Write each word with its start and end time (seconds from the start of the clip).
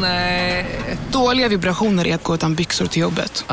Nej. 0.00 0.66
Dåliga 1.12 1.48
vibrationer 1.48 2.06
är 2.06 2.14
att 2.14 2.24
gå 2.24 2.34
utan 2.34 2.54
byxor 2.54 2.86
till 2.86 3.02
jobbet. 3.02 3.44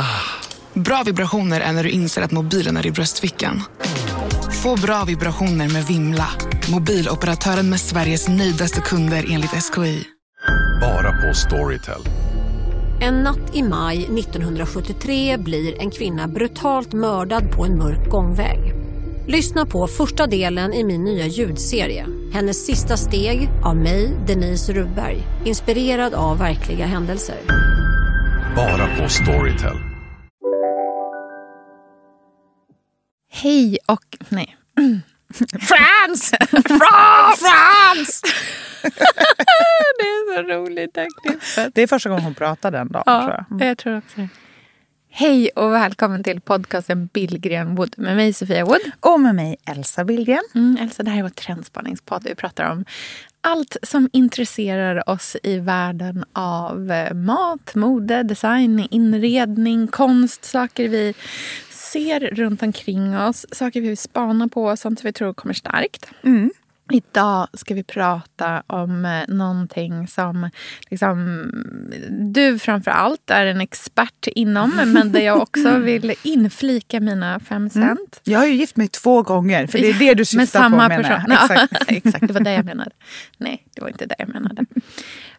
Bra 0.73 1.03
vibrationer 1.05 1.61
är 1.61 1.71
när 1.71 1.83
du 1.83 1.89
inser 1.89 2.21
att 2.21 2.31
mobilen 2.31 2.77
är 2.77 2.87
i 2.87 2.91
bröstfickan. 2.91 3.63
Få 4.63 4.75
bra 4.75 5.03
vibrationer 5.03 5.69
med 5.69 5.85
Vimla. 5.85 6.27
Mobiloperatören 6.71 7.69
med 7.69 7.79
Sveriges 7.79 8.27
nöjdaste 8.27 8.81
kunder 8.81 9.25
enligt 9.29 9.51
SKI. 9.51 10.03
Bara 10.81 11.11
på 11.11 11.33
Storytel. 11.33 12.01
En 13.01 13.23
natt 13.23 13.55
i 13.55 13.63
maj 13.63 14.03
1973 14.03 15.37
blir 15.37 15.81
en 15.81 15.91
kvinna 15.91 16.27
brutalt 16.27 16.93
mördad 16.93 17.51
på 17.51 17.65
en 17.65 17.77
mörk 17.77 18.09
gångväg. 18.09 18.73
Lyssna 19.27 19.65
på 19.65 19.87
första 19.87 20.27
delen 20.27 20.73
i 20.73 20.83
min 20.83 21.03
nya 21.03 21.25
ljudserie. 21.25 22.05
Hennes 22.33 22.65
sista 22.65 22.97
steg 22.97 23.49
av 23.63 23.75
mig, 23.75 24.17
Denise 24.27 24.73
Rubberg. 24.73 25.17
Inspirerad 25.45 26.13
av 26.13 26.37
verkliga 26.37 26.85
händelser. 26.85 27.35
Bara 28.55 28.87
på 28.97 29.09
Storytel. 29.09 29.77
Hej 33.31 33.77
och... 33.87 34.17
Nej. 34.29 34.57
France! 35.59 36.37
France! 36.57 38.21
det 39.99 40.03
är 40.03 40.35
så 40.35 40.41
roligt. 40.53 40.93
det. 40.93 41.07
Det 41.73 41.81
är 41.81 41.87
första 41.87 42.09
gången 42.09 42.23
hon 42.23 42.33
pratar 42.35 42.71
den 42.71 42.87
dagen. 42.91 43.03
tror 43.03 43.15
Ja, 43.29 43.45
jag. 43.59 43.69
jag 43.69 43.77
tror 43.77 43.97
också 43.97 44.21
det. 44.21 44.27
Hej 45.13 45.49
och 45.55 45.71
välkommen 45.71 46.23
till 46.23 46.41
podcasten 46.41 47.09
Billgren 47.13 47.75
Wood 47.75 47.93
med 47.97 48.15
mig 48.15 48.33
Sofia 48.33 48.65
Wood. 48.65 48.81
Och 48.99 49.19
med 49.19 49.35
mig 49.35 49.55
Elsa 49.65 50.03
Billgren. 50.03 50.43
Mm, 50.55 50.77
Elsa, 50.81 51.03
det 51.03 51.09
här 51.09 51.19
är 51.19 51.23
vår 51.23 51.29
trendspaningspodd. 51.29 52.23
Vi 52.23 52.35
pratar 52.35 52.71
om 52.71 52.85
allt 53.41 53.77
som 53.83 54.09
intresserar 54.13 55.09
oss 55.09 55.37
i 55.43 55.59
världen 55.59 56.25
av 56.33 56.91
eh, 56.91 57.13
mat, 57.13 57.75
mode, 57.75 58.23
design, 58.23 58.87
inredning, 58.91 59.87
konst, 59.87 60.45
saker 60.45 60.87
vi 60.87 61.13
ser 61.69 62.19
runt 62.19 62.63
omkring 62.63 63.17
oss, 63.17 63.45
saker 63.51 63.81
vi 63.81 63.87
vill 63.87 63.97
spana 63.97 64.47
på, 64.47 64.77
sånt 64.77 64.99
som 64.99 65.07
vi 65.07 65.13
tror 65.13 65.33
kommer 65.33 65.53
starkt. 65.53 66.05
Idag 66.93 67.47
ska 67.53 67.73
vi 67.73 67.83
prata 67.83 68.63
om 68.67 69.05
eh, 69.05 69.35
någonting 69.35 70.07
som 70.07 70.49
liksom, 70.89 71.49
du 72.09 72.59
framför 72.59 72.91
allt 72.91 73.29
är 73.29 73.45
en 73.45 73.61
expert 73.61 74.27
inom 74.27 74.71
men 74.93 75.11
där 75.11 75.21
jag 75.21 75.41
också 75.41 75.77
vill 75.77 76.13
inflika 76.23 76.99
mina 76.99 77.39
fem 77.39 77.69
cent. 77.69 78.21
Jag 78.23 78.39
har 78.39 78.45
ju 78.45 78.53
gift 78.53 78.75
mig 78.75 78.87
två 78.87 79.23
gånger, 79.23 79.67
för 79.67 79.79
det 79.79 79.89
är 79.89 79.99
det 79.99 80.13
du 80.13 80.25
syftar 80.25 80.37
Med 80.37 80.49
samma 80.49 80.89
på 80.89 81.03
person. 81.03 81.25
Ja, 81.27 81.43
Exakt. 81.43 81.91
exakt, 81.91 82.27
det 82.27 82.33
var 82.33 82.41
det 82.41 82.53
jag 82.53 82.65
menade. 82.65 82.91
Nej, 83.37 83.67
det 83.75 83.81
var 83.81 83.89
inte 83.89 84.05
det 84.05 84.15
jag 84.19 84.29
menade. 84.29 84.65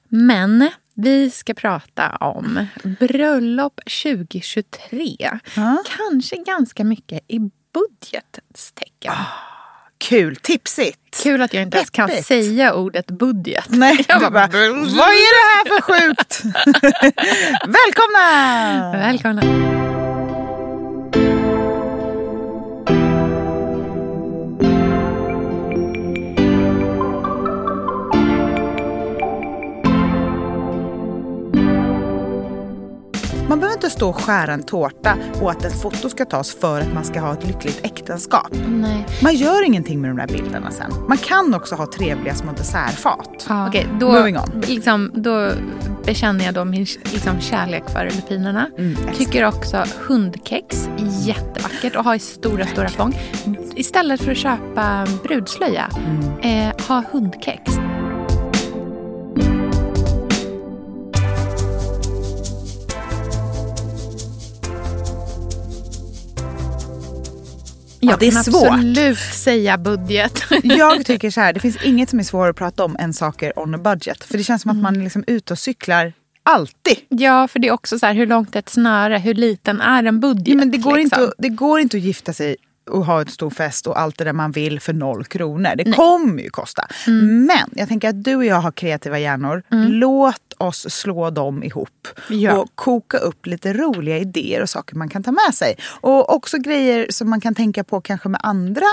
Men 0.08 0.70
vi 0.94 1.30
ska 1.30 1.54
prata 1.54 2.16
om 2.16 2.66
bröllop 2.98 3.80
2023. 4.02 5.16
Ja. 5.56 5.82
Kanske 5.96 6.36
ganska 6.36 6.84
mycket 6.84 7.20
i 7.28 7.38
budgetens 7.72 8.72
tecken. 8.74 9.12
Kul, 10.02 10.36
tipsigt. 10.36 10.98
Kul 11.22 11.42
att 11.42 11.54
jag 11.54 11.62
inte 11.62 11.76
ens 11.76 11.90
kan 11.90 12.08
Peppigt. 12.08 12.26
säga 12.26 12.74
ordet 12.74 13.06
budget. 13.06 13.64
Nej, 13.68 14.04
Jag 14.08 14.20
bara, 14.20 14.30
bara, 14.30 14.46
vad 14.46 15.10
är 15.10 15.32
det 15.34 15.46
här 15.52 15.64
för 15.68 15.82
sjukt? 15.82 16.42
Välkomna! 17.66 18.92
Välkomna. 18.92 19.81
Man 33.52 33.60
behöver 33.60 33.76
inte 33.76 33.90
stå 33.90 34.08
och 34.08 34.20
skära 34.20 34.52
en 34.52 34.62
tårta 34.62 35.16
och 35.40 35.50
att 35.50 35.64
ett 35.64 35.82
foto 35.82 36.08
ska 36.08 36.24
tas 36.24 36.54
för 36.54 36.80
att 36.80 36.92
man 36.94 37.04
ska 37.04 37.20
ha 37.20 37.32
ett 37.32 37.46
lyckligt 37.46 37.80
äktenskap. 37.82 38.48
Nej. 38.68 39.06
Man 39.22 39.34
gör 39.34 39.62
ingenting 39.62 40.00
med 40.00 40.10
de 40.10 40.16
där 40.16 40.26
bilderna 40.26 40.70
sen. 40.70 40.92
Man 41.08 41.18
kan 41.18 41.54
också 41.54 41.74
ha 41.74 41.86
trevliga 41.86 42.34
små 42.34 42.52
dessertfat. 42.52 43.46
Okej, 43.68 43.86
då, 44.00 44.12
Moving 44.12 44.38
on. 44.38 44.62
Liksom, 44.66 45.10
då 45.14 45.50
bekänner 46.04 46.44
jag 46.44 46.54
då 46.54 46.64
min 46.64 46.86
liksom, 47.12 47.40
kärlek 47.40 47.90
för 47.90 48.04
lupinerna. 48.16 48.70
Mm. 48.78 48.96
Tycker 49.16 49.44
också 49.44 49.84
hundkex, 50.08 50.88
jättevackert 51.26 51.96
och 51.96 52.04
ha 52.04 52.14
i 52.14 52.18
stora, 52.18 52.66
stora 52.66 52.88
fång. 52.88 53.18
Istället 53.74 54.20
för 54.20 54.30
att 54.32 54.38
köpa 54.38 55.06
brudslöja, 55.22 55.90
Mm. 55.96 56.68
eh, 56.68 56.86
ha 56.88 57.04
hundkex. 57.12 57.72
Jag 68.04 68.18
det 68.18 68.26
är 68.28 68.32
kan 68.32 68.44
svårt. 68.44 68.66
absolut 68.68 69.18
säga 69.18 69.78
budget. 69.78 70.42
Jag 70.62 71.04
tycker 71.06 71.30
så 71.30 71.40
här, 71.40 71.52
det 71.52 71.60
finns 71.60 71.76
inget 71.84 72.10
som 72.10 72.18
är 72.18 72.22
svårare 72.22 72.50
att 72.50 72.56
prata 72.56 72.84
om 72.84 72.96
än 72.98 73.12
saker 73.12 73.58
on 73.58 73.74
a 73.74 73.78
budget. 73.78 74.24
För 74.24 74.38
det 74.38 74.44
känns 74.44 74.62
som 74.62 74.70
att 74.70 74.76
man 74.76 74.96
är 74.96 75.00
liksom 75.04 75.24
ute 75.26 75.52
och 75.52 75.58
cyklar 75.58 76.12
alltid. 76.42 76.96
Ja, 77.08 77.48
för 77.48 77.58
det 77.58 77.68
är 77.68 77.72
också 77.72 77.98
så 77.98 78.06
här, 78.06 78.14
hur 78.14 78.26
långt 78.26 78.54
är 78.54 78.58
ett 78.58 78.68
snöre? 78.68 79.18
Hur 79.18 79.34
liten 79.34 79.80
är 79.80 80.04
en 80.04 80.20
budget? 80.20 80.48
Ja, 80.48 80.54
men 80.54 80.70
det, 80.70 80.78
går 80.78 80.96
liksom? 80.96 81.20
inte, 81.22 81.28
att- 81.28 81.34
det 81.38 81.48
går 81.48 81.80
inte 81.80 81.96
att 81.96 82.02
gifta 82.02 82.32
sig 82.32 82.56
och 82.90 83.06
ha 83.06 83.20
en 83.20 83.26
stor 83.28 83.50
fest 83.50 83.86
och 83.86 84.00
allt 84.00 84.18
det 84.18 84.24
där 84.24 84.32
man 84.32 84.52
vill 84.52 84.80
för 84.80 84.92
noll 84.92 85.24
kronor. 85.24 85.70
Det 85.76 85.92
kommer 85.92 86.42
ju 86.42 86.50
kosta. 86.50 86.86
Mm. 87.06 87.46
Men 87.46 87.68
jag 87.72 87.88
tänker 87.88 88.08
att 88.08 88.24
du 88.24 88.34
och 88.36 88.44
jag 88.44 88.56
har 88.60 88.72
kreativa 88.72 89.18
hjärnor. 89.18 89.62
Låt 89.70 90.51
oss 90.62 90.90
slå 90.90 91.30
dem 91.30 91.62
ihop 91.62 92.08
Ja. 92.28 92.58
och 92.58 92.68
koka 92.74 93.18
upp 93.18 93.46
lite 93.46 93.72
roliga 93.72 94.18
idéer 94.18 94.62
och 94.62 94.70
saker 94.70 94.96
man 94.96 95.08
kan 95.08 95.22
ta 95.22 95.32
med 95.32 95.54
sig. 95.54 95.76
Och 96.00 96.34
också 96.34 96.58
grejer 96.58 97.06
som 97.10 97.30
man 97.30 97.40
kan 97.40 97.54
tänka 97.54 97.84
på 97.84 98.00
kanske 98.00 98.28
med 98.28 98.40
andra 98.44 98.86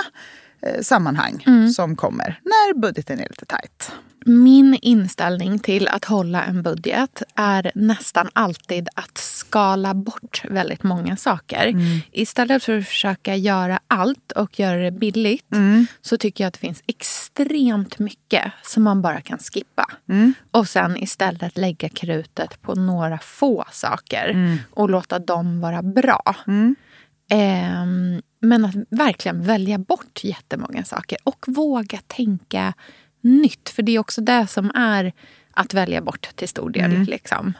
eh, 0.61 0.81
sammanhang 0.81 1.43
Mm. 1.47 1.69
som 1.69 1.95
kommer 1.95 2.39
när 2.43 2.73
budgeten 2.79 3.19
är 3.19 3.27
lite 3.29 3.45
tajt. 3.45 3.91
Min 4.25 4.77
inställning 4.81 5.59
till 5.59 5.87
att 5.87 6.05
hålla 6.05 6.43
en 6.43 6.63
budget 6.63 7.23
är 7.35 7.71
nästan 7.75 8.29
alltid 8.33 8.89
att 8.95 9.17
skala 9.17 9.93
bort 9.93 10.43
väldigt 10.49 10.83
många 10.83 11.17
saker. 11.17 11.73
Istället 12.11 12.63
för 12.63 12.77
att 12.77 12.87
försöka 12.87 13.35
göra 13.35 13.79
allt 13.87 14.31
och 14.31 14.59
göra 14.59 14.77
det 14.77 14.91
billigt 14.91 15.45
så 16.01 16.17
tycker 16.17 16.43
jag 16.43 16.47
att 16.47 16.53
det 16.53 16.59
finns 16.59 16.83
extremt 16.87 17.99
mycket 17.99 18.51
som 18.63 18.83
man 18.83 19.01
bara 19.01 19.21
kan 19.21 19.37
skippa. 19.37 19.85
Och 20.51 20.67
sen 20.67 20.97
istället 20.97 21.57
lägga 21.57 21.89
krutet 21.89 22.61
på 22.61 22.75
några 22.75 23.17
få 23.19 23.65
saker 23.71 24.57
och 24.71 24.89
låta 24.89 25.19
dem 25.19 25.61
vara 25.61 25.81
bra. 25.81 26.35
Ehm, 27.31 28.21
men 28.41 28.65
att 28.65 28.75
verkligen 28.89 29.43
välja 29.43 29.77
bort 29.77 30.23
jättemånga 30.23 30.83
saker 30.83 31.17
och 31.23 31.45
våga 31.47 31.99
tänka 32.07 32.73
nytt. 33.21 33.69
För 33.69 33.83
det 33.83 33.95
är 33.95 33.99
också 33.99 34.21
det 34.21 34.47
som 34.47 34.71
är 34.75 35.13
att 35.51 35.73
välja 35.73 36.01
bort 36.01 36.29
till 36.35 36.49
stor 36.49 36.69
del. 36.69 36.91
Mm. 36.91 37.03
Liksom. 37.03 37.53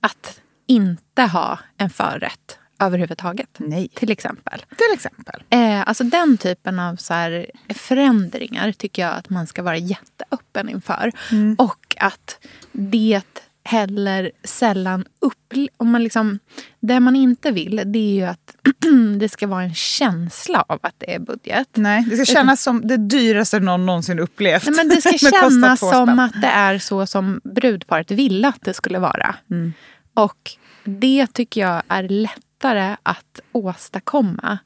Att 0.00 0.40
inte 0.66 1.22
ha 1.22 1.58
en 1.76 1.90
förrätt 1.90 2.58
överhuvudtaget. 2.80 3.48
Nej. 3.56 3.88
Till 3.88 4.10
exempel. 4.10 4.60
Till 4.60 4.94
exempel. 4.94 5.42
Eh, 5.50 5.88
alltså 5.88 6.04
den 6.04 6.38
typen 6.38 6.78
av 6.78 6.96
så 6.96 7.14
här, 7.14 7.46
förändringar 7.68 8.72
tycker 8.72 9.02
jag 9.02 9.14
att 9.14 9.30
man 9.30 9.46
ska 9.46 9.62
vara 9.62 9.76
jätteöppen 9.76 10.68
inför. 10.68 11.12
Mm. 11.30 11.56
Och 11.58 11.96
att 11.98 12.46
det 12.72 13.22
heller 13.64 14.30
sällan 14.44 15.04
upple- 15.20 15.68
om 15.76 15.90
man 15.90 16.04
liksom 16.04 16.38
Det 16.80 17.00
man 17.00 17.16
inte 17.16 17.50
vill 17.50 17.82
det 17.86 17.98
är 17.98 18.14
ju 18.14 18.22
att 18.24 18.56
det 19.18 19.28
ska 19.28 19.46
vara 19.46 19.62
en 19.62 19.74
känsla 19.74 20.64
av 20.68 20.78
att 20.82 20.94
det 20.98 21.14
är 21.14 21.18
budget. 21.18 21.68
Nej, 21.74 22.06
det 22.10 22.16
ska 22.16 22.34
kännas 22.34 22.62
som 22.62 22.86
det 22.86 22.96
dyraste 22.96 23.60
någon 23.60 23.86
någonsin 23.86 24.18
upplevt. 24.18 24.64
Nej, 24.66 24.74
men 24.76 24.88
det 24.88 25.00
ska 25.00 25.30
kännas 25.30 25.80
som 25.80 26.18
att 26.18 26.40
det 26.42 26.48
är 26.48 26.78
så 26.78 27.06
som 27.06 27.40
brudparet 27.44 28.10
ville 28.10 28.48
att 28.48 28.62
det 28.62 28.74
skulle 28.74 28.98
vara. 28.98 29.34
Mm. 29.50 29.72
Och 30.14 30.50
det 30.84 31.26
tycker 31.26 31.60
jag 31.60 31.82
är 31.88 32.08
lättare 32.08 32.96
att 33.02 33.40
åstadkomma 33.52 34.58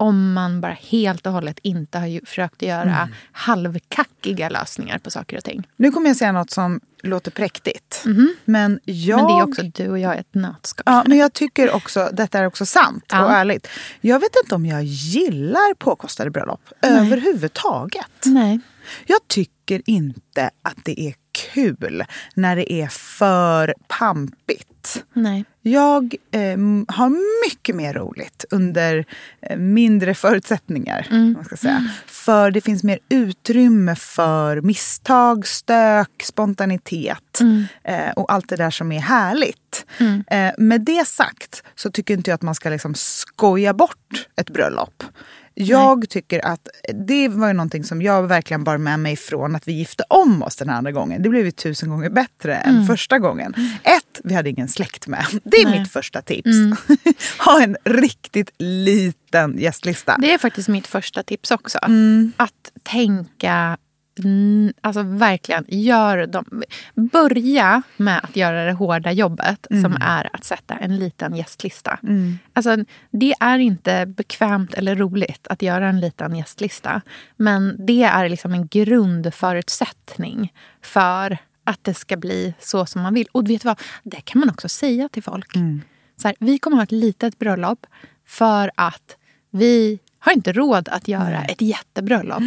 om 0.00 0.32
man 0.32 0.60
bara 0.60 0.72
helt 0.72 1.26
och 1.26 1.32
hållet 1.32 1.58
inte 1.62 1.98
har 1.98 2.26
försökt 2.26 2.62
göra 2.62 2.82
Mm. 2.82 3.08
halvkackiga 3.32 4.48
lösningar 4.48 4.98
på 4.98 5.10
saker 5.10 5.36
och 5.36 5.44
ting. 5.44 5.68
Nu 5.76 5.90
kommer 5.90 6.06
jag 6.10 6.16
säga 6.16 6.32
något 6.32 6.50
som 6.50 6.80
låter 7.02 7.30
präktigt. 7.30 8.02
Men 8.44 8.80
jag... 8.84 9.16
Men 9.18 9.26
det 9.26 9.32
är 9.32 9.42
också 9.48 9.62
du 9.62 9.88
och 9.90 9.98
jag 9.98 10.16
i 10.16 10.18
ett 10.18 10.34
nötskal. 10.34 10.82
Ja, 10.86 11.04
men 11.06 11.18
jag 11.18 11.32
tycker 11.32 11.70
också, 11.74 12.10
detta 12.12 12.38
är 12.38 12.46
också 12.46 12.66
sant 12.66 13.04
Ja. 13.08 13.24
och 13.24 13.30
ärligt. 13.32 13.68
Jag 14.00 14.20
vet 14.20 14.30
inte 14.44 14.54
om 14.54 14.66
jag 14.66 14.82
gillar 14.84 15.74
påkostade 15.74 16.30
bröllop 16.30 16.60
överhuvudtaget. 16.82 18.10
Nej. 18.24 18.60
Jag 19.06 19.28
tycker 19.28 19.82
inte 19.86 20.50
att 20.62 20.76
det 20.84 21.00
är 21.00 21.14
kul 21.52 22.04
när 22.34 22.56
det 22.56 22.72
är 22.72 22.88
för 22.88 23.74
pampigt. 23.88 25.04
Nej. 25.12 25.44
Jag 25.62 26.14
eh, 26.30 26.58
har 26.88 27.44
mycket 27.46 27.76
mer 27.76 27.94
roligt 27.94 28.44
under 28.50 29.04
eh, 29.42 29.56
mindre 29.56 30.14
förutsättningar. 30.14 31.06
Mm. 31.10 31.32
Man 31.32 31.44
ska 31.44 31.56
säga. 31.56 31.90
För 32.06 32.50
det 32.50 32.60
finns 32.60 32.82
mer 32.82 32.98
utrymme 33.08 33.94
för 33.96 34.60
misstag, 34.60 35.46
stök, 35.46 36.22
spontanitet 36.22 37.18
Mm. 37.40 37.64
eh, 37.84 38.10
och 38.16 38.32
allt 38.32 38.48
det 38.48 38.56
där 38.56 38.70
som 38.70 38.92
är 38.92 39.00
härligt. 39.00 39.86
Eh, 40.30 40.50
med 40.58 40.80
det 40.80 41.06
sagt 41.06 41.62
så 41.74 41.90
tycker 41.90 42.14
inte 42.14 42.30
jag 42.30 42.34
att 42.34 42.42
man 42.42 42.54
ska 42.54 42.68
liksom 42.68 42.94
skoja 42.94 43.74
bort 43.74 44.28
ett 44.36 44.50
bröllop. 44.50 45.04
Jag 45.60 46.08
tycker 46.08 46.46
att 46.46 46.68
det 46.94 47.28
var 47.28 47.48
ju 47.48 47.52
någonting 47.52 47.84
som 47.84 48.02
jag 48.02 48.22
verkligen 48.26 48.64
bar 48.64 48.78
med 48.78 49.00
mig 49.00 49.16
från 49.16 49.56
att 49.56 49.68
vi 49.68 49.72
gifte 49.72 50.04
om 50.08 50.42
oss 50.42 50.56
den 50.56 50.70
andra 50.70 50.92
gången. 50.92 51.22
Det 51.22 51.28
blev 51.28 51.44
ju 51.44 51.50
tusen 51.50 51.88
gånger 51.88 52.10
bättre 52.10 52.54
än 52.54 52.86
första 52.86 53.18
gången. 53.18 53.54
Ett, 53.82 54.20
vi 54.24 54.34
hade 54.34 54.50
ingen 54.50 54.68
släkt 54.68 55.06
med. 55.06 55.26
Det 55.44 55.56
är 55.56 55.64
Nej. 55.64 55.80
mitt 55.80 55.92
första 55.92 56.22
tips. 56.22 56.48
ha 57.46 57.62
en 57.62 57.76
riktigt 57.84 58.50
liten 58.58 59.58
gästlista. 59.58 60.16
Det 60.18 60.34
är 60.34 60.38
faktiskt 60.38 60.68
mitt 60.68 60.86
första 60.86 61.22
tips 61.22 61.50
också. 61.50 61.78
Mm. 61.82 62.32
Att 62.36 62.72
tänka, 62.82 63.52
mm, 63.52 63.76
alltså 64.80 65.02
verkligen, 65.02 65.64
gör 65.68 66.26
dem, 66.26 66.62
börja 66.94 67.82
med 67.96 68.20
att 68.22 68.36
göra 68.36 68.64
det 68.64 68.72
hårda 68.72 69.12
jobbet 69.12 69.66
Mm. 69.70 69.82
som 69.82 69.96
är 70.00 70.30
att 70.36 70.44
sätta 70.44 70.74
en 70.74 70.96
liten 70.96 71.36
gästlista. 71.36 71.98
Alltså, 72.52 72.76
det 73.10 73.34
är 73.40 73.58
inte 73.58 74.06
bekvämt 74.06 74.74
eller 74.74 74.96
roligt 74.96 75.46
att 75.50 75.62
göra 75.62 75.88
en 75.88 76.00
liten 76.00 76.36
gästlista. 76.36 77.00
Men 77.36 77.86
det 77.86 78.02
är 78.02 78.28
liksom 78.28 78.52
en 78.54 78.66
grundförutsättning 79.42 80.52
för 80.82 81.38
att 81.64 81.84
det 81.84 81.94
ska 81.94 82.16
bli 82.16 82.54
så 82.60 82.86
som 82.86 83.02
man 83.02 83.14
vill. 83.14 83.26
Och 83.32 83.50
vet 83.50 83.62
du 83.62 83.68
vad? 83.68 83.80
Det 84.02 84.20
kan 84.20 84.40
man 84.40 84.50
också 84.50 84.68
säga 84.68 85.08
till 85.08 85.22
folk. 85.22 85.52
Så 86.22 86.28
här, 86.28 86.36
vi 86.40 86.58
kommer 86.58 86.76
ha 86.76 86.84
ett 86.84 86.92
litet 86.92 87.38
bröllop 87.38 87.86
för 88.26 88.70
att 88.74 89.16
vi 89.50 89.98
har 90.18 90.32
inte 90.32 90.52
råd 90.52 90.88
att 90.88 91.08
göra 91.08 91.42
ett 91.44 91.60
jättebröllop. 91.62 92.42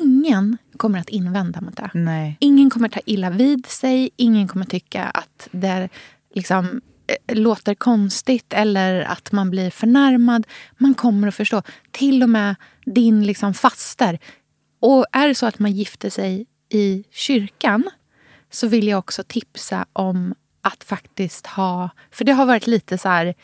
Ingen 0.00 0.58
kommer 0.76 0.98
att 0.98 1.08
invända 1.08 1.60
mot 1.60 1.76
det. 1.76 1.90
Nej. 1.94 2.36
Ingen 2.40 2.70
kommer 2.70 2.88
ta 2.88 3.00
illa 3.06 3.30
vid 3.30 3.66
sig. 3.66 4.10
Ingen 4.16 4.48
kommer 4.48 4.66
tycka 4.66 5.04
att 5.04 5.48
det 5.50 5.88
liksom, 6.34 6.80
eh, 7.06 7.36
låter 7.36 7.74
konstigt 7.74 8.52
eller 8.52 9.00
att 9.00 9.32
man 9.32 9.50
blir 9.50 9.70
förnärmad. 9.70 10.46
Man 10.78 10.94
kommer 10.94 11.28
att 11.28 11.34
förstå. 11.34 11.62
Till 11.90 12.22
och 12.22 12.30
med 12.30 12.54
din 12.84 13.26
liksom 13.26 13.54
faster. 13.54 14.18
Och 14.80 15.06
är 15.12 15.28
det 15.28 15.34
så 15.34 15.46
att 15.46 15.58
man 15.58 15.72
gifter 15.72 16.10
sig 16.10 16.46
i 16.68 17.04
kyrkan 17.10 17.90
så 18.50 18.66
vill 18.66 18.88
jag 18.88 18.98
också 18.98 19.22
tipsa 19.26 19.86
om 19.92 20.34
att 20.60 20.84
faktiskt 20.84 21.46
ha... 21.46 21.90
För 22.10 22.24
det 22.24 22.32
har 22.32 22.46
varit 22.46 22.66
lite 22.66 22.98
så 22.98 23.08
här 23.08 23.34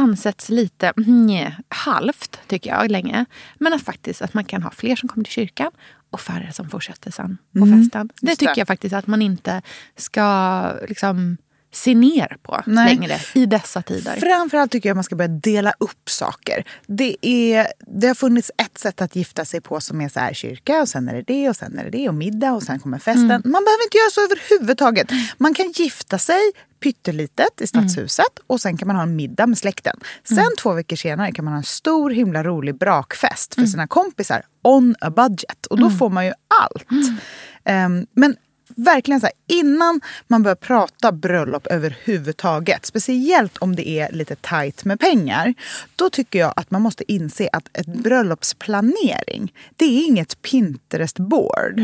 ansetts 0.00 0.48
lite 0.48 0.92
nj, 0.96 1.56
halvt, 1.68 2.40
tycker 2.46 2.70
jag, 2.70 2.90
länge. 2.90 3.24
Men 3.58 3.72
att 3.72 3.82
faktiskt 3.82 4.22
att 4.22 4.34
man 4.34 4.44
kan 4.44 4.62
ha 4.62 4.70
fler 4.70 4.96
som 4.96 5.08
kommer 5.08 5.24
till 5.24 5.32
kyrkan 5.32 5.70
och 6.10 6.20
färre 6.20 6.52
som 6.52 6.70
fortsätter 6.70 7.10
sen 7.10 7.38
på 7.58 7.66
festen. 7.66 8.10
Det 8.20 8.26
just 8.28 8.40
tycker 8.40 8.54
det. 8.54 8.60
jag 8.60 8.66
faktiskt 8.66 8.94
att 8.94 9.06
man 9.06 9.22
inte 9.22 9.62
ska 9.96 10.72
liksom 10.88 11.36
se 11.72 11.94
ner 11.94 12.36
på 12.42 12.62
Nej. 12.66 12.94
längre 12.96 13.18
i 13.34 13.46
dessa 13.46 13.82
tider. 13.82 14.16
Framförallt 14.16 14.72
tycker 14.72 14.88
jag 14.88 14.94
att 14.94 14.96
man 14.96 15.04
ska 15.04 15.16
börja 15.16 15.28
dela 15.28 15.72
upp 15.78 16.10
saker. 16.10 16.64
Det, 16.86 17.16
är, 17.26 17.66
det 18.00 18.06
har 18.06 18.14
funnits 18.14 18.50
ett 18.56 18.78
sätt 18.78 19.00
att 19.02 19.16
gifta 19.16 19.44
sig 19.44 19.60
på 19.60 19.80
som 19.80 20.00
är 20.00 20.08
så 20.08 20.20
här 20.20 20.34
kyrka 20.34 20.80
och 20.80 20.88
sen 20.88 21.08
är 21.08 21.14
det 21.14 21.22
det 21.26 21.48
och 21.48 21.56
sen 21.56 21.78
är 21.78 21.84
det 21.84 21.90
det 21.90 22.08
och 22.08 22.14
middag 22.14 22.52
och 22.52 22.62
sen 22.62 22.78
kommer 22.80 22.98
festen. 22.98 23.24
Mm. 23.30 23.42
Man 23.44 23.64
behöver 23.64 23.84
inte 23.84 23.98
göra 23.98 24.10
så 24.10 24.20
överhuvudtaget. 24.24 25.10
Man 25.38 25.54
kan 25.54 25.72
gifta 25.72 26.18
sig 26.18 26.40
pyttelitet 26.82 27.60
i 27.60 27.66
stadshuset 27.66 28.38
Mm. 28.38 28.44
och 28.46 28.60
sen 28.60 28.76
kan 28.76 28.86
man 28.86 28.96
ha 28.96 29.02
en 29.02 29.16
middag 29.16 29.46
med 29.46 29.58
släkten. 29.58 29.96
Sen 30.24 30.44
två 30.58 30.72
veckor 30.72 30.96
senare 30.96 31.32
kan 31.32 31.44
man 31.44 31.54
ha 31.54 31.58
en 31.58 31.64
stor 31.64 32.10
himla 32.10 32.44
rolig 32.44 32.78
brakfest 32.78 33.56
Mm. 33.56 33.66
för 33.66 33.70
sina 33.70 33.86
kompisar 33.86 34.42
on 34.62 34.94
a 35.00 35.10
budget. 35.10 35.66
Och 35.66 35.78
då 35.80 35.90
får 35.90 36.10
man 36.10 36.26
ju 36.26 36.32
allt. 36.62 36.90
Mm. 36.90 37.16
Ehm, 37.64 38.06
men 38.14 38.36
verkligen 38.84 39.20
så 39.20 39.26
här, 39.26 39.32
innan 39.60 40.00
man 40.26 40.42
börjar 40.42 40.56
prata 40.56 41.12
bröllop 41.12 41.66
överhuvudtaget, 41.66 42.86
speciellt 42.86 43.58
om 43.58 43.76
det 43.76 43.88
är 43.88 44.12
lite 44.12 44.36
tajt 44.36 44.84
med 44.84 45.00
pengar, 45.00 45.54
då 45.96 46.10
tycker 46.10 46.38
jag 46.38 46.52
att 46.56 46.70
man 46.70 46.82
måste 46.82 47.12
inse 47.12 47.48
att 47.52 47.68
ett 47.72 47.86
bröllopsplanering, 47.86 49.52
det 49.76 49.84
är 49.84 50.06
inget 50.06 50.42
Pinterest-board. 50.42 51.80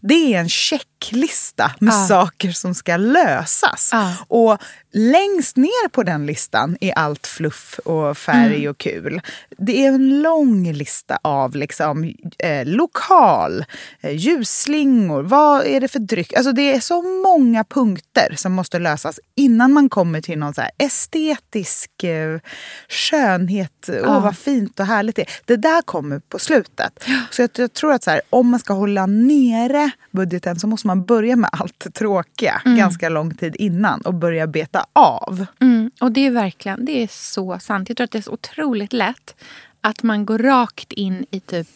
Det 0.00 0.34
är 0.34 0.38
en 0.40 0.48
checklista 0.48 1.72
med 1.78 1.94
Ja. 1.94 2.06
saker 2.08 2.50
som 2.52 2.74
ska 2.74 2.96
lösas. 2.96 3.88
Ja. 3.92 4.14
Och 4.28 4.58
längst 4.92 5.56
ner 5.56 5.88
på 5.88 6.02
den 6.02 6.26
listan 6.26 6.76
är 6.80 6.92
allt 6.92 7.26
fluff 7.26 7.78
och 7.84 8.18
färg 8.18 8.56
Mm. 8.56 8.70
och 8.70 8.78
kul. 8.78 9.20
Det 9.58 9.84
är 9.84 9.88
en 9.88 10.22
lång 10.22 10.72
lista 10.72 11.18
av 11.22 11.56
liksom, 11.56 12.14
eh, 12.38 12.66
lokal, 12.66 13.64
eh, 14.00 14.10
ljusslingor, 14.16 15.22
vad 15.22 15.66
är 15.66 15.80
det 15.80 15.88
för 15.88 15.98
dryck? 15.98 16.32
Alltså 16.40 16.52
det 16.52 16.74
är 16.74 16.80
så 16.80 17.02
många 17.02 17.64
punkter 17.64 18.34
som 18.36 18.52
måste 18.52 18.78
lösas 18.78 19.20
innan 19.34 19.72
man 19.72 19.88
kommer 19.88 20.20
till 20.20 20.38
någon 20.38 20.54
så 20.54 20.62
estetisk 20.78 22.04
eh, 22.04 22.40
skönhet. 22.88 23.90
Åh 24.04 24.22
vad 24.22 24.36
fint 24.36 24.80
och 24.80 24.86
härligt 24.86 25.16
det 25.16 25.22
är. 25.22 25.28
Det 25.44 25.56
där 25.56 25.82
kommer 25.82 26.18
på 26.18 26.38
slutet. 26.38 27.04
Så 27.30 27.42
jag, 27.42 27.50
jag 27.54 27.72
tror 27.72 27.92
att 27.92 28.02
så 28.02 28.10
här, 28.10 28.20
om 28.30 28.48
man 28.50 28.60
ska 28.60 28.72
hålla 28.72 29.06
nere 29.06 29.90
budgeten 30.10 30.58
så 30.58 30.66
måste 30.66 30.86
man 30.86 31.04
börja 31.04 31.36
med 31.36 31.50
allt 31.52 31.94
tråkiga 31.94 32.62
ganska 32.64 33.08
lång 33.08 33.34
tid 33.34 33.56
innan 33.56 34.00
och 34.00 34.14
börja 34.14 34.46
beta 34.46 34.86
av. 34.92 35.46
Mm, 35.60 35.90
och 36.00 36.12
det 36.12 36.26
är 36.26 36.30
verkligen, 36.30 36.84
det 36.84 37.02
är 37.02 37.08
så 37.12 37.58
sant. 37.58 37.88
Jag 37.88 37.96
tror 37.96 38.04
att 38.04 38.10
det 38.10 38.18
är 38.18 38.22
så 38.22 38.32
otroligt 38.32 38.92
lätt 38.92 39.34
att 39.80 40.02
man 40.02 40.26
går 40.26 40.38
rakt 40.38 40.92
in 40.92 41.26
i 41.30 41.40
typ 41.40 41.68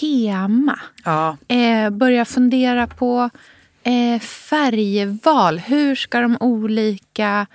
tema. 0.00 0.78
Ja. 1.04 1.36
Eh, 1.48 1.90
börja 1.90 2.24
fundera 2.24 2.86
på 2.86 3.30
eh, 3.84 4.20
färgval. 4.20 5.58
Hur 5.58 5.94
ska 5.94 6.20
de 6.20 6.36
olika, 6.40 7.46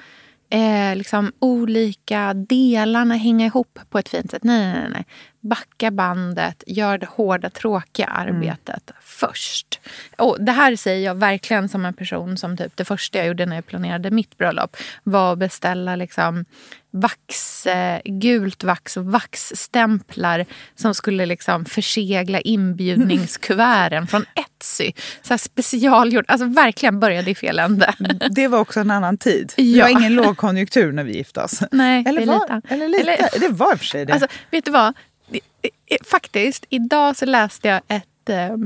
eh, 0.49 0.95
liksom, 0.95 1.31
olika 1.39 2.33
delarna 2.33 3.15
hänga 3.15 3.45
ihop 3.45 3.79
på 3.89 3.99
ett 3.99 4.09
fint 4.09 4.31
sätt? 4.31 4.43
Nej, 4.43 4.65
nej, 4.73 4.81
nej, 4.81 4.89
nej. 4.93 5.05
Backa 5.41 5.91
bandet, 5.91 6.63
gör 6.68 6.97
det 6.97 7.06
hårda, 7.09 7.50
tråkiga 7.50 8.06
arbetet 8.07 8.91
först. 9.01 9.80
Och 10.18 10.38
det 10.39 10.51
här 10.51 10.75
säger 10.75 11.06
jag 11.06 11.15
verkligen 11.15 11.69
som 11.69 11.86
en 11.86 11.94
person 11.94 12.38
som 12.38 12.57
typ 12.57 12.77
det 12.77 12.86
första 12.86 13.18
jag 13.18 13.27
gjorde 13.27 13.45
när 13.45 13.56
jag 13.56 13.65
planerade 13.65 14.12
mitt 14.12 14.38
bröllop 14.38 14.77
var 15.03 15.33
att 15.33 15.39
beställa 15.39 15.95
liksom 15.95 16.45
vax, 16.91 17.65
eh, 17.65 18.01
gult 18.06 18.63
vax 18.63 18.97
och 18.97 19.06
vaxstämplar 19.06 20.45
som 20.75 20.95
skulle 20.95 21.25
liksom 21.25 21.65
försegla 21.65 22.39
inbjudningskuverten 22.42 24.07
från 24.07 24.25
Etsy. 24.35 24.92
Så 25.21 25.33
här 25.33 25.38
specialgjord. 25.38 26.25
Alltså 26.27 26.45
verkligen 26.47 27.00
började 27.00 27.31
i 27.31 27.35
fel 27.35 27.59
ände. 27.59 27.94
Det 28.31 28.47
var 28.47 28.59
också 28.59 28.80
en 28.80 28.92
annan 28.92 29.18
tid. 29.18 29.53
Det 29.56 29.63
Ja. 29.63 29.83
var 29.85 29.89
ingen 29.92 30.13
lågkonjunktur 30.16 30.92
när 30.92 31.04
vi 31.04 31.18
gifte 31.18 31.42
oss. 31.42 31.61
Nej, 31.71 32.04
eller, 32.07 32.21
det 32.21 32.28
var, 32.28 32.56
lite. 32.56 32.73
eller 32.73 32.87
lite. 32.87 33.11
Eller- 33.13 33.40
Det 33.40 33.49
var 33.49 33.71
i 33.71 33.75
och 33.75 33.80
för 33.80 33.85
sig 33.85 34.06
det. 34.06 34.13
Alltså, 34.13 34.28
vet 34.52 34.66
du 34.66 34.71
vad? 34.71 34.94
Faktiskt, 36.06 36.66
idag 36.69 37.16
så 37.16 37.26
läste 37.26 37.68
jag 37.68 37.81
ett 37.88 38.30
eh, 38.30 38.57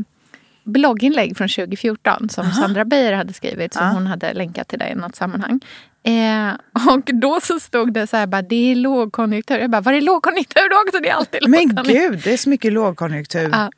blogginlägg 0.64 1.38
från 1.38 1.48
2014 1.50 2.30
som 2.30 2.52
Sandra 2.52 2.86
Beijer 2.86 3.14
hade 3.14 3.34
skrivit, 3.34 3.74
som 3.74 3.88
hon 3.90 4.08
hade 4.08 4.34
länkat 4.34 4.68
till 4.68 4.80
dig 4.80 4.92
i 4.92 4.96
något 4.96 5.16
sammanhang. 5.16 5.60
Eh, 6.04 6.54
och 6.94 7.10
då 7.14 7.40
så 7.42 7.60
stod 7.60 7.94
det 7.94 8.08
så 8.08 8.18
här, 8.18 8.28
bara, 8.28 8.42
det 8.42 8.72
är 8.72 8.76
lågkonjunktur. 8.76 9.58
Jag 9.58 9.70
bara, 9.70 9.82
var 9.82 9.94
det 9.94 10.02
lågkonjunktur 10.02 10.70
då 10.70 10.76
också? 10.88 11.00
Det 11.04 11.10
är 11.10 11.14
alltid 11.14 11.50
Men 11.50 11.68
lågkonjunktur. 11.68 12.10
gud, 12.12 12.22
det 12.24 12.34
är 12.34 12.38
så 12.38 12.50
mycket 12.50 12.74
lågkonjunktur. 12.74 13.50
Ja. 13.52 13.70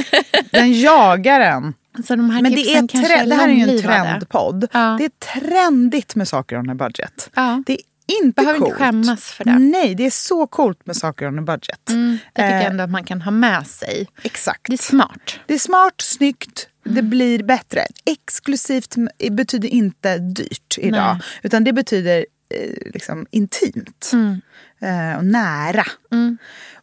Den 0.50 0.80
jagar 0.80 1.40
en. 1.40 1.74
Så 2.06 2.16
de 2.16 2.26
Men 2.26 2.42
det, 2.44 2.74
är 2.74 2.86
tre- 2.86 3.24
det 3.26 3.34
här 3.34 3.48
är 3.48 3.52
ju 3.52 3.62
en 3.76 3.82
trendpodd. 3.82 4.66
Ja. 4.72 4.96
Det 4.98 5.04
är 5.04 5.40
trendigt 5.40 6.14
med 6.14 6.28
saker 6.28 6.58
on 6.58 6.70
a 6.70 6.74
budget. 6.74 7.30
Ja. 7.34 7.62
Det 7.66 7.72
är 7.72 7.78
inte 8.22 8.42
Behöver 8.42 8.54
inte 8.58 8.64
coolt. 8.70 8.76
skämmas 8.78 9.24
för 9.24 9.44
det. 9.44 9.58
Nej, 9.58 9.94
det 9.94 10.06
är 10.06 10.10
så 10.10 10.46
coolt 10.46 10.86
med 10.86 10.96
saker 10.96 11.28
on 11.28 11.38
a 11.38 11.42
budget. 11.42 11.88
Mm, 11.90 12.10
det 12.34 12.42
tycker 12.42 12.54
jag 12.54 12.60
Eh, 12.62 12.66
ändå 12.66 12.84
att 12.84 12.90
man 12.90 13.04
kan 13.04 13.22
ha 13.22 13.30
med 13.30 13.66
sig. 13.66 14.06
Exakt. 14.22 14.60
Det 14.68 14.72
är 14.72 14.76
smart. 14.78 15.40
Det 15.46 15.54
är 15.54 15.58
smart, 15.58 15.94
snyggt, 15.98 16.68
Mm. 16.86 16.96
det 16.96 17.02
blir 17.02 17.42
bättre. 17.42 17.80
Exklusivt 18.04 18.96
m- 18.96 19.08
betyder 19.30 19.68
inte 19.68 20.18
dyrt 20.18 20.78
idag. 20.78 21.14
Nej. 21.14 21.22
Utan 21.42 21.64
det 21.64 21.72
betyder 21.72 22.26
eh, 22.54 22.92
liksom 22.94 23.26
intimt 23.30 24.10
Mm. 24.12 24.40
eh, 24.80 25.16
och 25.18 25.24
nära. 25.24 25.84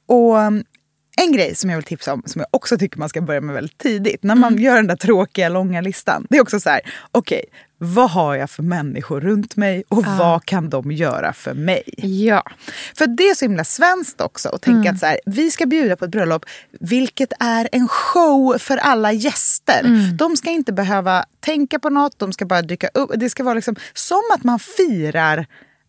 Och 0.07 0.35
um, 0.37 0.63
en 1.21 1.31
grej 1.31 1.55
som 1.55 1.69
jag 1.69 1.77
vill 1.77 1.83
tipsa 1.85 2.13
om, 2.13 2.23
som 2.25 2.39
jag 2.39 2.47
också 2.51 2.77
tycker 2.77 2.99
man 2.99 3.09
ska 3.09 3.21
börja 3.21 3.41
med 3.41 3.55
väldigt 3.55 3.77
tidigt, 3.77 4.23
när 4.23 4.35
man 4.35 4.53
Mm. 4.53 4.63
gör 4.63 4.75
den 4.75 4.87
där 4.87 4.95
tråkiga 4.95 5.49
långa 5.49 5.81
listan. 5.81 6.27
Det 6.29 6.37
är 6.37 6.41
också 6.41 6.59
så 6.59 6.69
här, 6.69 6.81
okej, 7.11 7.45
vad 7.77 8.09
har 8.09 8.35
jag 8.35 8.49
för 8.49 8.63
människor 8.63 9.21
runt 9.21 9.55
mig 9.55 9.83
och 9.89 10.05
vad 10.05 10.45
kan 10.45 10.69
de 10.69 10.91
göra 10.91 11.33
för 11.33 11.53
mig? 11.53 11.83
Ja. 11.97 12.43
För 12.95 13.07
det 13.07 13.23
är 13.23 13.35
så 13.35 13.45
himla 13.45 13.63
svenskt 13.63 14.21
också 14.21 14.49
att 14.49 14.61
tänka 14.61 14.91
att 14.91 14.99
så 14.99 15.05
här, 15.05 15.19
vi 15.25 15.51
ska 15.51 15.65
bjuda 15.65 15.95
på 15.95 16.05
ett 16.05 16.11
bröllop 16.11 16.45
vilket 16.79 17.33
är 17.39 17.69
en 17.71 17.87
show 17.87 18.57
för 18.57 18.77
alla 18.77 19.11
gäster. 19.11 20.11
De 20.17 20.35
ska 20.35 20.49
inte 20.49 20.73
behöva 20.73 21.25
tänka 21.39 21.79
på 21.79 21.89
något, 21.89 22.19
de 22.19 22.33
ska 22.33 22.45
bara 22.45 22.61
dyka 22.61 22.89
upp. 22.93 23.11
Det 23.15 23.29
ska 23.29 23.43
vara 23.43 23.53
liksom 23.53 23.75
som 23.93 24.21
att 24.33 24.43
man 24.43 24.59
firar 24.59 25.45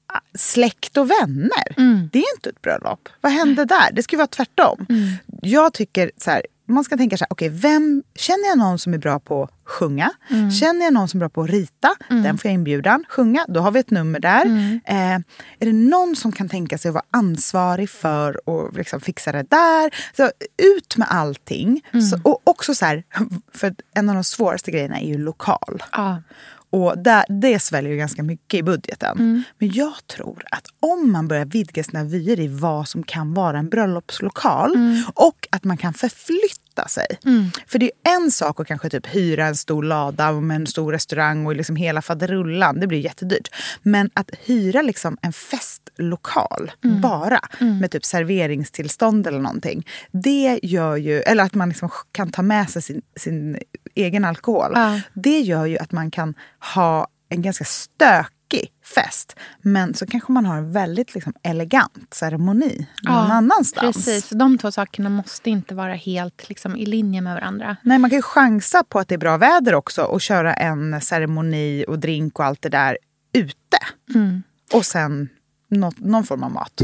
ah, 0.06 0.20
släkt 0.38 0.96
och 0.96 1.10
vänner. 1.10 1.74
Det 2.12 2.18
är 2.18 2.34
inte 2.36 2.50
ett 2.50 2.62
bröllop. 2.62 3.08
Vad 3.20 3.32
hände 3.32 3.64
där? 3.64 3.92
Det 3.92 4.02
ska 4.02 4.16
vara 4.16 4.26
tvärtom. 4.26 4.86
Jag 5.42 5.72
tycker 5.72 6.10
så 6.16 6.30
här, 6.30 6.42
man 6.66 6.84
ska 6.84 6.96
tänka 6.96 7.16
så 7.16 7.24
här, 7.24 7.32
okej, 7.32 7.48
vem, 7.48 8.02
känner 8.14 8.48
jag 8.48 8.58
någon 8.58 8.78
som 8.78 8.94
är 8.94 8.98
bra 8.98 9.18
på 9.20 9.42
att 9.42 9.50
sjunga? 9.64 10.10
Känner 10.60 10.84
jag 10.84 10.92
någon 10.94 11.08
som 11.08 11.18
är 11.18 11.20
bra 11.20 11.28
på 11.28 11.42
att 11.42 11.50
rita? 11.50 11.94
Den 12.08 12.38
får 12.38 12.48
jag 12.48 12.54
inbjudan. 12.54 13.04
Sjunga, 13.08 13.44
då 13.48 13.60
har 13.60 13.70
vi 13.70 13.80
ett 13.80 13.90
nummer 13.90 14.20
där. 14.20 14.46
Eh, 14.84 15.14
är 15.58 15.66
det 15.66 15.72
någon 15.72 16.16
som 16.16 16.32
kan 16.32 16.48
tänka 16.48 16.78
sig 16.78 16.88
att 16.88 16.94
vara 16.94 17.04
ansvarig 17.10 17.90
för 17.90 18.40
att 18.46 18.76
liksom 18.76 19.00
fixa 19.00 19.32
det 19.32 19.46
där? 19.50 19.94
Så 20.16 20.30
ut 20.76 20.96
med 20.96 21.08
allting. 21.10 21.82
Så, 22.10 22.20
och 22.22 22.40
också 22.44 22.74
så 22.74 22.84
här, 22.84 23.02
för 23.52 23.74
en 23.94 24.08
av 24.08 24.14
de 24.14 24.24
svåraste 24.24 24.70
grejerna 24.70 25.00
är 25.00 25.06
ju 25.06 25.18
lokal. 25.18 25.82
Ja. 25.92 26.22
Och 26.70 26.98
där, 26.98 27.24
det 27.28 27.58
sväljer 27.58 27.92
ju 27.92 27.98
ganska 27.98 28.22
mycket 28.22 28.58
i 28.58 28.62
budgeten. 28.62 29.44
Men 29.58 29.72
jag 29.72 29.94
tror 30.06 30.42
att 30.50 30.66
om 30.80 31.12
man 31.12 31.28
börjar 31.28 31.44
vidga 31.44 31.84
sina 31.84 32.04
vyer 32.04 32.40
i 32.40 32.48
vad 32.48 32.88
som 32.88 33.02
kan 33.02 33.34
vara 33.34 33.58
en 33.58 33.68
bröllopslokal 33.68 34.72
och 35.14 35.48
att 35.50 35.64
man 35.64 35.76
kan 35.76 35.94
förflytta 35.94 36.65
sig. 36.84 37.06
För 37.66 37.78
det 37.78 37.86
är 37.86 38.14
en 38.16 38.30
sak 38.30 38.60
att 38.60 38.66
kanske 38.66 38.90
typ 38.90 39.06
hyra 39.06 39.46
en 39.46 39.56
stor 39.56 39.82
lada 39.82 40.32
med 40.32 40.56
en 40.56 40.66
stor 40.66 40.92
restaurang 40.92 41.46
och 41.46 41.56
liksom 41.56 41.76
hela 41.76 42.02
faderullan. 42.02 42.80
Det 42.80 42.86
blir 42.86 42.98
jättedyrt. 42.98 43.48
Men 43.82 44.10
att 44.14 44.30
hyra 44.44 44.82
liksom 44.82 45.18
en 45.22 45.32
festlokal 45.32 46.72
bara 47.02 47.40
med 47.80 47.90
typ 47.90 48.04
serveringstillstånd 48.04 49.26
eller 49.26 49.38
någonting. 49.38 49.86
Det 50.12 50.60
gör 50.62 50.96
ju, 50.96 51.20
eller 51.20 51.44
att 51.44 51.54
man 51.54 51.68
liksom 51.68 51.90
kan 52.12 52.32
ta 52.32 52.42
med 52.42 52.70
sig 52.70 52.82
sin, 52.82 53.02
sin 53.16 53.58
egen 53.94 54.24
alkohol. 54.24 54.72
Ja. 54.74 55.00
Det 55.14 55.40
gör 55.40 55.66
ju 55.66 55.78
att 55.78 55.92
man 55.92 56.10
kan 56.10 56.34
ha 56.74 57.08
en 57.28 57.42
ganska 57.42 57.64
stökig 58.46 58.70
fest. 58.94 59.36
Men 59.62 59.94
så 59.94 60.06
kanske 60.06 60.32
man 60.32 60.46
har 60.46 60.56
en 60.56 60.72
väldigt 60.72 61.14
liksom 61.14 61.32
elegant 61.42 62.14
ceremoni 62.14 62.86
någon 63.02 63.14
Ja, 63.14 63.32
annanstans. 63.32 63.96
Precis, 63.96 64.28
de 64.28 64.58
två 64.58 64.72
sakerna 64.72 65.10
måste 65.10 65.50
inte 65.50 65.74
vara 65.74 65.94
helt 65.94 66.48
liksom, 66.48 66.76
i 66.76 66.86
linje 66.86 67.20
med 67.20 67.34
varandra. 67.34 67.76
Nej, 67.82 67.98
man 67.98 68.10
kan 68.10 68.18
ju 68.18 68.22
chansa 68.22 68.84
på 68.88 68.98
att 68.98 69.08
det 69.08 69.14
är 69.14 69.18
bra 69.18 69.36
väder 69.36 69.74
också 69.74 70.02
och 70.02 70.20
köra 70.20 70.54
en 70.54 71.00
ceremoni 71.00 71.84
och 71.88 71.98
drink 71.98 72.38
och 72.38 72.44
allt 72.44 72.62
det 72.62 72.68
där 72.68 72.98
ute. 73.32 73.78
Och 74.72 74.84
sen 74.84 75.28
något, 75.68 75.98
någon 75.98 76.24
form 76.24 76.42
av 76.42 76.50
mat. 76.50 76.80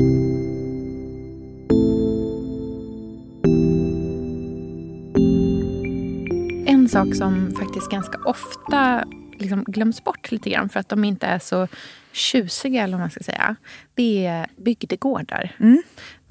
En 6.66 6.88
sak 6.88 7.14
som 7.14 7.50
faktiskt 7.58 7.90
ganska 7.90 8.18
ofta 8.24 9.04
liksom 9.42 9.64
glöms 9.64 10.04
bort 10.04 10.32
lite 10.32 10.50
grann 10.50 10.68
för 10.68 10.80
att 10.80 10.88
de 10.88 11.04
inte 11.04 11.26
är 11.26 11.38
så 11.38 11.68
tjusiga, 12.12 12.82
eller 12.82 12.92
vad 12.92 13.00
man 13.00 13.10
ska 13.10 13.24
säga, 13.24 13.56
det 13.94 14.26
är 14.26 14.46
bygdegårdar. 14.56 15.56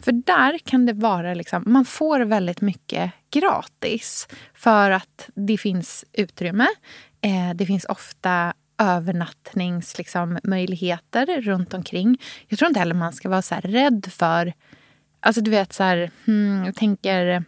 För 0.02 0.12
där 0.12 0.58
kan 0.58 0.86
det 0.86 0.94
vara... 0.94 1.34
Liksom, 1.34 1.64
man 1.66 1.86
får 1.86 2.20
väldigt 2.20 2.62
mycket 2.62 3.12
gratis 3.32 4.28
för 4.54 4.92
att 4.92 5.30
det 5.36 5.58
finns 5.58 6.06
utrymme. 6.14 6.68
Eh, 7.22 7.54
det 7.56 7.66
finns 7.66 7.86
ofta 7.86 8.54
övernattningsmöjligheter 8.78 11.26
liksom, 11.26 11.52
runt 11.52 11.74
omkring. 11.74 12.22
Jag 12.48 12.60
tror 12.60 12.68
inte 12.68 12.80
heller 12.80 12.96
man 12.96 13.14
ska 13.14 13.30
vara 13.30 13.42
så 13.42 13.56
rädd 13.56 14.08
för... 14.12 14.54
Alltså 15.20 15.42
du 15.42 15.52
vet, 15.52 15.74
så 15.74 15.84
här, 15.84 16.12
hmm, 16.26 16.66
jag 16.66 16.76
tänker 16.76 17.44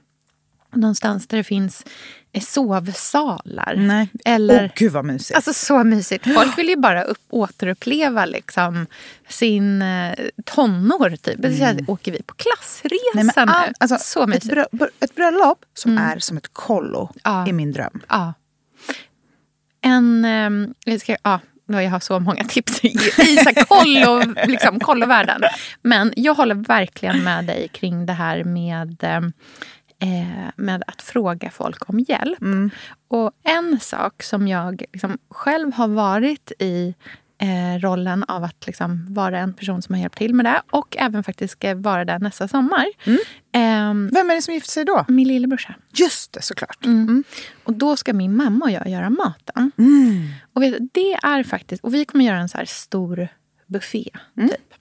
någonstans 0.75 1.27
där 1.27 1.37
det 1.37 1.43
finns 1.43 1.85
eh, 2.31 2.41
sovsalar. 2.41 3.75
Nej. 3.77 4.09
Eller, 4.25 4.63
Åh, 4.63 4.71
gud 4.75 4.91
vad 4.91 5.05
mysigt. 5.05 5.35
Alltså 5.35 5.53
så 5.53 5.83
mysigt. 5.83 6.33
Folk 6.33 6.57
vill 6.57 6.69
ju 6.69 6.75
bara 6.75 7.03
upp, 7.03 7.17
återuppleva 7.29 8.25
liksom, 8.25 8.85
sin 9.27 9.81
eh, 9.81 10.13
tonår. 10.45 11.09
Typ. 11.21 11.45
Mm. 11.45 11.77
Så 11.85 11.91
åker 11.91 12.11
vi 12.11 12.23
på 12.23 12.33
klassresa 12.33 12.95
Nej, 13.13 13.23
men 13.35 13.49
all, 13.49 13.67
nu. 13.67 13.73
alltså, 13.79 13.97
så 13.99 14.21
ett, 14.23 14.29
mysigt. 14.29 14.49
brö, 14.53 14.65
brö- 14.71 14.89
ett 14.99 15.15
bröllop 15.15 15.65
som 15.73 15.97
är 15.97 16.19
som 16.19 16.37
ett 16.37 16.53
kollo 16.53 17.09
Ja. 17.23 17.47
är 17.47 17.53
min 17.53 17.71
dröm. 17.71 18.01
Ja. 18.09 18.33
En... 19.81 20.73
jag, 20.85 21.01
ska, 21.01 21.15
ja, 21.23 21.39
jag 21.67 21.89
har 21.89 21.99
så 21.99 22.19
många 22.19 22.43
tips 22.43 22.83
i, 22.85 22.87
i 22.87 23.37
kollo, 23.67 24.33
liksom, 24.47 24.79
kollovärlden. 24.79 25.41
Men 25.81 26.13
jag 26.15 26.33
håller 26.33 26.55
verkligen 26.55 27.23
med 27.23 27.45
dig 27.45 27.67
kring 27.67 28.05
det 28.05 28.13
här 28.13 28.43
med, 28.43 28.97
ehm, 29.03 29.33
eh, 30.03 30.49
med 30.55 30.83
att 30.87 31.01
fråga 31.01 31.49
folk 31.51 31.89
om 31.89 31.99
hjälp. 31.99 32.39
Och 33.07 33.31
en 33.43 33.79
sak 33.79 34.23
som 34.23 34.47
jag 34.47 34.83
liksom 34.93 35.17
själv 35.29 35.73
har 35.73 35.87
varit 35.87 36.51
i 36.59 36.95
eh, 37.41 37.79
rollen 37.79 38.23
av 38.27 38.43
att 38.43 38.67
liksom 38.67 39.13
vara 39.13 39.39
en 39.39 39.53
person 39.53 39.81
som 39.81 39.95
har 39.95 40.01
hjälpt 40.01 40.17
till 40.17 40.33
med 40.33 40.45
det 40.45 40.61
och 40.71 40.97
även 40.99 41.23
faktiskt 41.23 41.51
ska 41.51 41.75
vara 41.75 42.05
där 42.05 42.19
nästa 42.19 42.47
sommar. 42.47 42.85
Ehm, 43.51 44.09
Vem 44.13 44.29
är 44.29 44.35
det 44.35 44.41
som 44.41 44.53
gifter 44.53 44.71
sig 44.71 44.85
då? 44.85 45.05
min 45.07 45.27
lillebrorsa. 45.27 45.75
Just 45.93 46.33
det, 46.33 46.41
såklart. 46.41 46.85
Och 47.63 47.73
då 47.73 47.95
ska 47.95 48.13
min 48.13 48.35
mamma 48.35 48.65
och 48.65 48.71
jag 48.71 48.87
göra 48.87 49.09
maten. 49.09 49.71
Och 50.53 50.61
vet, 50.63 50.93
det 50.93 51.13
är 51.13 51.43
faktiskt... 51.43 51.83
Och 51.83 51.93
vi 51.93 52.05
kommer 52.05 52.25
göra 52.25 52.37
en 52.37 52.49
så 52.49 52.57
här 52.57 52.65
stor 52.65 53.27
buffé, 53.67 54.09
typ. 54.49 54.73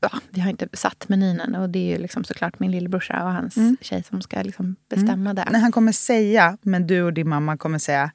Ja, 0.00 0.10
vi 0.30 0.40
har 0.40 0.50
inte 0.50 0.68
satt 0.72 1.08
menyn 1.08 1.40
än 1.40 1.54
och 1.54 1.70
det 1.70 1.78
är 1.78 1.96
ju 1.96 1.98
liksom 1.98 2.24
såklart 2.24 2.58
min 2.58 2.70
lillebrorsa 2.70 3.24
och 3.24 3.32
hans 3.32 3.54
tjej 3.80 4.02
som 4.02 4.22
ska 4.22 4.42
liksom 4.42 4.76
bestämma 4.90 5.34
det. 5.34 5.48
När 5.50 5.58
han 5.60 5.72
kommer 5.72 5.92
säga, 5.92 6.58
men 6.62 6.86
du 6.86 7.02
och 7.02 7.12
din 7.12 7.28
mamma 7.28 7.56
kommer 7.56 7.78
säga 7.78 8.10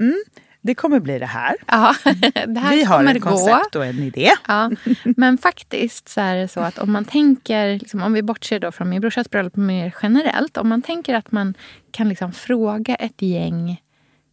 mm, 0.00 0.22
det 0.66 0.74
kommer 0.74 1.00
bli 1.00 1.18
det 1.18 1.26
här. 1.26 1.56
Ja, 1.66 1.94
det 2.46 2.60
här 2.60 2.70
Vi 2.70 2.84
har 2.84 3.04
ett 3.04 3.20
gå. 3.20 3.28
koncept 3.30 3.76
och 3.76 3.86
en 3.86 3.98
idé. 3.98 4.30
Ja, 4.48 4.70
men 5.16 5.38
faktiskt 5.38 6.08
så 6.08 6.20
är 6.20 6.36
det 6.36 6.48
så 6.48 6.60
att 6.60 6.78
om 6.78 6.92
man 6.92 7.04
tänker, 7.04 7.78
liksom, 7.78 8.02
om 8.02 8.12
vi 8.12 8.22
bortser 8.22 8.60
då 8.60 8.72
från 8.72 8.88
min 8.88 9.00
brorsas 9.00 9.30
bröllop 9.30 9.56
mer 9.56 9.94
generellt. 10.02 10.56
Om 10.56 10.68
man 10.68 10.82
tänker 10.82 11.14
att 11.14 11.32
man 11.32 11.54
kan 11.90 12.08
liksom 12.08 12.32
fråga 12.32 12.94
ett 12.94 13.22
gäng, 13.22 13.82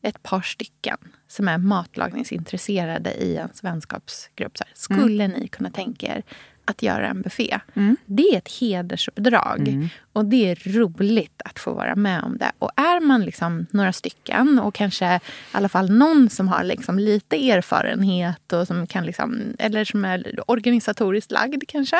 ett 0.01 0.23
par 0.23 0.41
stycken 0.41 0.97
som 1.27 1.47
är 1.47 1.57
matlagningsintresserade 1.57 3.13
i 3.13 3.35
ens 3.35 3.63
vänskapsgrupp. 3.63 4.57
Så 4.57 4.63
här, 4.63 4.73
skulle 4.75 5.27
ni 5.27 5.47
kunna 5.47 5.69
tänka 5.69 6.07
er 6.15 6.23
att 6.65 6.83
göra 6.83 7.07
en 7.07 7.21
buffé? 7.21 7.59
Det 8.05 8.23
är 8.23 8.37
ett 8.37 8.57
hedersuppdrag. 8.59 9.89
Och 10.13 10.25
det 10.25 10.51
är 10.51 10.55
roligt 10.73 11.41
att 11.45 11.59
få 11.59 11.73
vara 11.73 11.95
med 11.95 12.23
om 12.23 12.37
det. 12.37 12.51
Och 12.59 12.71
är 12.75 12.99
man 12.99 13.21
liksom 13.21 13.65
några 13.71 13.93
stycken 13.93 14.59
och 14.59 14.73
kanske 14.75 15.15
i 15.15 15.19
alla 15.51 15.69
fall 15.69 15.89
någon 15.91 16.29
som 16.29 16.47
har 16.47 16.63
liksom 16.63 16.99
lite 16.99 17.51
erfarenhet 17.51 18.53
och 18.53 18.67
som 18.67 18.87
kan 18.87 19.05
liksom, 19.05 19.41
eller 19.59 19.85
som 19.85 20.05
är 20.05 20.39
organisatoriskt 20.47 21.31
lagd 21.31 21.63
kanske. 21.67 21.97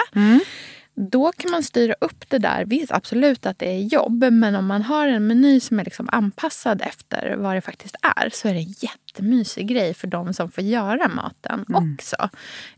Då 0.96 1.32
kan 1.32 1.52
man 1.52 1.64
styra 1.64 1.96
upp 2.02 2.30
det 2.30 2.38
där. 2.38 2.66
Visst, 2.66 2.92
absolut 2.92 3.46
att 3.46 3.60
det 3.60 3.70
är 3.70 3.80
jobb. 3.80 4.24
Men 4.32 4.56
om 4.56 4.66
man 4.66 4.82
har 4.82 5.08
en 5.08 5.28
meny 5.28 5.60
som 5.60 5.80
är 5.80 5.86
liksom 5.86 6.10
anpassad 6.12 6.82
efter 6.82 7.36
vad 7.38 7.56
det 7.56 7.62
faktiskt 7.62 7.96
är 8.02 8.30
så 8.30 8.48
är 8.48 8.54
det 8.54 8.60
en 8.60 8.74
jättemysig 8.78 9.68
grej 9.68 9.94
för 9.94 10.08
de 10.08 10.34
som 10.34 10.52
får 10.52 10.64
göra 10.64 11.08
maten 11.08 11.66
också. 11.68 12.30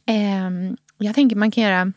Ehm, 0.05 0.77
jag 0.97 1.15
tänker 1.15 1.35
man 1.35 1.51
kan 1.51 1.63
göra... 1.63 1.91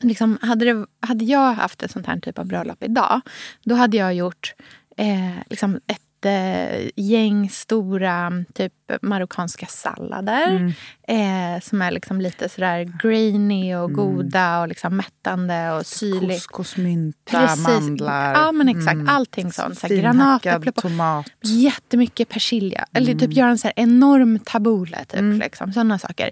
Liksom, 0.00 0.38
hade, 0.42 0.64
det, 0.64 0.86
hade 1.00 1.24
jag 1.24 1.54
haft 1.54 1.82
ett 1.82 1.90
sånt 1.90 2.06
här 2.06 2.20
typ 2.20 2.38
av 2.38 2.46
bröllop 2.46 2.82
idag 2.82 3.20
då 3.64 3.74
hade 3.74 3.96
jag 3.96 4.14
gjort 4.14 4.54
eh, 4.96 5.38
liksom 5.50 5.80
ett 5.86 6.00
eh, 6.24 6.90
gäng 6.96 7.50
stora 7.50 8.44
typ 8.54 8.72
marockanska 9.02 9.66
sallader. 9.66 10.74
Eh, 11.08 11.60
som 11.62 11.82
är 11.82 11.90
liksom 11.90 12.20
lite 12.20 12.48
sådär 12.48 12.92
grainy 13.02 13.74
och 13.74 13.92
goda 13.92 14.60
och 14.60 14.68
liksom 14.68 14.96
mättande 14.96 15.72
och 15.72 15.86
syrligt. 15.86 16.46
Couscousmynta, 16.46 17.56
mandlar. 17.56 18.32
Ja, 18.32 18.52
men 18.52 18.68
exakt. 18.68 19.00
Allting 19.08 19.52
sånt. 19.52 19.78
Så 19.78 19.86
här, 19.86 19.96
finhackad 19.96 20.16
granatäpple 20.16 20.72
på. 20.72 20.80
tomat. 20.80 21.26
Jättemycket 21.42 22.28
persilja. 22.28 22.86
Eller 22.92 23.14
typ 23.14 23.32
göra 23.32 23.50
en 23.50 23.58
så 23.58 23.70
enorm 23.76 24.38
tabule. 24.38 25.04
Typ, 25.04 25.42
liksom, 25.42 25.72
sådana 25.72 25.98
saker. 25.98 26.30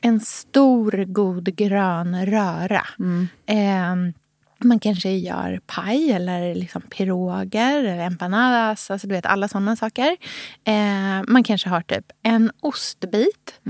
En 0.00 0.20
stor 0.20 1.04
god 1.04 1.56
grön 1.56 2.26
röra. 2.26 2.86
Ehm, 3.46 4.12
man 4.58 4.78
kanske 4.78 5.10
gör 5.10 5.60
paj 5.66 6.12
eller 6.12 6.54
liksom 6.54 6.82
piroger 6.82 7.84
eller 7.84 8.06
empanadas. 8.06 8.90
Alltså 8.90 9.06
du 9.06 9.14
vet, 9.14 9.26
alla 9.26 9.48
sådana 9.48 9.76
saker. 9.76 10.16
Eh, 10.64 11.22
man 11.28 11.42
kanske 11.44 11.68
har 11.68 11.80
typ 11.80 12.06
en 12.22 12.50
ostbit 12.60 13.60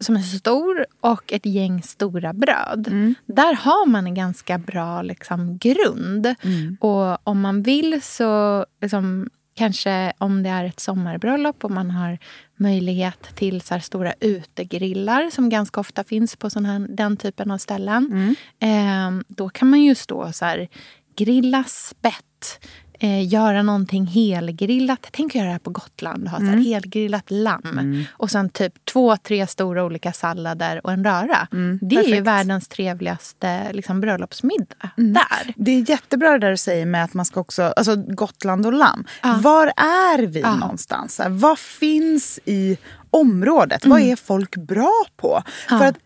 som 0.00 0.16
är 0.16 0.20
stor 0.20 0.86
och 1.00 1.32
ett 1.32 1.46
gäng 1.46 1.82
stora 1.82 2.32
bröd. 2.32 2.88
Där 3.26 3.54
har 3.54 3.86
man 3.86 4.06
en 4.06 4.14
ganska 4.14 4.58
bra 4.58 5.02
liksom, 5.02 5.58
grund. 5.58 6.34
Och 6.80 7.28
om 7.28 7.40
man 7.40 7.62
vill 7.62 8.02
så... 8.02 8.64
Liksom, 8.82 9.30
kanske 9.54 10.12
om 10.18 10.42
det 10.42 10.50
är 10.50 10.64
ett 10.64 10.80
sommarbröllop 10.80 11.64
och 11.64 11.70
man 11.70 11.90
har 11.90 12.18
möjlighet 12.56 13.28
till 13.34 13.60
så 13.60 13.80
stora 13.80 14.14
utegrillar 14.20 15.30
som 15.30 15.48
ganska 15.48 15.80
ofta 15.80 16.04
finns 16.04 16.36
på 16.36 16.50
sån 16.50 16.64
här, 16.64 16.86
den 16.88 17.16
typen 17.16 17.50
av 17.50 17.58
ställen. 17.58 18.36
Eh, 18.60 19.10
då 19.28 19.48
kan 19.48 19.70
man 19.70 19.82
ju 19.82 19.94
stå 19.94 20.32
så 20.32 20.44
här, 20.44 20.68
grilla 21.16 21.64
spett, 21.64 22.66
eh, 23.00 23.28
göra 23.28 23.62
någonting 23.62 24.06
helgrillat. 24.06 25.06
Tänk 25.12 25.30
att 25.30 25.34
göra 25.34 25.46
det 25.46 25.52
här 25.52 25.58
på 25.58 25.70
Gotland. 25.70 26.28
Ha 26.28 26.38
så 26.38 26.44
här 26.44 26.56
helgrillat 26.56 27.24
lamm. 27.30 28.04
Och 28.10 28.30
sen 28.30 28.48
typ 28.48 28.84
två, 28.84 29.16
tre 29.16 29.46
stora 29.46 29.84
olika 29.84 30.12
sallader 30.12 30.80
och 30.86 30.92
en 30.92 31.04
röra. 31.04 31.48
det 31.80 31.96
är 31.96 32.02
ju 32.02 32.08
perfekt. 32.08 32.26
världens 32.26 32.68
trevligaste 32.68 33.72
liksom, 33.72 34.00
bröllopsmiddag. 34.00 34.90
Där. 34.96 35.54
Det 35.56 35.70
är 35.70 35.90
jättebra 35.90 36.30
det 36.32 36.38
där 36.38 36.50
du 36.50 36.56
säger 36.56 36.86
med 36.86 37.04
att 37.04 37.14
man 37.14 37.24
ska 37.24 37.40
också, 37.40 37.62
alltså 37.62 37.96
Gotland 37.96 38.66
och 38.66 38.72
lamm. 38.72 39.04
Var 39.42 39.66
är 39.76 40.26
vi 40.26 40.42
någonstans? 40.42 41.14
Så 41.14 41.22
här, 41.22 41.30
Vad 41.30 41.58
finns 41.58 42.40
i 42.44 42.76
området? 43.10 43.86
Vad 43.86 44.00
är 44.00 44.16
folk 44.16 44.56
bra 44.56 45.04
på? 45.16 45.42
För 45.68 45.84
att 45.84 45.96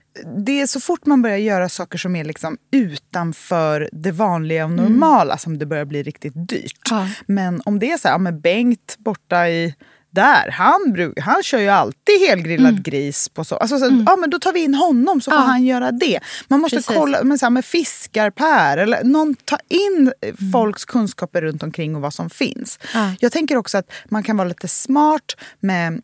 det 0.47 0.61
är 0.61 0.67
så 0.67 0.81
fort 0.81 1.07
man 1.07 1.23
börjar 1.23 1.37
göra 1.37 1.69
saker 1.69 1.99
som 1.99 2.17
är 2.17 2.25
liksom 2.25 2.57
utanför 2.73 3.89
det 3.93 4.13
vanliga 4.13 4.65
och 4.65 4.71
normala 4.71 5.39
som 5.39 5.59
det 5.59 5.67
börjar 5.67 5.85
bli 5.85 6.03
riktigt 6.03 6.49
dyrt. 6.49 6.81
Ja. 6.91 7.09
Men 7.27 7.63
om 7.65 7.79
det 7.79 7.91
är 7.91 7.97
så 7.99 8.09
här, 8.09 8.15
ja, 8.15 8.19
men 8.19 8.41
Bengt 8.41 8.97
borta 8.99 9.49
i 9.49 9.75
där, 10.13 10.51
han, 10.51 11.13
han 11.21 11.43
kör 11.43 11.59
ju 11.59 11.69
alltid 11.69 12.21
helgrillad 12.29 12.85
gris. 12.85 13.29
på 13.29 13.45
så. 13.45 13.57
Alltså, 13.57 13.79
så, 13.79 14.05
ja, 14.07 14.17
men 14.17 14.31
Då 14.31 14.39
tar 14.39 14.53
vi 14.53 14.65
in 14.65 14.75
honom 14.75 15.21
så 15.21 15.31
får 15.31 15.41
Ja. 15.41 15.45
han 15.45 15.65
göra 15.65 15.91
det. 15.93 16.21
Man 16.49 16.61
måste 16.61 16.77
Precis. 16.77 16.97
kolla 16.97 17.25
med, 17.25 17.39
så 17.41 17.47
här, 17.47 17.51
med 17.51 17.65
fiskarpär 17.65 18.77
eller 18.77 19.05
någon, 19.05 19.35
ta 19.45 19.59
in 19.69 20.13
eh, 20.21 20.35
folks 20.53 20.85
kunskaper 20.85 21.43
runt 21.43 21.63
omkring 21.63 21.97
och 21.97 22.03
vad 22.03 22.15
som 22.15 22.31
finns. 22.31 22.79
Ja. 22.95 23.13
Jag 23.21 23.33
tänker 23.33 23.57
också 23.57 23.79
att 23.79 23.93
man 24.09 24.23
kan 24.23 24.37
vara 24.37 24.49
lite 24.49 24.69
smart 24.69 25.37
med 25.61 26.03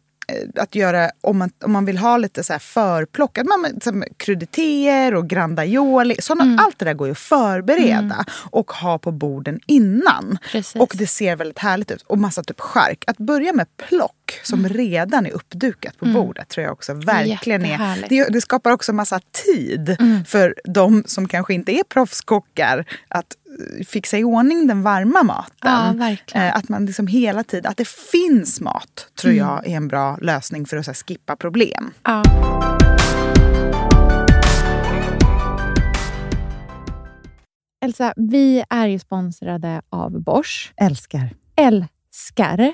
att 0.54 0.75
göra, 0.75 1.11
om 1.21 1.38
man, 1.38 1.50
om 1.64 1.73
man 1.73 1.85
vill 1.85 1.99
ha 1.99 2.16
lite 2.16 2.45
så 2.45 2.52
här 2.52 2.61
förplock, 2.61 3.38
att 3.38 3.47
man 3.47 3.61
med 3.92 4.04
kruditeter 4.16 5.14
och 5.14 5.28
grandaioli, 5.28 6.16
såna, 6.18 6.62
allt 6.62 6.78
det 6.78 6.85
där 6.85 6.95
går 6.95 7.09
ju 7.09 7.12
att 7.12 7.18
förbereda 7.18 8.25
och 8.50 8.73
ha 8.73 8.99
på 8.99 9.12
borden 9.12 9.61
innan. 9.66 10.38
Precis. 10.52 10.80
Och 10.83 10.92
det 10.95 11.06
ser 11.06 11.37
väldigt 11.37 11.59
härligt 11.59 11.90
ut. 11.90 12.02
Och 12.02 12.18
massa 12.18 12.42
typ 12.42 12.61
skärk. 12.61 13.04
Att 13.06 13.18
börja 13.18 13.52
med 13.52 13.66
plock 13.76 14.40
som 14.42 14.68
redan 14.68 15.26
är 15.26 15.30
uppdukat 15.30 15.99
på 15.99 16.06
bordet 16.06 16.49
tror 16.49 16.64
jag 16.64 16.73
också 16.73 16.95
verkligen 16.95 17.64
är... 17.64 18.06
Det, 18.09 18.28
det 18.28 18.40
skapar 18.40 18.71
också 18.71 18.92
massa 18.92 19.21
tid 19.47 19.97
för 20.26 20.54
de 20.64 21.04
som 21.06 21.28
kanske 21.28 21.54
inte 21.54 21.73
är 21.73 21.85
proffskockar 21.85 22.85
att 23.09 23.37
eh, 23.46 23.46
fixa 23.87 24.19
i 24.19 24.25
ordning 24.25 24.67
den 24.67 24.83
varma 24.83 25.23
maten. 25.23 25.99
Ja. 26.33 26.41
Eh, 26.41 26.57
Att 26.57 26.69
man 26.69 26.87
liksom 26.87 27.07
hela 27.07 27.45
tiden, 27.45 27.71
att 27.71 27.77
det 27.77 27.89
finns 27.89 28.61
mat 28.61 29.09
tror 29.21 29.35
jag 29.35 29.67
är 29.67 29.77
en 29.77 29.89
bra 29.89 30.17
lösning 30.17 30.67
för 30.67 30.77
att 30.77 30.87
här, 30.87 30.95
skippa 30.95 31.37
problem. 31.37 31.91
Ja. 32.03 32.23
Elsa, 37.85 38.13
vi 38.17 38.65
är 38.71 38.87
ju 38.87 38.99
sponsrade 38.99 39.83
av 39.91 40.21
Bosch. 40.23 40.73
Älskar. 40.77 41.31
Älskar 41.57 42.73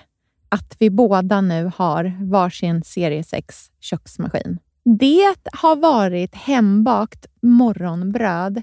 att 0.48 0.76
vi 0.78 0.90
båda 0.90 1.40
nu 1.40 1.70
har 1.76 2.12
varsin 2.30 2.82
serie 2.82 3.24
6 3.24 3.66
köksmaskin. 3.80 4.58
Det 4.84 5.34
har 5.52 5.76
varit 5.76 6.34
hembakt 6.34 7.26
morgonbröd 7.42 8.62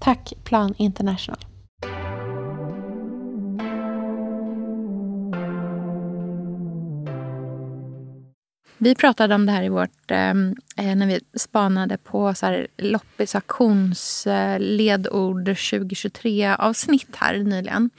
Tack 0.00 0.32
Plan 0.44 0.74
International. 0.78 1.38
Vi 8.78 8.94
pratade 8.94 9.34
om 9.34 9.46
det 9.46 9.52
här 9.52 9.62
i 9.62 9.68
vårt, 9.68 10.10
eh, 10.10 10.30
eh, 10.76 10.96
när 10.96 11.06
vi 11.06 11.20
spanade 11.34 11.98
på 11.98 12.34
så 12.34 12.46
här 12.46 12.66
loppis 12.78 13.34
auktionsledord 13.34 15.48
2023-avsnitt 15.48 17.16
här 17.16 17.38
nyligen. 17.38 17.90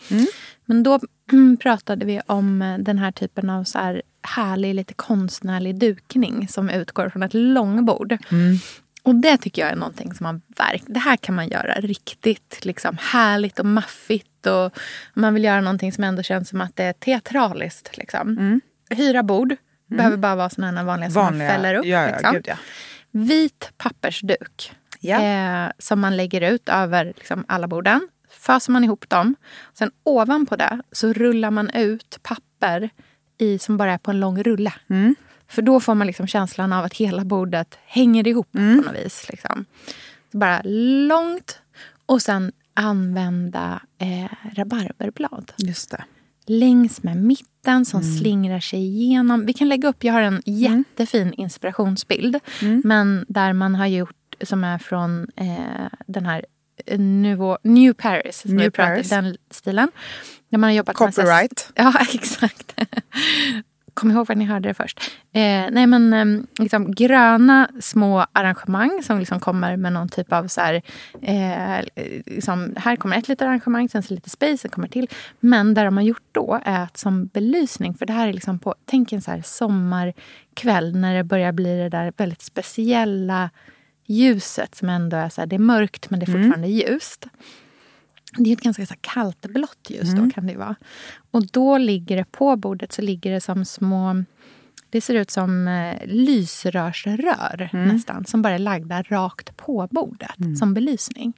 Men 0.65 0.83
då 0.83 0.99
pratade 1.59 2.05
vi 2.05 2.21
om 2.25 2.77
den 2.79 2.97
här 2.97 3.11
typen 3.11 3.49
av 3.49 3.63
så 3.63 3.79
här 3.79 4.01
härlig, 4.21 4.75
lite 4.75 4.93
konstnärlig 4.93 5.75
dukning 5.75 6.47
som 6.47 6.69
utgår 6.69 7.09
från 7.09 7.23
ett 7.23 7.33
långbord. 7.33 8.17
Och 9.03 9.15
det 9.15 9.37
tycker 9.37 9.61
jag 9.61 9.71
är 9.71 9.75
någonting 9.75 10.13
som 10.13 10.23
man 10.23 10.41
verk, 10.57 10.83
Det 10.87 10.99
här 10.99 11.17
kan 11.17 11.35
man 11.35 11.49
göra 11.49 11.73
riktigt 11.73 12.65
liksom, 12.65 12.97
härligt 12.99 13.59
och 13.59 13.65
maffigt. 13.65 14.47
Och 14.47 14.77
man 15.13 15.33
vill 15.33 15.43
göra 15.43 15.61
någonting 15.61 15.93
som 15.93 16.03
ändå 16.03 16.23
känns 16.23 16.49
som 16.49 16.61
att 16.61 16.75
det 16.75 16.83
är 16.83 16.93
teatraliskt. 16.93 17.97
Liksom. 17.97 18.61
Hyra 18.89 19.23
bord. 19.23 19.55
Behöver 19.87 20.17
bara 20.17 20.35
vara 20.35 20.49
såna 20.49 20.71
här 20.71 20.83
vanliga, 20.83 21.09
som 21.09 21.23
man 21.23 21.39
fäller 21.39 21.75
upp. 21.75 21.85
ja, 21.85 22.01
ja, 22.01 22.11
liksom. 22.11 22.33
gud, 22.33 22.45
ja. 22.47 22.55
Vit 23.11 23.71
pappersduk. 23.77 24.71
Ja. 24.99 25.21
Eh, 25.21 25.71
som 25.77 25.99
man 25.99 26.17
lägger 26.17 26.41
ut 26.41 26.69
över 26.69 27.05
liksom, 27.05 27.45
alla 27.47 27.67
borden. 27.67 28.07
Föser 28.29 28.71
man 28.71 28.83
ihop 28.83 29.09
dem. 29.09 29.35
Sen 29.73 29.91
ovanpå 30.03 30.55
det 30.55 30.81
så 30.91 31.13
rullar 31.13 31.51
man 31.51 31.69
ut 31.69 32.19
papper 32.23 32.89
i, 33.37 33.59
som 33.59 33.77
bara 33.77 33.93
är 33.93 33.97
på 33.97 34.11
en 34.11 34.19
lång 34.19 34.43
rulle. 34.43 34.73
Mm. 34.89 35.15
För 35.51 35.61
då 35.61 35.79
får 35.79 35.95
man 35.95 36.07
liksom 36.07 36.27
känslan 36.27 36.73
av 36.73 36.85
att 36.85 36.93
hela 36.93 37.25
bordet 37.25 37.77
hänger 37.85 38.27
ihop 38.27 38.55
Mm. 38.55 38.83
på 38.83 38.91
något 38.91 39.05
vis. 39.05 39.25
Liksom. 39.29 39.65
Bara 40.31 40.61
långt. 41.07 41.59
Och 42.05 42.21
sen 42.21 42.51
använda 42.73 43.81
eh, 43.97 44.31
rabarberblad 44.55 45.51
Just 45.57 45.91
det. 45.91 46.03
längs 46.45 47.03
med 47.03 47.17
mitten 47.17 47.85
som 47.85 48.01
Mm. 48.01 48.17
slingrar 48.17 48.59
sig 48.59 48.79
igenom. 48.79 49.45
Vi 49.45 49.53
kan 49.53 49.69
lägga 49.69 49.89
upp, 49.89 50.03
jag 50.03 50.13
har 50.13 50.21
en 50.21 50.41
jättefin 50.45 51.33
inspirationsbild. 51.33 52.39
Mm. 52.61 52.81
Men 52.85 53.25
där 53.27 53.53
man 53.53 53.75
har 53.75 53.87
gjort, 53.87 54.35
som 54.41 54.63
är 54.63 54.77
från 54.77 55.27
eh, 55.35 55.87
den 56.07 56.25
här 56.25 56.45
eh, 56.85 56.99
Nouveau, 56.99 57.57
New 57.63 57.93
Paris. 57.93 58.45
New 58.45 58.69
Paris. 58.69 59.09
Den 59.09 59.37
stilen. 59.51 59.91
Där 60.49 60.57
man 60.57 60.67
har 60.67 60.75
jobbat 60.75 60.99
med 60.99 61.15
Copyright. 61.15 61.71
Ja, 61.75 61.93
exakt. 62.13 62.73
Kom 63.93 64.11
ihåg 64.11 64.27
var 64.27 64.35
ni 64.35 64.45
hörde 64.45 64.69
det 64.69 64.73
först. 64.73 64.99
Eh, 65.33 65.65
nej 65.71 65.87
men 65.87 66.13
eh, 66.13 66.43
liksom 66.59 66.91
gröna 66.91 67.69
små 67.79 68.25
arrangemang 68.31 69.03
som 69.03 69.19
liksom 69.19 69.39
kommer 69.39 69.77
med 69.77 69.93
någon 69.93 70.09
typ 70.09 70.33
av 70.33 70.47
så 70.47 70.61
här, 70.61 70.81
eh, 71.21 71.85
liksom, 72.25 72.73
här 72.77 72.95
kommer 72.95 73.17
ett 73.17 73.27
litet 73.27 73.47
arrangemang, 73.47 73.89
sen 73.89 74.03
så 74.03 74.13
lite 74.13 74.29
space, 74.29 74.57
sen 74.57 74.71
kommer 74.71 74.87
till. 74.87 75.07
Men 75.39 75.73
där 75.73 75.85
de 75.85 75.97
har 75.97 76.03
gjort 76.03 76.27
då 76.31 76.59
är 76.65 76.83
att 76.83 76.97
som 76.97 77.25
belysning, 77.25 77.93
för 77.93 78.05
det 78.05 78.13
här 78.13 78.27
är 78.27 78.33
liksom 78.33 78.59
på, 78.59 78.75
tänk 78.85 79.13
en 79.13 79.21
så 79.21 79.31
här 79.31 79.41
sommarkväll 79.41 80.95
när 80.95 81.15
det 81.15 81.23
börjar 81.23 81.51
bli 81.51 81.77
det 81.77 81.89
där 81.89 82.13
väldigt 82.17 82.41
speciella 82.41 83.49
ljuset 84.07 84.75
som 84.75 84.89
ändå 84.89 85.17
är 85.17 85.29
så 85.29 85.41
här, 85.41 85.45
det 85.47 85.55
är 85.55 85.59
mörkt 85.59 86.09
men 86.09 86.19
det 86.19 86.23
är 86.23 86.33
fortfarande 86.33 86.67
ljust. 86.67 87.27
Det 88.37 88.49
är 88.49 88.53
ett 88.53 88.61
ganska 88.61 88.85
så 88.85 88.93
kallt 89.01 89.41
blått 89.41 89.87
ljus 89.89 90.13
då 90.13 90.29
kan 90.29 90.47
det 90.47 90.55
vara. 90.57 90.75
Och 91.31 91.47
då 91.47 91.77
ligger 91.77 92.15
det 92.15 92.31
på 92.31 92.55
bordet 92.55 92.91
så 92.91 93.01
ligger 93.01 93.31
det 93.31 93.41
som 93.41 93.65
små 93.65 94.23
Det 94.89 95.01
ser 95.01 95.15
ut 95.15 95.31
som 95.31 95.67
eh, 95.67 96.05
lysrörsrör 96.05 97.69
nästan. 97.87 98.25
Som 98.25 98.41
bara 98.41 98.53
är 98.53 98.59
lagda 98.59 99.03
rakt 99.03 99.57
på 99.57 99.87
bordet 99.91 100.35
som 100.59 100.73
belysning. 100.73 101.33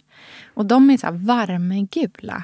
Och 0.53 0.65
de 0.65 0.89
är 0.89 0.97
så 0.97 1.07
här 1.07 1.13
varmgula. 1.13 2.43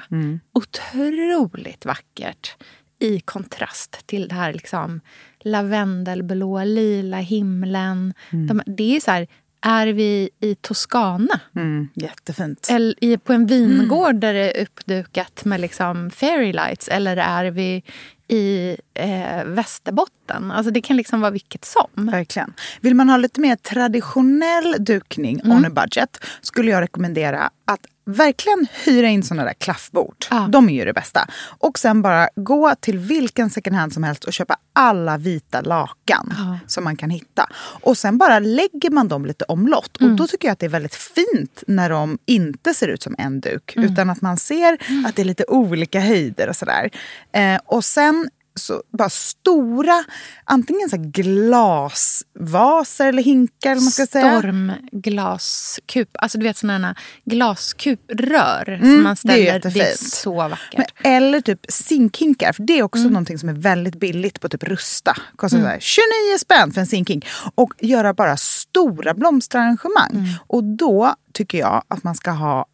Otroligt 0.52 1.86
vackert 1.86 2.56
i 2.98 3.20
kontrast 3.20 4.06
till 4.06 4.28
det 4.28 4.34
här 4.34 4.52
liksom 4.52 5.00
lavendelblå, 5.40 6.64
lila 6.64 7.16
himlen. 7.16 8.14
De, 8.48 8.62
det 8.66 8.96
är 8.96 9.00
så 9.00 9.10
här, 9.10 9.26
är 9.62 9.86
vi 9.86 10.30
i 10.40 10.54
Toscana? 10.54 11.40
Mm, 11.56 11.88
jättefint. 11.94 12.66
Eller 12.70 13.16
på 13.16 13.32
en 13.32 13.46
vingård 13.46 14.14
där 14.14 14.34
det 14.34 14.58
är 14.58 14.62
uppdukat 14.62 15.44
med 15.44 15.60
liksom 15.60 16.10
fairy 16.10 16.52
lights? 16.52 16.88
Eller 16.88 17.16
är 17.16 17.44
vi 17.50 17.82
i 18.28 18.76
eh, 18.94 19.44
Västerbotten? 19.44 20.50
Alltså 20.50 20.70
det 20.72 20.80
kan 20.80 20.96
liksom 20.96 21.20
vara 21.20 21.30
vilket 21.30 21.64
som. 21.64 21.86
Verkligen. 21.94 22.52
Vill 22.80 22.94
man 22.94 23.08
ha 23.08 23.16
lite 23.16 23.40
mer 23.40 23.56
traditionell 23.56 24.76
dukning 24.78 25.40
Mm. 25.44 25.56
on 25.56 25.64
a 25.64 25.70
budget 25.70 26.24
skulle 26.40 26.70
jag 26.70 26.80
rekommendera 26.82 27.50
att 27.64 27.80
verkligen 28.06 28.66
hyra 28.84 29.08
in 29.08 29.22
såna 29.22 29.44
där 29.44 29.52
klaffbord. 29.52 30.16
Ja. 30.30 30.48
De 30.52 30.68
är 30.68 30.72
ju 30.74 30.84
det 30.84 30.92
bästa. 30.92 31.28
Och 31.58 31.78
sen 31.78 32.02
bara 32.02 32.28
gå 32.36 32.74
till 32.80 32.98
vilken 32.98 33.50
second 33.50 33.76
hand 33.76 33.92
som 33.92 34.02
helst 34.02 34.24
och 34.24 34.32
köpa 34.32 34.56
alla 34.72 35.18
vita 35.18 35.60
lakan 35.60 36.34
Ja. 36.36 36.58
som 36.66 36.84
man 36.84 36.96
kan 36.96 37.10
hitta. 37.10 37.46
Och 37.82 37.98
sen 37.98 38.18
bara 38.18 38.38
lägger 38.38 38.90
man 38.90 39.08
dem 39.08 39.26
lite 39.26 39.44
omlott. 39.44 40.00
Mm. 40.00 40.12
Och 40.12 40.18
då 40.18 40.26
tycker 40.26 40.48
jag 40.48 40.52
att 40.52 40.58
det 40.58 40.66
är 40.66 40.70
väldigt 40.70 40.94
fint 40.94 41.62
när 41.66 41.90
de 41.90 42.18
inte 42.26 42.74
ser 42.74 42.88
ut 42.88 43.02
som 43.02 43.14
en 43.18 43.40
duk. 43.40 43.76
Mm. 43.76 43.92
Utan 43.92 44.10
att 44.10 44.20
man 44.20 44.36
ser 44.36 44.72
att 45.06 45.16
det 45.16 45.22
är 45.22 45.24
lite 45.26 45.44
olika 45.48 46.00
höjder 46.00 46.48
och 46.48 46.56
sådär. 46.56 46.90
Eh, 47.32 47.60
och 47.66 47.84
sen 47.84 48.30
så 48.54 48.82
bara 48.98 49.10
stora, 49.10 50.04
antingen 50.44 50.88
så 50.88 50.96
här 50.96 51.04
glasvaser 51.04 53.06
eller 53.06 53.22
hinkar. 53.22 53.70
Eller 53.70 53.82
man 53.82 53.90
ska 53.90 54.06
säga. 54.06 54.38
Stormglaskup. 54.38 56.08
Alltså 56.12 56.38
du 56.38 56.44
vet 56.44 56.56
sådana 56.56 56.86
här 56.86 56.96
glaskuprör 57.24 58.78
som 58.80 58.88
Mm, 58.88 59.02
man 59.02 59.16
det 59.24 59.48
är 59.48 59.60
ställer. 59.60 59.74
Det 59.74 59.80
är, 59.80 59.96
så 59.96 60.34
vackert. 60.34 60.74
Men, 60.76 60.86
eller 61.12 61.40
typ 61.40 61.60
zinkhinkar, 61.68 62.52
för 62.52 62.62
det 62.62 62.78
är 62.78 62.82
också 62.82 63.02
någonting 63.02 63.38
som 63.38 63.48
är 63.48 63.52
väldigt 63.52 64.00
billigt 64.00 64.40
på 64.40 64.48
typ 64.48 64.64
Rusta. 64.64 65.16
Kostar 65.36 65.58
så 65.58 65.66
här 65.66 65.80
29 65.80 66.04
spänn 66.38 66.72
för 66.72 66.80
en 66.80 66.86
zinkhink. 66.86 67.26
Och 67.54 67.72
göra 67.78 68.14
bara 68.14 68.36
stora 68.36 69.14
blomsterarrangemang. 69.14 70.38
Och 70.46 70.64
då 70.64 71.14
tycker 71.32 71.58
jag 71.58 71.82
att 71.88 72.04
man 72.04 72.14
ska 72.14 72.30
ha 72.30 72.66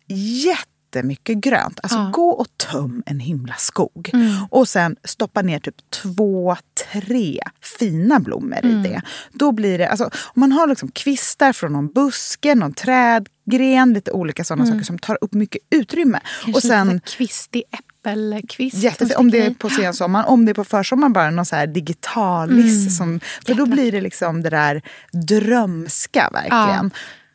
jättemycket 0.97 1.39
grönt. 1.39 1.81
Alltså 1.83 1.99
Ja. 1.99 2.11
gå 2.13 2.29
och 2.31 2.47
töm 2.57 3.03
en 3.07 3.21
himla 3.21 3.55
skog. 3.59 4.11
Och 4.51 4.69
sen 4.69 4.97
stoppa 5.05 5.43
ner 5.43 5.59
typ 5.59 5.75
två, 5.91 6.57
tre 6.93 7.41
fina 7.79 8.21
blommor 8.21 8.65
i 8.65 8.73
det. 8.73 9.03
Då 9.33 9.53
blir 9.53 9.79
det, 9.79 9.89
alltså 9.89 10.05
om 10.05 10.41
man 10.41 10.53
har 10.53 10.67
liksom 10.67 10.91
kvistar 10.91 11.53
från 11.53 11.73
någon 11.73 11.89
buske, 11.89 12.55
någon 12.55 12.73
trädgren, 12.75 13.93
lite 13.93 14.13
olika 14.13 14.45
sådana 14.45 14.67
saker 14.67 14.83
som 14.85 14.99
tar 14.99 15.19
upp 15.21 15.33
mycket 15.35 15.63
utrymme. 15.71 16.21
Kanske 16.45 16.59
och 16.59 16.63
sen 16.63 17.01
kvistig 17.01 17.63
äppelkvist. 17.73 18.77
Jättefint. 18.77 19.19
Om 19.19 19.31
det 19.31 19.47
är 19.47 19.55
på 19.55 19.71
sensommaren, 19.71 20.27
om 20.27 20.45
det 20.45 20.53
är 20.53 20.55
på 20.55 20.65
försommaren 20.65 21.13
bara 21.13 21.31
någon 21.31 21.47
så 21.47 21.57
här 21.57 21.67
digitalis. 21.67 22.97
Som, 22.97 23.21
för 23.47 23.55
då 23.55 23.67
blir 23.67 23.93
det 23.93 24.01
liksom 24.01 24.43
det 24.43 24.51
där 24.51 24.83
drömska 25.13 26.31
verkligen. 26.33 26.91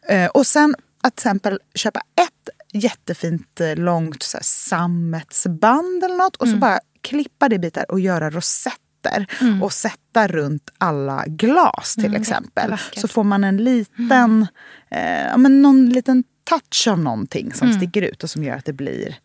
Eh, 0.09 0.27
och 0.29 0.47
sen 0.47 0.75
att 1.03 1.15
till 1.15 1.21
exempel 1.27 1.59
köpa 1.75 1.99
ett 1.99 2.49
jättefint 2.73 3.61
eh, 3.61 3.75
långt 3.75 4.23
så 4.23 4.37
här, 4.37 4.43
sammetsband 4.43 6.03
eller 6.03 6.17
något 6.17 6.35
och 6.35 6.47
så 6.47 6.57
bara 6.57 6.79
klippa 7.01 7.49
det 7.49 7.55
i 7.55 7.59
bitar 7.59 7.91
och 7.91 7.99
göra 7.99 8.29
rosetter 8.29 9.25
och 9.61 9.73
sätta 9.73 10.27
runt 10.27 10.69
alla 10.77 11.23
glas 11.27 11.95
till 11.95 12.15
exempel. 12.15 12.49
jättevackert. 12.71 12.99
Så 13.01 13.07
får 13.07 13.23
man 13.23 13.43
en 13.43 13.57
liten, 13.57 14.47
eh, 14.91 15.25
ja, 15.25 15.37
men 15.37 15.61
någon 15.61 15.89
liten 15.89 16.23
touch 16.43 16.87
av 16.87 16.99
någonting 16.99 17.53
som 17.53 17.73
sticker 17.73 18.01
ut 18.01 18.23
och 18.23 18.29
som 18.29 18.43
gör 18.43 18.55
att 18.55 18.65
det 18.65 18.73
blir 18.73 19.15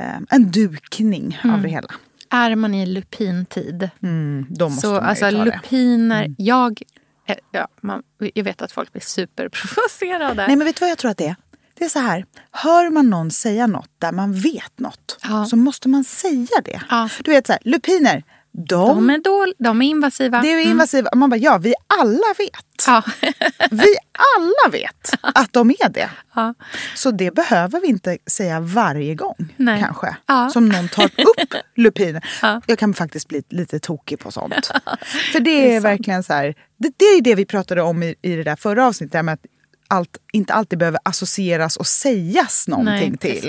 eh, 0.00 0.16
en 0.30 0.50
dukning 0.50 1.38
av 1.44 1.62
det 1.62 1.68
hela. 1.68 1.88
Är 2.30 2.54
man 2.54 2.74
i 2.74 2.86
lupintid 2.86 3.90
Mm, 4.02 4.46
då 4.50 4.68
måste 4.68 4.80
så 4.80 4.92
man 4.92 5.02
ju 5.02 5.08
alltså 5.08 5.24
ta. 5.24 5.28
Mm. 5.30 5.44
lupiner, 5.44 6.34
jag... 6.38 6.82
eh, 7.28 7.36
Ja, 7.50 7.68
man, 7.80 8.02
jag 8.34 8.44
vet 8.44 8.62
att 8.62 8.72
folk 8.72 8.92
blir 8.92 9.02
superprovocerade. 9.02 10.46
Nej 10.46 10.56
men 10.56 10.64
vet 10.66 10.76
du 10.76 10.80
vad 10.80 10.90
jag 10.90 10.98
tror 10.98 11.10
att 11.10 11.16
det 11.16 11.26
är? 11.26 11.36
Det 11.78 11.84
är 11.84 11.88
så 11.88 11.98
här, 11.98 12.24
hör 12.50 12.90
man 12.90 13.10
någon 13.10 13.30
säga 13.30 13.66
något 13.66 13.90
där 13.98 14.12
man 14.12 14.32
vet 14.32 14.78
något 14.78 15.18
Ja. 15.22 15.44
så 15.46 15.56
måste 15.56 15.88
man 15.88 16.04
säga 16.04 16.60
det. 16.64 16.80
Ja. 16.90 17.08
Du 17.24 17.30
vet 17.30 17.46
så 17.46 17.52
här, 17.52 17.62
lupiner, 17.64 18.22
de, 18.52 18.88
de, 18.96 19.10
är 19.10 19.18
dål, 19.18 19.54
de 19.58 19.82
är 19.82 19.86
invasiva. 19.86 20.42
det 20.42 20.52
är 20.52 20.60
ju 20.60 20.70
invasiva. 20.70 21.10
Man 21.14 21.30
bara, 21.30 21.36
ja 21.36 21.58
vi 21.58 21.74
alla 22.00 22.34
vet. 22.38 22.84
Ja. 22.86 23.02
Vi 23.70 23.96
alla 24.38 24.72
vet 24.72 25.10
att 25.20 25.52
de 25.52 25.70
är 25.70 25.88
det. 25.88 26.10
Ja. 26.34 26.54
Så 26.94 27.10
det 27.10 27.34
behöver 27.34 27.80
vi 27.80 27.86
inte 27.86 28.18
säga 28.30 28.60
varje 28.60 29.14
gång 29.14 29.54
Nej. 29.56 29.80
kanske. 29.82 30.16
Ja. 30.26 30.50
Som 30.50 30.68
någon 30.68 30.88
tar 30.88 31.04
upp 31.04 31.54
lupiner. 31.76 32.24
Ja. 32.42 32.60
Jag 32.66 32.78
kan 32.78 32.94
faktiskt 32.94 33.28
bli 33.28 33.42
lite 33.50 33.78
tokig 33.78 34.18
på 34.18 34.30
sånt. 34.32 34.70
För 35.32 35.40
det 35.40 35.74
är, 35.74 35.80
verkligen 35.80 36.22
så 36.22 36.32
här, 36.32 36.54
det, 36.76 36.92
det 36.96 37.04
är 37.04 37.22
det 37.22 37.34
vi 37.34 37.44
pratade 37.44 37.82
om 37.82 38.02
i, 38.02 38.14
i 38.22 38.36
det 38.36 38.42
där 38.44 38.56
förra 38.56 38.86
avsnittet. 38.86 39.12
det 39.12 39.22
Med 39.22 39.34
att 39.34 39.46
allt 39.88 40.16
inte 40.32 40.54
alltid 40.54 40.78
behöver 40.78 41.00
associeras 41.04 41.76
och 41.76 41.86
sägas 41.86 42.68
någonting 42.68 43.16
Nej, 43.22 43.34
till. 43.40 43.48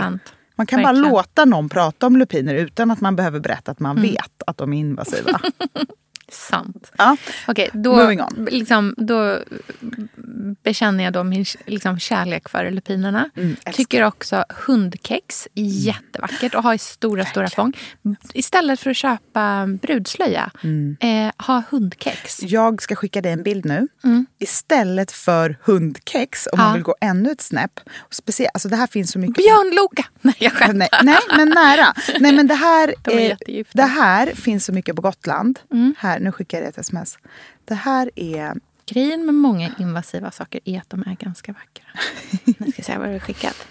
Man 0.56 0.68
kan 0.68 0.82
Verkligen. 0.82 0.84
bara 1.04 1.12
låta 1.12 1.46
någon 1.46 1.70
prata 1.70 2.08
om 2.08 2.18
lupiner 2.18 2.56
utan 2.56 2.92
att 2.92 3.02
man 3.02 3.16
behöver 3.16 3.40
berätta 3.40 3.72
att 3.72 3.80
man 3.80 3.98
Mm. 3.98 4.12
vet 4.12 4.42
att 4.48 4.58
de 4.58 4.74
är 4.74 4.78
invasiva. 4.78 5.42
Sant. 6.32 6.92
ja. 6.98 7.18
Okej, 7.48 7.70
då, 7.74 7.96
Moving 7.96 8.22
on. 8.22 8.48
liksom, 8.52 8.94
då 8.98 9.40
bekänner 10.64 11.04
jag 11.04 11.14
då 11.14 11.24
min 11.24 11.46
liksom, 11.66 12.00
kärlek 12.00 12.50
för 12.50 12.72
lupinerna. 12.72 13.30
Mm. 13.36 13.56
Tycker 13.74 14.04
också 14.04 14.46
hundkex, 14.66 15.48
jättevackert 15.54 16.56
att 16.56 16.64
ha 16.64 16.74
i 16.74 16.78
stora, 16.78 17.26
stora 17.26 17.50
fång. 17.50 17.74
Istället 18.34 18.80
för 18.80 18.90
att 18.90 18.98
köpa 18.98 19.68
brudslöja, 19.82 20.52
Mm. 20.64 20.98
eh, 21.00 21.46
ha 21.48 21.64
hundkex. 21.70 22.44
Jag 22.44 22.82
ska 22.82 22.96
skicka 22.96 23.22
dig 23.22 23.32
en 23.32 23.44
bild 23.44 23.66
nu. 23.66 23.88
Istället 24.40 25.12
för 25.12 25.58
hundkex, 25.64 26.48
om 26.52 26.60
Ja. 26.60 26.64
man 26.64 26.74
vill 26.74 26.84
gå 26.84 26.96
ännu 27.02 27.32
ett 27.32 27.42
snäpp. 27.42 27.80
Speciellt, 28.12 28.52
alltså 28.54 28.70
det 28.70 28.76
här 28.76 28.88
finns 28.88 29.12
så 29.12 29.20
mycket... 29.20 29.36
Björnloka! 29.36 30.06
Nej, 30.22 30.36
jag 30.40 30.52
skämtar. 30.54 30.74
Nej, 30.76 30.90
nej, 31.04 31.18
men 31.38 31.50
nära. 31.50 31.94
Nej, 32.20 32.32
men 32.32 32.48
det 32.48 32.54
här, 32.56 32.94
De 33.04 33.12
är 33.12 33.38
det 33.74 33.84
här 33.84 34.28
finns 34.36 34.66
så 34.66 34.72
mycket 34.74 34.96
på 34.96 35.02
Gotland. 35.02 35.60
Här, 35.98 36.17
nu 36.20 36.32
skickar 36.32 36.58
jag 36.62 36.68
ett 36.68 36.78
sms. 36.78 37.18
Det 37.66 37.76
här 37.76 38.12
är... 38.16 38.56
Grejen 38.90 39.26
med 39.26 39.36
många 39.36 39.72
invasiva 39.80 40.32
saker 40.32 40.62
är 40.66 40.80
att 40.80 40.90
de 40.90 41.02
är 41.02 41.16
ganska 41.16 41.54
vackra. 41.54 41.86
Nu 42.58 42.72
ska 42.72 42.80
jag 42.80 42.86
se 42.86 42.98
vad 42.98 43.08
du 43.08 43.12
har 43.12 43.20
skickat. 43.20 43.68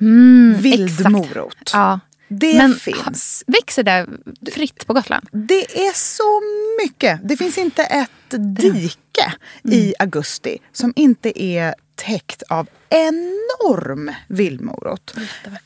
Mm, 0.00 0.50
exakt. 0.50 0.64
Vildmorot. 0.64 1.70
Ja. 1.72 2.00
Det 2.28 2.56
Men 2.56 2.74
finns. 2.74 3.44
Växer 3.46 3.82
det 3.82 4.06
fritt 4.52 4.86
på 4.86 4.94
Gotland? 4.94 5.28
Det 5.32 5.86
är 5.86 5.94
så 5.94 6.42
mycket. 6.84 7.20
Det 7.28 7.36
finns 7.36 7.58
inte 7.58 7.82
ett 7.82 8.10
dike 8.56 9.34
i 9.62 9.94
augusti 9.98 10.58
som 10.72 10.92
inte 10.96 11.42
är 11.42 11.74
täckt 11.96 12.42
av 12.42 12.68
enorm 12.88 14.14
vildmorot. 14.28 15.14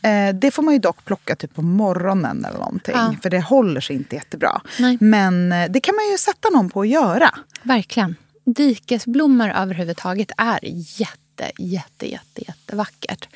Eh, 0.02 0.34
det 0.34 0.50
får 0.50 0.62
man 0.62 0.74
ju 0.74 0.80
dock 0.80 1.04
plocka 1.04 1.36
typ 1.36 1.54
på 1.54 1.62
morgonen 1.62 2.44
eller 2.44 2.58
någonting. 2.58 2.94
Ja. 2.96 3.14
För 3.22 3.30
det 3.30 3.40
håller 3.40 3.80
sig 3.80 3.96
inte 3.96 4.16
jättebra. 4.16 4.60
Nej. 4.78 4.98
Men 5.00 5.52
eh, 5.52 5.70
det 5.70 5.80
kan 5.80 5.94
man 5.94 6.10
ju 6.10 6.18
sätta 6.18 6.50
någon 6.50 6.70
på 6.70 6.80
att 6.80 6.88
göra. 6.88 7.38
Verkligen. 7.62 8.16
Dikesblommor 8.44 9.50
överhuvudtaget 9.50 10.30
är 10.36 10.60
jätte, 11.00 11.50
jätte, 11.58 12.10
jätte, 12.10 12.44
jättevackert. 12.46 13.28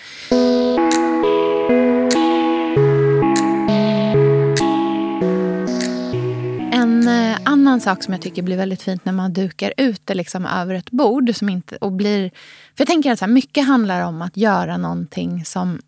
En 6.94 7.08
eh, 7.08 7.38
annan 7.44 7.80
sak 7.80 8.02
som 8.02 8.14
jag 8.14 8.22
tycker 8.22 8.42
blir 8.42 8.56
väldigt 8.56 8.82
fint 8.82 9.04
när 9.04 9.12
man 9.12 9.32
dukar 9.32 9.74
ut 9.76 10.00
det 10.04 10.14
liksom 10.14 10.46
över 10.46 10.74
ett 10.74 10.90
bord. 10.90 11.36
Som 11.36 11.48
inte, 11.48 11.76
och 11.76 11.92
blir, 11.92 12.30
för 12.74 12.80
jag 12.82 12.86
tänker 12.88 13.12
att 13.12 13.18
så 13.18 13.24
här, 13.24 13.32
mycket 13.32 13.66
handlar 13.66 14.00
om 14.00 14.22
att 14.22 14.36
göra 14.36 14.76
någonting 14.76 15.44
som 15.44 15.80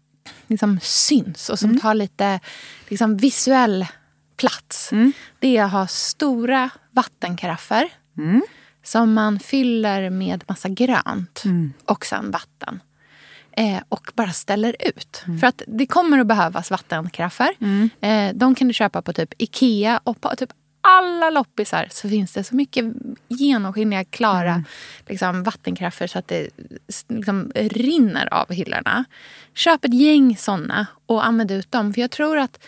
liksom 0.46 0.80
syns 0.82 1.50
och 1.50 1.58
som 1.58 1.80
tar 1.80 1.94
lite 1.94 2.40
liksom, 2.88 3.16
visuell 3.16 3.86
plats. 4.36 4.90
Det 5.38 5.56
är 5.56 5.64
att 5.64 5.72
ha 5.72 5.86
stora 5.86 6.70
vattenkaraffer 6.90 7.88
som 8.84 9.12
man 9.12 9.38
fyller 9.38 10.10
med 10.10 10.44
massa 10.48 10.68
grönt 10.68 11.42
och 11.84 12.06
sen 12.06 12.30
vatten. 12.30 12.80
Eh, 13.52 13.82
och 13.88 14.10
bara 14.14 14.32
ställer 14.32 14.76
ut. 14.80 15.24
För 15.40 15.46
att 15.46 15.62
det 15.66 15.86
kommer 15.86 16.18
att 16.18 16.26
behövas 16.26 16.70
vattenkaraffer. 16.70 17.50
Eh, 18.00 18.34
de 18.34 18.54
kan 18.54 18.68
du 18.68 18.74
köpa 18.74 19.02
på 19.02 19.12
typ 19.12 19.34
Ikea 19.38 20.00
och 20.04 20.20
på 20.20 20.36
typ 20.36 20.50
alla 20.86 21.30
loppisar 21.30 21.88
så 21.90 22.08
finns 22.08 22.32
det 22.32 22.44
så 22.44 22.54
mycket 22.54 22.84
genomskinliga, 23.28 24.04
klara 24.04 24.64
liksom, 25.06 25.42
vattenkaraffer 25.42 26.06
så 26.06 26.18
att 26.18 26.28
det 26.28 26.48
liksom, 27.08 27.52
rinner 27.54 28.34
av 28.34 28.52
hyllorna. 28.52 29.04
Köp 29.54 29.84
ett 29.84 29.94
gäng 29.94 30.36
såna 30.36 30.86
och 31.06 31.26
använd 31.26 31.50
ut 31.50 31.72
dem. 31.72 31.94
För 31.94 32.00
jag 32.00 32.10
tror 32.10 32.38
att 32.38 32.64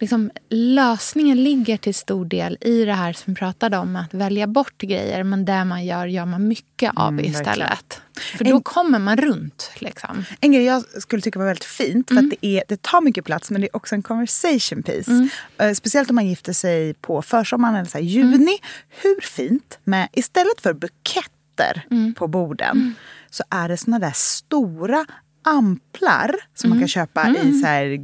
liksom, 0.00 0.30
lösningen 0.50 1.44
ligger 1.44 1.76
till 1.76 1.94
stor 1.94 2.24
del 2.24 2.58
i 2.60 2.84
det 2.84 2.92
här 2.92 3.12
som 3.12 3.34
vi 3.34 3.38
pratade 3.38 3.78
om, 3.78 3.96
att 3.96 4.14
välja 4.14 4.46
bort 4.46 4.78
grejer. 4.78 5.24
Men 5.24 5.44
det 5.44 5.64
man 5.64 5.84
gör, 5.84 6.06
gör 6.06 6.24
man 6.26 6.48
mycket 6.48 6.92
av 6.96 7.08
Mm, 7.08 7.24
istället. 7.24 8.00
För 8.38 8.44
då 8.44 8.56
En- 8.56 8.62
kommer 8.62 8.98
man 8.98 9.16
runt. 9.16 9.70
Liksom. 9.78 10.24
En 10.40 10.52
grej 10.52 10.64
jag 10.64 10.84
skulle 11.02 11.22
tycka 11.22 11.38
var 11.38 11.46
väldigt 11.46 11.64
fint, 11.64 12.08
för 12.08 12.14
Mm. 12.14 12.24
att 12.24 12.30
det, 12.40 12.46
är, 12.46 12.64
det 12.68 12.82
tar 12.82 13.00
mycket 13.00 13.24
plats 13.24 13.50
men 13.50 13.60
det 13.60 13.66
är 13.66 13.76
också 13.76 13.94
en 13.94 14.02
conversation 14.02 14.82
piece. 14.82 15.10
Mm. 15.10 15.28
Eh, 15.58 15.72
speciellt 15.72 16.10
om 16.10 16.14
man 16.16 16.26
gifter 16.26 16.52
sig 16.52 16.94
på 16.94 17.22
försommaren 17.22 17.74
eller 17.74 17.88
så 17.90 17.98
här, 17.98 18.04
juni. 18.04 18.34
Mm. 18.34 18.58
Hur 19.02 19.20
fint 19.20 19.78
med, 19.84 20.08
istället 20.12 20.60
för 20.62 20.72
buketter 20.72 21.86
Mm. 21.90 22.14
på 22.14 22.26
borden, 22.28 22.94
så 23.30 23.44
är 23.50 23.68
det 23.68 23.76
såna 23.76 23.98
där 23.98 24.12
stora 24.14 25.06
amplar 25.44 26.36
som 26.54 26.68
Mm. 26.68 26.76
man 26.76 26.82
kan 26.82 26.88
köpa 26.88 27.28
i 27.28 27.52
så 27.60 27.66
här, 27.66 28.00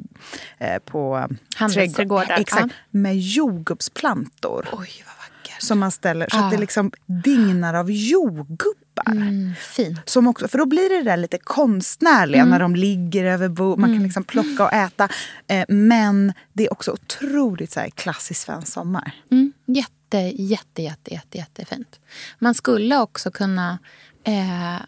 eh, 0.58 0.78
på 0.78 1.28
Handelsträdgårdar, 1.56 2.24
trädgård- 2.26 2.40
Exakt, 2.40 2.74
med 2.90 3.18
jordgubbsplantor. 3.18 4.68
Oj, 4.72 5.04
vad 5.06 5.14
vackert. 5.16 5.62
Som 5.62 5.78
man 5.78 5.90
ställer 5.90 6.26
så 6.30 6.36
att 6.38 6.50
det 6.50 6.56
Ah. 6.56 6.60
liksom 6.60 6.92
dignar 7.06 7.74
av 7.74 7.90
jordgubbar. 7.90 8.76
Mm, 9.06 9.52
fint. 9.76 9.98
Som 10.04 10.26
också, 10.26 10.48
för 10.48 10.58
då 10.58 10.66
blir 10.66 10.88
det 10.88 11.02
där 11.10 11.16
lite 11.16 11.38
konstnärliga 11.38 12.40
Mm. 12.40 12.50
när 12.50 12.58
de 12.60 12.76
ligger 12.76 13.24
över 13.24 13.48
bordet. 13.48 13.80
Man 13.80 13.94
kan 13.94 14.02
liksom 14.02 14.24
plocka 14.24 14.64
och 14.64 14.72
äta. 14.72 15.08
Eh, 15.48 15.64
men 15.68 16.32
det 16.52 16.66
är 16.66 16.72
också 16.72 16.92
otroligt 16.92 17.72
så 17.72 17.80
här, 17.80 17.90
klassisk 17.90 18.40
svensk 18.40 18.72
sommar. 18.72 19.12
Mm, 19.30 19.52
jätte, 19.66 20.18
jätte, 20.42 20.82
jätte, 20.82 21.14
jätte, 21.14 21.38
jättefint. 21.38 22.00
Man 22.38 22.54
skulle 22.54 22.98
också 22.98 23.30
kunna... 23.30 23.78
Eh, 24.24 24.82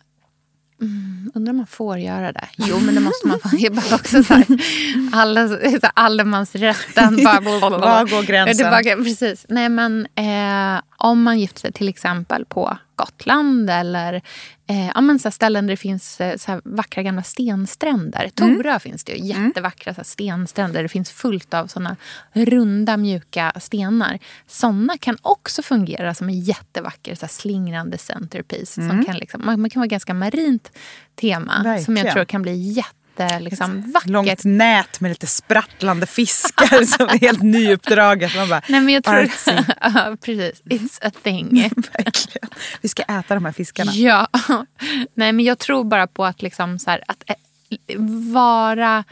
mm, 0.83 1.33
undrar 1.35 1.51
om 1.51 1.57
man 1.57 1.67
får 1.67 1.99
göra 1.99 2.33
det? 2.33 2.49
Jo, 2.57 2.81
men 2.81 2.95
det 2.95 3.01
måste 3.01 3.27
man. 3.27 3.39
få. 3.41 3.49
Jag 3.53 3.73
bara 3.73 3.95
också 3.95 4.23
så 4.23 4.35
här, 4.35 4.47
alla, 5.13 5.49
så 5.49 5.55
här, 5.55 5.81
allemansrätten. 5.95 7.25
Bara, 7.25 7.41
Var 7.71 8.11
går 8.11 8.23
gränsen? 8.23 8.57
Det 8.57 8.71
bara, 8.71 9.05
precis. 9.05 9.47
Nej, 9.49 9.69
men 9.69 10.07
eh, 10.15 10.83
om 10.97 11.23
man 11.23 11.41
gifter 11.41 11.61
sig 11.61 11.73
till 11.73 11.89
exempel 11.89 12.45
på 12.45 12.77
Gotland 12.97 13.71
eller 13.71 14.23
eh, 14.67 14.87
ja, 14.95 15.01
men 15.01 15.19
så 15.19 15.31
ställen 15.31 15.67
där 15.67 15.73
det 15.73 15.77
finns 15.77 16.21
eh, 16.21 16.37
så 16.37 16.61
vackra 16.65 17.03
gamla 17.03 17.23
stenstränder. 17.23 18.31
Torö 18.35 18.79
finns 18.79 19.05
det 19.05 19.13
ju 19.13 19.27
jättevackra 19.27 19.95
så 19.95 20.05
stenstränder. 20.05 20.75
där 20.75 20.83
Det 20.83 20.89
finns 20.89 21.11
fullt 21.11 21.55
av 21.55 21.67
såna 21.67 21.97
runda 22.33 22.97
mjuka 22.97 23.53
stenar. 23.61 24.19
Såna 24.47 24.99
kan 24.99 25.17
också 25.23 25.63
fungera 25.63 26.15
som 26.15 26.29
en 26.29 26.41
jättevacker 26.41 27.15
så 27.15 27.29
slingrande 27.29 27.99
centerpiece. 27.99 28.75
Som 28.75 29.05
kan 29.05 29.17
liksom, 29.17 29.43
man, 29.45 29.61
man 29.61 29.71
kan 29.71 29.81
vara 29.81 29.89
ganska 29.89 30.15
marint 30.15 30.73
tema 31.15 31.55
som 31.55 31.65
Verkligen. 31.65 32.07
jag 32.07 32.13
tror 32.13 32.25
kan 32.25 32.43
bli 32.43 32.57
jätte 32.57 33.02
liksom, 33.41 33.93
vackert. 33.93 34.11
Långt 34.11 34.45
nät 34.45 35.01
med 35.01 35.09
lite 35.09 35.27
sprattlande 35.27 36.07
fiskar 36.07 36.85
som 36.97 37.09
är 37.09 37.19
helt 37.19 37.43
nyuppdraget. 37.43 38.37
Man 38.37 38.49
bara, 38.49 38.63
Nej, 38.69 38.81
men 38.81 38.95
jag 38.95 39.05
tror... 39.05 39.31
ja, 39.81 40.17
precis. 40.25 40.63
It's 40.65 41.07
a 41.07 41.11
thing. 41.23 41.49
Verkligen. 41.77 42.49
Vi 42.81 42.89
ska 42.89 43.03
äta 43.03 43.35
de 43.35 43.45
här 43.45 43.53
fiskarna. 43.53 43.93
Ja. 43.93 44.29
Nej, 45.15 45.33
men 45.33 45.45
jag 45.45 45.59
tror 45.59 45.85
bara 45.85 46.07
på 46.07 46.25
att, 46.25 46.43
liksom 46.43 46.79
så 46.79 46.91
här, 46.91 47.03
att 47.07 47.23
eh, 47.27 47.37
vara 48.33 49.05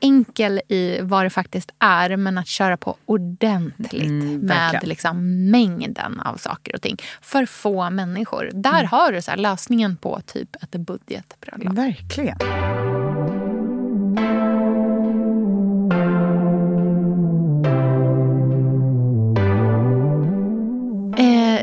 enkel 0.00 0.60
i 0.68 0.98
vad 1.02 1.26
det 1.26 1.30
faktiskt 1.30 1.70
är 1.78 2.16
men 2.16 2.38
att 2.38 2.46
köra 2.48 2.76
på 2.76 2.96
ordentligt 3.06 4.10
med 4.10 4.40
verkligen. 4.40 4.88
liksom, 4.88 5.50
mängden 5.50 6.20
av 6.20 6.36
saker 6.36 6.74
och 6.74 6.82
ting. 6.82 6.96
För 7.22 7.46
få 7.46 7.90
människor. 7.90 8.50
Där 8.54 8.84
har 8.84 9.12
du 9.12 9.22
så 9.22 9.34
lösningen 9.36 9.96
på 9.96 10.20
typ 10.26 10.56
ett 10.62 10.70
budgetbröllop. 10.70 11.74
Verkligen. 11.74 12.38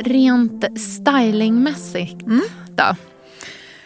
Rent 0.02 0.80
stylingmässigt 0.80 2.22
då? 2.70 2.96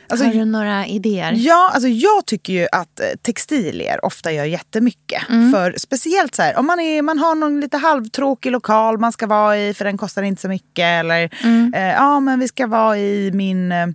Alltså, 0.09 0.25
har 0.25 0.33
du 0.33 0.45
några 0.45 0.85
idéer? 0.85 1.33
Ja, 1.35 1.71
alltså 1.73 1.87
jag 1.87 2.25
tycker 2.25 2.53
ju 2.53 2.67
att 2.71 2.99
eh, 2.99 3.05
textilier 3.21 4.05
ofta 4.05 4.31
gör 4.31 4.45
jättemycket. 4.45 5.23
För 5.27 5.75
speciellt 5.77 6.35
så 6.35 6.41
här, 6.41 6.57
om 6.57 6.67
man, 6.67 6.79
är, 6.79 7.01
man 7.01 7.19
har 7.19 7.35
någon 7.35 7.59
lite 7.59 7.77
halvtråkig 7.77 8.51
lokal 8.51 8.99
man 8.99 9.11
ska 9.11 9.27
vara 9.27 9.57
i 9.57 9.73
för 9.73 9.85
den 9.85 9.97
kostar 9.97 10.23
inte 10.23 10.41
så 10.41 10.47
mycket. 10.47 10.85
Eller 10.85 11.29
eh, 11.75 11.91
ja, 11.91 12.19
men 12.19 12.39
vi 12.39 12.47
ska 12.47 12.67
vara 12.67 12.97
i 12.97 13.31
min 13.33 13.71
eh, 13.71 13.87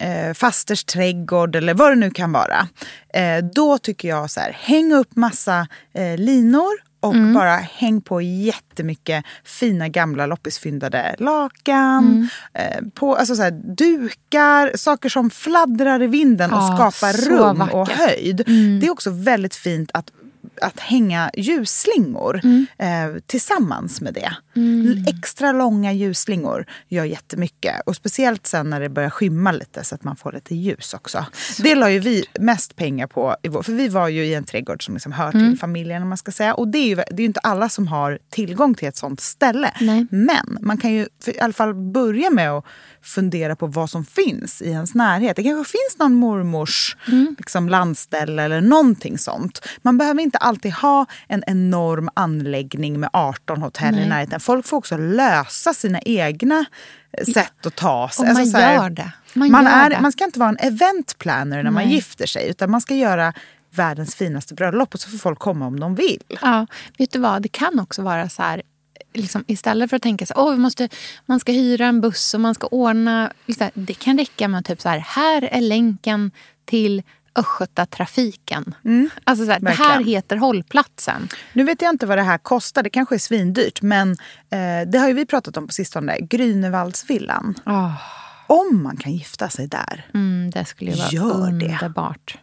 eh, 0.00 0.34
fasters 0.34 0.84
trädgård 0.84 1.56
eller 1.56 1.74
vad 1.74 1.90
det 1.90 1.96
nu 1.96 2.10
kan 2.10 2.32
vara. 2.32 2.68
Eh, 3.14 3.44
då 3.54 3.78
tycker 3.78 4.08
jag 4.08 4.30
så 4.30 4.40
här, 4.40 4.56
häng 4.60 4.92
upp 4.92 5.16
massa 5.16 5.66
eh, 5.94 6.16
linor 6.16 6.91
och 7.02 7.14
bara 7.34 7.56
häng 7.56 8.00
på 8.00 8.22
jättemycket 8.22 9.24
fina 9.44 9.88
gamla 9.88 10.26
loppisfyndade 10.26 11.14
lakan. 11.18 12.28
Eh, 12.54 12.80
på, 12.94 13.16
alltså 13.16 13.34
så 13.36 13.42
här, 13.42 13.50
dukar, 13.76 14.76
saker 14.76 15.08
som 15.08 15.30
fladdrar 15.30 16.02
i 16.02 16.06
vinden 16.06 16.52
och 16.52 16.58
Ja, 16.62 16.74
skapar 16.76 17.12
så 17.12 17.30
rum 17.30 17.60
och 17.60 17.78
vackert. 17.78 17.98
höjd. 17.98 18.36
Det 18.80 18.86
är 18.86 18.90
också 18.90 19.10
väldigt 19.10 19.54
fint 19.54 19.90
att 19.94 20.10
att 20.60 20.80
hänga 20.80 21.30
ljusslingor 21.34 22.40
eh, 22.78 22.88
tillsammans 23.26 24.00
med 24.00 24.14
det. 24.14 24.32
L- 24.56 25.04
Extra 25.08 25.52
långa 25.52 25.92
ljusslingor 25.92 26.66
gör 26.88 27.04
jättemycket. 27.04 27.74
Och 27.86 27.96
speciellt 27.96 28.46
sen 28.46 28.70
när 28.70 28.80
det 28.80 28.88
börjar 28.88 29.10
skymma 29.10 29.52
lite 29.52 29.84
så 29.84 29.94
att 29.94 30.04
man 30.04 30.16
får 30.16 30.32
lite 30.32 30.54
ljus 30.54 30.94
också. 30.94 31.26
Det 31.58 31.74
la 31.74 31.90
ju 31.90 31.98
vi 31.98 32.24
mest 32.40 32.76
pengar 32.76 33.06
på. 33.06 33.36
I 33.42 33.50
för 33.50 33.72
vi 33.72 33.88
var 33.88 34.08
ju 34.08 34.24
i 34.24 34.34
en 34.34 34.44
trädgård 34.44 34.84
som 34.84 34.94
liksom 34.94 35.12
hör 35.12 35.30
till 35.32 35.58
familjen. 35.58 36.02
Om 36.02 36.08
man 36.08 36.18
ska 36.18 36.32
säga. 36.32 36.54
Och 36.54 36.68
det 36.68 36.78
är, 36.78 36.86
ju, 36.88 36.94
det 36.94 37.12
är 37.12 37.18
ju 37.20 37.24
inte 37.24 37.40
alla 37.40 37.68
som 37.68 37.86
har 37.88 38.18
tillgång 38.30 38.74
till 38.74 38.88
ett 38.88 38.96
sånt 38.96 39.20
ställe. 39.20 39.72
Nej. 39.80 40.06
Men 40.10 40.58
man 40.60 40.76
kan 40.78 40.92
ju 40.92 41.06
för, 41.24 41.36
i 41.36 41.40
alla 41.40 41.52
fall 41.52 41.74
börja 41.74 42.30
med 42.30 42.50
att 42.50 42.64
fundera 43.02 43.56
på 43.56 43.66
vad 43.66 43.90
som 43.90 44.04
finns 44.04 44.62
i 44.62 44.68
ens 44.70 44.94
närhet. 44.94 45.36
Det 45.36 45.42
kanske 45.42 45.72
finns 45.72 45.98
någon 45.98 46.14
mormors 46.14 46.96
liksom, 47.38 47.68
landställe 47.68 48.42
eller 48.42 48.60
någonting 48.60 49.18
sånt. 49.18 49.66
Man 49.82 49.98
behöver 49.98 50.22
inte 50.22 50.38
alltid 50.38 50.72
ha 50.72 51.06
en 51.28 51.42
enorm 51.46 52.08
anläggning 52.14 53.00
med 53.00 53.10
18 53.12 53.62
hotell 53.62 53.94
i 53.94 53.98
Nej. 53.98 54.08
närheten. 54.08 54.40
Folk 54.42 54.66
får 54.66 54.76
också 54.76 54.96
lösa 54.96 55.74
sina 55.74 56.00
egna 56.00 56.64
eh, 57.18 57.24
sätt 57.24 57.66
att 57.66 57.76
ta 57.76 58.08
sig. 58.08 58.22
Och 58.22 58.26
man 58.26 58.36
Alltså, 58.36 58.52
så 58.52 58.58
här, 58.58 58.74
gör 58.74 58.90
det. 58.90 59.12
Man 59.34 59.50
Man, 59.50 59.64
gör 59.64 59.70
är, 59.72 59.90
det. 59.90 60.00
man 60.00 60.12
ska 60.12 60.24
inte 60.24 60.38
vara 60.38 60.48
en 60.48 60.58
event 60.58 61.18
planner 61.18 61.62
när 61.62 61.70
man 61.70 61.84
Nej. 61.84 61.94
gifter 61.94 62.26
sig. 62.26 62.48
Utan 62.48 62.70
man 62.70 62.80
ska 62.80 62.94
göra 62.94 63.32
världens 63.70 64.14
finaste 64.14 64.54
bröllop 64.54 64.94
och 64.94 65.00
så 65.00 65.10
får 65.10 65.18
folk 65.18 65.38
komma 65.38 65.66
om 65.66 65.80
de 65.80 65.94
vill. 65.94 66.22
Ja, 66.42 66.66
vet 66.98 67.10
du 67.12 67.18
vad? 67.18 67.42
Det 67.42 67.48
kan 67.48 67.80
också 67.80 68.02
vara 68.02 68.28
så 68.28 68.42
här... 68.42 68.62
Liksom, 69.14 69.44
istället 69.46 69.90
för 69.90 69.96
att 69.96 70.02
tänka 70.02 70.26
så 70.26 70.34
oh, 70.34 70.50
vi 70.52 70.58
måste, 70.58 70.88
man 71.26 71.40
ska 71.40 71.52
hyra 71.52 71.86
en 71.86 72.00
buss 72.00 72.34
och 72.34 72.40
man 72.40 72.54
ska 72.54 72.66
ordna... 72.66 73.32
Liksom, 73.46 73.70
det 73.74 73.94
kan 73.94 74.18
räcka 74.18 74.48
med 74.48 74.64
typ 74.64 74.80
så 74.80 74.88
här, 74.88 74.98
här 74.98 75.42
är 75.42 75.60
länken 75.60 76.30
till 76.64 77.02
Östgötatrafiken. 77.34 78.74
Alltså 79.24 79.44
så 79.44 79.52
här, 79.52 79.60
det 79.60 79.70
här 79.70 80.04
heter 80.04 80.36
hållplatsen. 80.36 81.28
Nu 81.52 81.64
vet 81.64 81.82
jag 81.82 81.90
inte 81.90 82.06
vad 82.06 82.18
det 82.18 82.22
här 82.22 82.38
kostar, 82.38 82.82
det 82.82 82.90
kanske 82.90 83.14
är 83.14 83.18
svindyrt. 83.18 83.82
Men 83.82 84.10
eh, 84.50 84.88
det 84.88 84.98
har 84.98 85.08
ju 85.08 85.14
vi 85.14 85.26
pratat 85.26 85.56
om 85.56 85.66
på 85.66 85.72
sistone, 85.72 86.18
Grünewaldsvillan. 86.20 87.54
Om 88.46 88.82
man 88.82 88.96
kan 88.96 89.12
gifta 89.12 89.48
sig 89.48 89.66
där. 89.68 90.06
Mm, 90.14 90.50
det 90.50 90.64
skulle 90.64 90.90
ju 90.90 90.96
vara 90.96 91.08
Gör 91.10 91.50
det. 91.50 91.66
underbart. 91.66 92.38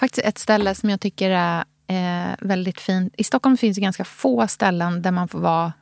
Faktiskt 0.00 0.26
ett 0.26 0.38
ställe 0.38 0.74
som 0.74 0.90
jag 0.90 1.00
tycker 1.00 1.30
är 1.30 1.64
eh, 1.86 2.34
väldigt 2.40 2.80
fint. 2.80 3.14
I 3.16 3.24
Stockholm 3.24 3.56
finns 3.56 3.74
det 3.74 3.80
ganska 3.80 4.04
få 4.04 4.48
ställen 4.48 5.02
där 5.02 5.10
man 5.10 5.28
får 5.28 5.38
vara 5.38 5.72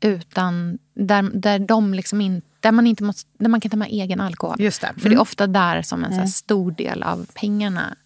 utan... 0.00 0.78
Där, 0.94 1.22
där, 1.22 1.58
de 1.58 1.94
liksom 1.94 2.20
in, 2.20 2.42
där, 2.60 2.72
man, 2.72 2.86
inte 2.86 3.04
måste, 3.04 3.30
där 3.38 3.48
man 3.48 3.60
kan 3.60 3.70
ta 3.70 3.76
med 3.76 3.88
egen 3.88 4.20
alkohol. 4.20 4.56
Just 4.58 4.80
det. 4.80 4.92
För 4.94 5.00
det 5.02 5.06
är 5.06 5.10
Mm. 5.10 5.20
ofta 5.22 5.46
där 5.46 5.82
som 5.82 6.04
en 6.04 6.12
så 6.12 6.18
här 6.20 6.26
stor 6.26 6.70
del 6.70 7.02
av 7.02 7.26
pengarna 7.34 7.96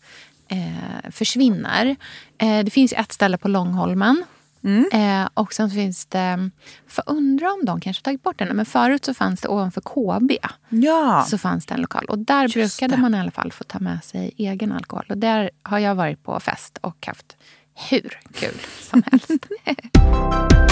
eh, 0.49 1.11
försvinner. 1.11 1.97
Eh, 2.38 2.65
det 2.65 2.71
finns 2.71 2.93
ett 2.93 3.12
ställe 3.12 3.38
på 3.38 3.49
Långholmen. 3.49 4.25
Mm. 4.65 4.87
Eh, 4.93 5.29
och 5.35 5.53
sen 5.53 5.71
finns 5.71 6.07
det... 6.07 6.51
För 6.88 7.05
undra 7.07 7.47
om 7.53 7.61
de 7.65 7.81
kanske 7.81 8.03
tagit 8.03 8.23
bort 8.23 8.38
den. 8.38 8.57
Men 8.57 8.67
förut 8.67 9.05
så 9.05 9.15
fanns 9.15 9.41
det 9.41 9.49
ovanför 9.49 9.81
KB 9.81 10.38
Ja, 10.69 11.27
så 11.29 11.38
fanns 11.38 11.67
det 11.67 11.75
en 11.75 11.81
lokal. 11.81 12.05
Och 12.05 12.19
där 12.19 12.49
Just 12.59 12.79
brukade 12.81 12.97
det. 12.97 13.03
man 13.03 13.15
i 13.15 13.21
alla 13.21 13.31
fall 13.31 13.53
få 13.53 13.65
ta 13.65 13.79
med 13.79 14.05
sig 14.05 14.33
egen 14.37 14.73
alkohol. 14.73 15.05
Och 15.09 15.19
där 15.19 15.51
har 15.62 15.79
jag 15.79 15.95
varit 15.95 16.23
på 16.23 16.41
fest 16.41 16.79
och 16.81 17.07
haft 17.07 17.37
hur 17.91 18.19
kul 18.35 18.55
som 18.81 19.03
helst. 19.11 19.31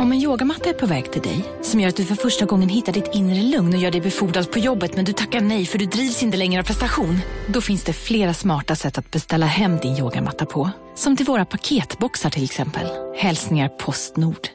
Om 0.00 0.12
en 0.12 0.18
yogamatta 0.18 0.68
är 0.68 0.74
på 0.74 0.86
väg 0.86 1.12
till 1.12 1.22
dig, 1.22 1.44
som 1.62 1.80
gör 1.80 1.88
att 1.88 1.96
du 1.96 2.04
för 2.04 2.14
första 2.14 2.44
gången 2.44 2.68
hittar 2.68 2.92
ditt 2.92 3.14
inre 3.14 3.42
lugn 3.42 3.74
och 3.74 3.80
gör 3.80 3.90
dig 3.90 4.00
befordrad 4.00 4.52
på 4.52 4.58
jobbet 4.58 4.96
men 4.96 5.04
du 5.04 5.12
tackar 5.12 5.40
nej 5.40 5.66
för 5.66 5.78
du 5.78 5.86
drivs 5.86 6.22
inte 6.22 6.36
längre 6.36 6.60
av 6.60 6.64
prestation. 6.64 7.18
Då 7.48 7.60
finns 7.60 7.84
det 7.84 7.92
flera 7.92 8.34
smarta 8.34 8.76
sätt 8.76 8.98
att 8.98 9.10
beställa 9.10 9.46
hem 9.46 9.76
din 9.76 9.96
yogamatta 9.96 10.46
på. 10.46 10.70
Som 10.94 11.16
till 11.16 11.26
våra 11.26 11.44
paketboxar 11.44 12.30
till 12.30 12.44
exempel. 12.44 12.86
Hälsningar 13.16 13.68
Postnord. 13.68 14.48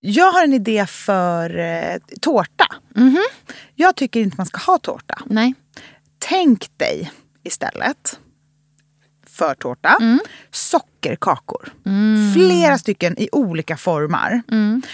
Jag 0.00 0.32
har 0.32 0.44
en 0.44 0.52
idé 0.52 0.86
för 0.86 1.58
eh, 1.58 1.96
tårta. 2.20 2.66
Jag 3.74 3.96
tycker 3.96 4.20
inte 4.20 4.36
man 4.36 4.46
ska 4.46 4.72
ha 4.72 4.78
tårta. 4.78 5.22
Nej. 5.26 5.54
Tänk 6.18 6.78
dig 6.78 7.10
istället 7.44 8.18
för 9.36 9.54
tårta 9.54 9.96
sockerkakor. 10.50 11.72
Flera 12.34 12.78
stycken 12.78 13.18
i 13.18 13.28
olika 13.32 13.76
former. 13.76 14.42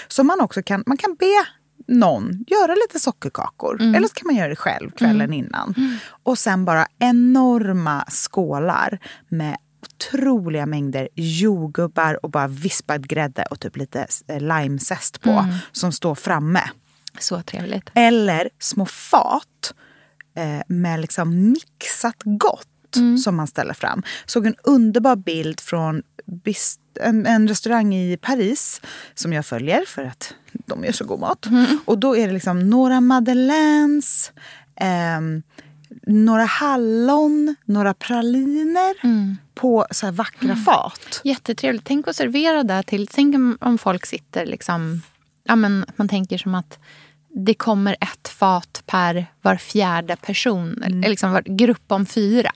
Så 0.09 0.25
man 0.25 0.41
också 0.41 0.63
kan, 0.63 0.83
man 0.87 0.97
kan 0.97 1.15
be 1.15 1.47
någon 1.89 2.45
göra 2.47 2.75
lite 2.75 2.99
sockerkakor. 3.01 3.83
Eller 3.83 4.09
så 4.09 4.15
kan 4.15 4.27
man 4.27 4.37
göra 4.37 4.49
det 4.49 4.57
själv 4.57 4.91
kvällen 4.91 5.33
innan. 5.33 5.75
Och 6.25 6.39
sen 6.39 6.65
bara 6.65 6.87
enorma 6.99 8.05
skålar 8.09 8.99
med 9.29 9.57
otroliga 9.83 10.67
mängder 10.67 11.09
jordgubbar 11.15 12.25
och 12.25 12.31
bara 12.31 12.47
vispad 12.47 13.09
grädde 13.09 13.45
och 13.51 13.61
typ 13.61 13.77
lite 13.77 14.07
eh, 14.29 14.41
limezest 14.41 15.21
på 15.21 15.47
som 15.73 15.93
står 15.93 16.15
framme. 16.15 16.63
Så 17.19 17.43
trevligt. 17.43 17.91
Eller 17.95 18.49
små 18.59 18.87
fat 18.87 19.75
eh, 20.37 20.63
med 20.67 21.01
liksom 21.01 21.53
mixat 21.53 22.17
gott 22.25 22.69
som 23.25 23.37
man 23.37 23.47
ställer 23.47 23.75
fram. 23.75 24.03
Såg 24.27 24.47
en 24.47 24.55
underbar 24.65 25.17
bild 25.17 25.61
från 25.61 26.03
en, 27.01 27.27
en 27.27 27.49
restaurang 27.49 27.95
i 27.95 28.17
Paris 28.17 28.81
som 29.15 29.33
jag 29.33 29.47
följer 29.47 29.85
för 29.87 30.05
att 30.05 30.35
de 30.53 30.85
gör 30.85 30.93
så 30.93 31.05
god 31.05 31.21
mat. 31.21 31.47
Och 31.85 31.99
då 31.99 32.17
är 32.17 32.27
det 32.27 32.33
liksom 32.33 32.71
några 32.71 33.01
madeleines, 33.01 34.33
ehm, 34.77 35.43
några 36.07 36.45
hallon, 36.45 37.57
några 37.65 37.95
praliner 37.95 38.95
på 39.55 39.87
så 39.91 40.07
här 40.07 40.13
vackra 40.13 40.57
fat. 40.57 41.21
Jättetrevligt. 41.25 41.85
Tänk 41.85 42.09
att 42.09 42.17
servera 42.17 42.63
det 42.63 42.83
till... 42.83 43.07
Tänk 43.07 43.35
om, 43.35 43.59
om 43.61 43.79
folk 43.79 44.07
sitter 44.07 44.47
liksom... 44.47 45.03
Ja, 45.45 45.57
men 45.57 45.85
man 45.97 46.09
tänker 46.09 46.39
som 46.39 46.55
att 46.55 46.79
det 47.29 47.55
kommer 47.55 47.97
ett 48.01 48.29
fat 48.29 48.83
per 48.87 49.27
var 49.43 49.57
fjärde 49.57 50.17
person. 50.17 50.83
Eller 50.83 51.09
Liksom 51.09 51.33
var, 51.33 51.43
grupp 51.43 51.93
om 51.93 52.07
fyra. 52.07 52.51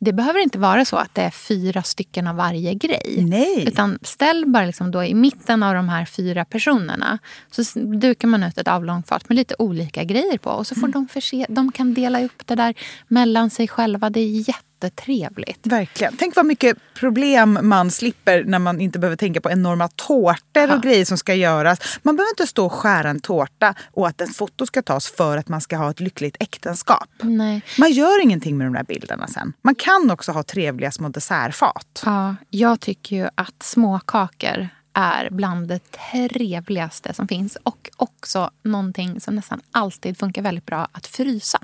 Det 0.00 0.12
behöver 0.12 0.40
inte 0.40 0.58
vara 0.58 0.84
så 0.84 0.96
att 0.96 1.14
det 1.14 1.22
är 1.22 1.30
fyra 1.30 1.82
stycken 1.82 2.26
av 2.26 2.36
varje 2.36 2.74
grej. 2.74 3.24
Nej. 3.28 3.64
Utan 3.68 3.98
ställ 4.02 4.44
bara 4.46 4.64
liksom 4.64 4.90
då 4.90 5.04
i 5.04 5.14
mitten 5.14 5.62
av 5.62 5.74
de 5.74 5.88
här 5.88 6.04
fyra 6.04 6.44
personerna. 6.44 7.18
Så 7.50 7.78
dukar 7.78 8.28
man 8.28 8.42
ut 8.42 8.58
ett 8.58 8.68
avlångt 8.68 9.08
fat 9.08 9.28
med 9.28 9.36
lite 9.36 9.54
olika 9.58 10.04
grejer 10.04 10.38
på. 10.38 10.50
Och 10.50 10.66
så 10.66 10.74
får 10.74 10.88
de 10.88 11.08
förse, 11.08 11.46
de 11.48 11.72
kan 11.72 11.94
dela 11.94 12.24
upp 12.24 12.46
det 12.46 12.54
där 12.54 12.74
mellan 13.08 13.50
sig 13.50 13.68
själva. 13.68 14.10
Det 14.10 14.20
är 14.20 14.48
jättetrevligt. 14.48 15.66
Verkligen. 15.66 16.16
Tänk 16.18 16.36
vad 16.36 16.46
mycket 16.46 16.76
problem 16.94 17.58
man 17.62 17.90
slipper 17.90 18.44
när 18.44 18.58
man 18.58 18.80
inte 18.80 18.98
behöver 18.98 19.16
tänka 19.16 19.40
på 19.40 19.50
enorma 19.50 19.88
tårtor 19.88 20.74
och 20.74 20.82
grejer 20.82 21.04
som 21.04 21.18
ska 21.18 21.34
göras. 21.34 21.98
Man 22.02 22.16
behöver 22.16 22.30
inte 22.30 22.46
stå 22.46 22.66
och 22.66 22.72
skära 22.72 23.10
en 23.10 23.20
tårta 23.20 23.74
och 23.92 24.08
att 24.08 24.20
en 24.20 24.28
foto 24.28 24.66
ska 24.66 24.82
tas 24.82 25.10
för 25.10 25.36
att 25.38 25.48
man 25.48 25.60
ska 25.60 25.76
ha 25.76 25.90
ett 25.90 26.00
lyckligt 26.12 26.36
äktenskap. 26.40 27.08
Nej. 27.22 27.62
Man 27.78 27.92
gör 27.92 28.22
ingenting 28.22 28.58
med 28.58 28.66
de 28.66 28.72
där 28.72 28.84
bilderna 28.84 29.26
sen. 29.26 29.52
Man 29.62 29.74
kan 29.74 30.10
också 30.10 30.32
ha 30.32 30.42
trevliga 30.42 30.90
små 30.90 31.08
dessertfat. 31.08 32.02
Ja, 32.04 32.36
jag 32.50 32.80
tycker 32.80 33.16
ju 33.16 33.28
att 33.34 33.62
småkakor 33.62 34.68
är 34.92 35.30
bland 35.30 35.68
det 35.68 35.80
trevligaste 36.10 37.14
som 37.14 37.28
finns. 37.28 37.56
Och 37.62 37.90
också 37.96 38.50
någonting 38.62 39.20
som 39.20 39.34
nästan 39.36 39.60
alltid 39.70 40.18
funkar 40.18 40.42
väldigt 40.42 40.66
bra 40.66 40.88
att 40.92 41.06
frysa. 41.06 41.58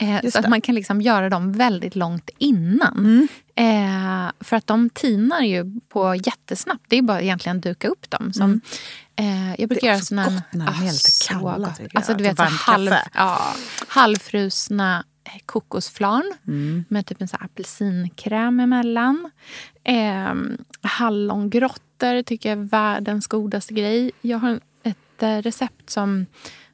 Eh, 0.00 0.30
så 0.30 0.38
att 0.38 0.44
det. 0.44 0.50
man 0.50 0.60
kan 0.60 0.74
liksom 0.74 1.00
göra 1.00 1.28
dem 1.28 1.52
väldigt 1.52 1.96
långt 1.96 2.30
innan. 2.38 3.28
Eh, 3.54 4.30
för 4.40 4.56
att 4.56 4.66
de 4.66 4.90
tinar 4.90 5.40
ju 5.40 5.80
på 5.88 6.14
jättesnabbt. 6.14 6.84
Det 6.88 6.96
är 6.98 7.02
bara 7.02 7.20
egentligen 7.22 7.56
att 7.56 7.62
duka 7.62 7.88
upp 7.88 8.10
dem. 8.10 8.32
Som, 8.32 8.60
eh, 9.16 9.60
jag 9.60 9.68
brukar 9.68 9.86
är 9.86 9.86
göra 9.86 9.96
också 9.96 10.06
såna... 10.06 10.24
gott 10.24 10.42
när 10.52 10.66
de 10.66 10.78
är 10.78 10.82
lite 10.92 11.10
så 11.10 11.28
kalla, 11.34 11.74
Alltså, 11.94 12.14
du 12.14 12.24
vet, 12.24 12.36
så 12.36 12.42
halv, 12.44 12.90
ja, 13.14 13.54
halvfrusna 13.88 15.04
kokosflarn 15.46 16.32
Mm. 16.46 16.84
med 16.88 17.06
typ 17.06 17.20
en 17.22 17.28
så 17.28 17.36
apelsinkräm 17.40 18.60
emellan. 18.60 19.30
Eh, 19.84 20.34
hallongrottor 20.82 22.22
tycker 22.22 22.48
jag 22.48 22.58
är 22.58 22.62
världens 22.62 23.26
godaste 23.26 23.74
grej. 23.74 24.10
Jag 24.20 24.38
har 24.38 24.60
ett 24.82 25.22
eh, 25.22 25.36
recept 25.38 25.90
som 25.90 26.26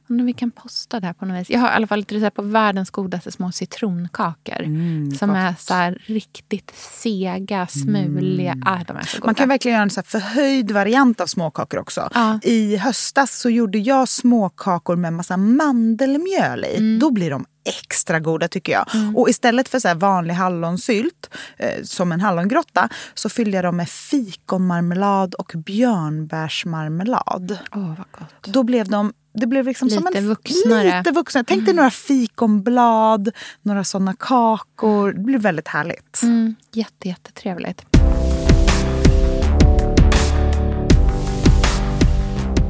om 0.09 0.25
vi 0.25 0.33
kan 0.33 0.51
posta 0.51 0.99
det 0.99 1.07
här 1.07 1.13
på 1.13 1.25
något 1.25 1.41
vis. 1.41 1.49
Jag 1.49 1.59
har 1.59 1.67
i 1.67 1.71
alla 1.71 1.87
fall 1.87 1.99
ett 1.99 2.11
recept 2.11 2.35
på 2.35 2.41
världens 2.41 2.89
godaste 2.89 3.31
små 3.31 3.51
citronkakor. 3.51 4.63
Mm, 4.63 5.11
som 5.15 5.29
är 5.29 5.55
så 5.59 5.73
här 5.73 6.01
riktigt 6.05 6.71
sega, 6.75 7.67
smuliga. 7.67 8.57
Ah, 8.65 8.79
de 8.87 8.97
är 8.97 9.03
så 9.03 9.17
goda. 9.17 9.25
Man 9.25 9.35
kan 9.35 9.49
verkligen 9.49 9.73
göra 9.73 9.83
en 9.83 9.89
så 9.89 10.03
förhöjd 10.03 10.71
variant 10.71 11.21
av 11.21 11.27
småkakor 11.27 11.79
också. 11.79 12.09
Ja. 12.13 12.39
I 12.43 12.77
höstas 12.77 13.39
så 13.39 13.49
gjorde 13.49 13.77
jag 13.77 14.09
småkakor 14.09 14.95
med 14.95 15.13
massa 15.13 15.37
mandelmjöl 15.37 16.65
i. 16.65 16.77
Mm. 16.77 16.99
Då 16.99 17.11
blir 17.11 17.29
de 17.29 17.45
extra 17.65 18.19
goda 18.19 18.47
tycker 18.47 18.73
jag. 18.73 18.85
Och 19.15 19.29
istället 19.29 19.69
för 19.69 19.79
så 19.79 19.93
vanlig 19.93 20.33
hallonsylt, 20.33 21.29
eh, 21.57 21.83
som 21.83 22.11
en 22.11 22.21
hallongrotta, 22.21 22.89
så 23.13 23.29
fyllde 23.29 23.57
jag 23.57 23.65
dem 23.65 23.77
med 23.77 23.89
fikonmarmelad 23.89 25.33
och 25.33 25.51
björnbärsmarmelad. 25.55 27.57
Åh, 27.75 27.87
vad 27.87 28.05
gott. 28.11 28.53
Då 28.53 28.63
blev 28.63 28.87
de 28.87 29.13
det 29.37 29.47
blev 29.47 29.65
liksom 29.65 29.89
som 29.89 30.05
Lite 30.05 30.17
en, 30.17 30.27
vuxnare. 30.27 30.97
Lite 30.97 31.11
vuxnare. 31.11 31.45
Tänk 31.47 31.65
dig 31.65 31.73
några 31.73 31.91
fikonblad, 31.91 33.31
några 33.61 33.83
såna 33.83 34.15
kakor. 34.19 35.13
Det 35.13 35.19
blir 35.19 35.37
väldigt 35.37 35.67
härligt. 35.67 36.21
Mm, 36.23 36.55
jätte, 36.71 37.07
jättetrevligt. 37.07 37.85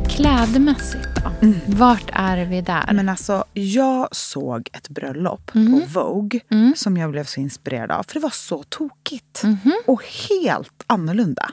Klädmässigt 0.10 1.15
då? 1.52 1.76
Vart 1.78 2.10
är 2.14 2.46
vi 2.46 2.62
där? 2.62 2.94
Men 2.94 3.10
alltså, 3.10 3.44
jag 3.54 4.16
såg 4.16 4.70
ett 4.74 4.90
bröllop 4.90 5.52
Mhm. 5.54 5.82
på 5.82 6.00
Vogue 6.00 6.40
som 6.76 6.98
jag 6.98 7.12
blev 7.12 7.24
så 7.24 7.40
inspirerad 7.40 7.92
av. 7.92 8.04
För 8.04 8.14
det 8.14 8.20
var 8.20 8.30
så 8.30 8.64
tokigt. 8.64 9.44
Mhm. 9.44 9.74
Och 9.88 10.04
helt 10.30 10.84
annorlunda. 10.88 11.50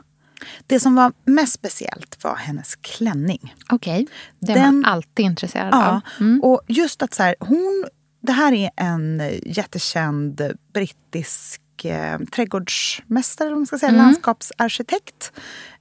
Det 0.66 0.80
som 0.80 0.94
var 0.94 1.12
mest 1.24 1.52
speciellt 1.52 2.24
var 2.24 2.36
hennes 2.36 2.76
klänning. 2.76 3.54
Okej, 3.70 4.06
det 4.38 4.52
är 4.52 4.64
man 4.64 4.84
alltid 4.84 5.24
intresserad 5.26 5.68
Ja, 5.74 5.88
av. 5.90 6.00
Mm. 6.20 6.40
och 6.42 6.60
just 6.68 7.02
att 7.02 7.14
så 7.14 7.22
här, 7.22 7.34
hon... 7.40 7.84
Det 8.24 8.32
här 8.32 8.52
är 8.52 8.70
en 8.76 9.22
jättekänd 9.46 10.42
brittisk 10.74 11.60
eh, 11.84 12.18
trädgårdsmästare, 12.18 13.46
eller 13.46 13.54
vad 13.54 13.60
man 13.60 13.66
ska 13.66 13.78
säga, 13.78 13.90
Mm. 13.92 14.02
landskapsarkitekt 14.02 15.32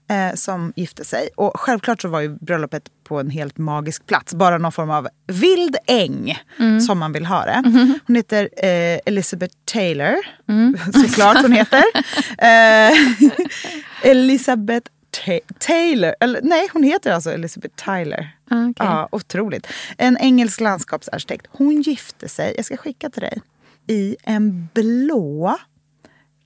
eh, 0.10 0.36
som 0.36 0.74
gifte 0.76 1.06
sig. 1.06 1.30
Och 1.36 1.60
självklart 1.60 2.02
så 2.02 2.08
var 2.08 2.20
ju 2.22 2.30
bröllopet 2.42 2.84
på 3.04 3.20
en 3.20 3.30
helt 3.30 3.58
magisk 3.58 4.06
plats. 4.06 4.34
Bara 4.34 4.58
någon 4.58 4.72
form 4.72 4.90
av 4.90 5.08
vild 5.28 5.76
äng, 5.88 6.38
Mm. 6.60 6.82
som 6.82 7.00
man 7.00 7.14
vill 7.14 7.26
ha 7.26 7.46
det. 7.46 7.62
Mm-hmm. 7.66 8.00
Hon 8.08 8.16
heter 8.16 8.50
eh, 8.58 9.00
Elizabeth 9.06 9.56
Taylor, 9.66 10.16
Mm. 10.50 10.78
såklart 10.94 11.42
hon 11.42 11.52
heter. 11.52 11.84
eh, 12.38 12.98
Elizabeth 14.12 14.92
Ta- 15.12 15.54
Taylor, 15.60 16.16
eller 16.20 16.40
nej 16.44 16.68
hon 16.74 16.84
heter 16.84 17.12
alltså 17.12 17.32
Elizabeth 17.32 17.76
Tyler. 17.86 18.36
Ah, 18.50 18.56
okej. 18.62 18.74
Ja, 18.78 19.08
otroligt. 19.12 19.68
En 19.98 20.18
engelsk 20.18 20.60
landskapsarkitekt. 20.62 21.48
Hon 21.52 21.82
gifte 21.82 22.30
sig, 22.30 22.54
jag 22.58 22.66
ska 22.66 22.78
skicka 22.78 23.10
till 23.10 23.22
dig, 23.22 23.42
i 23.88 24.16
en 24.24 24.68
blå 24.74 25.58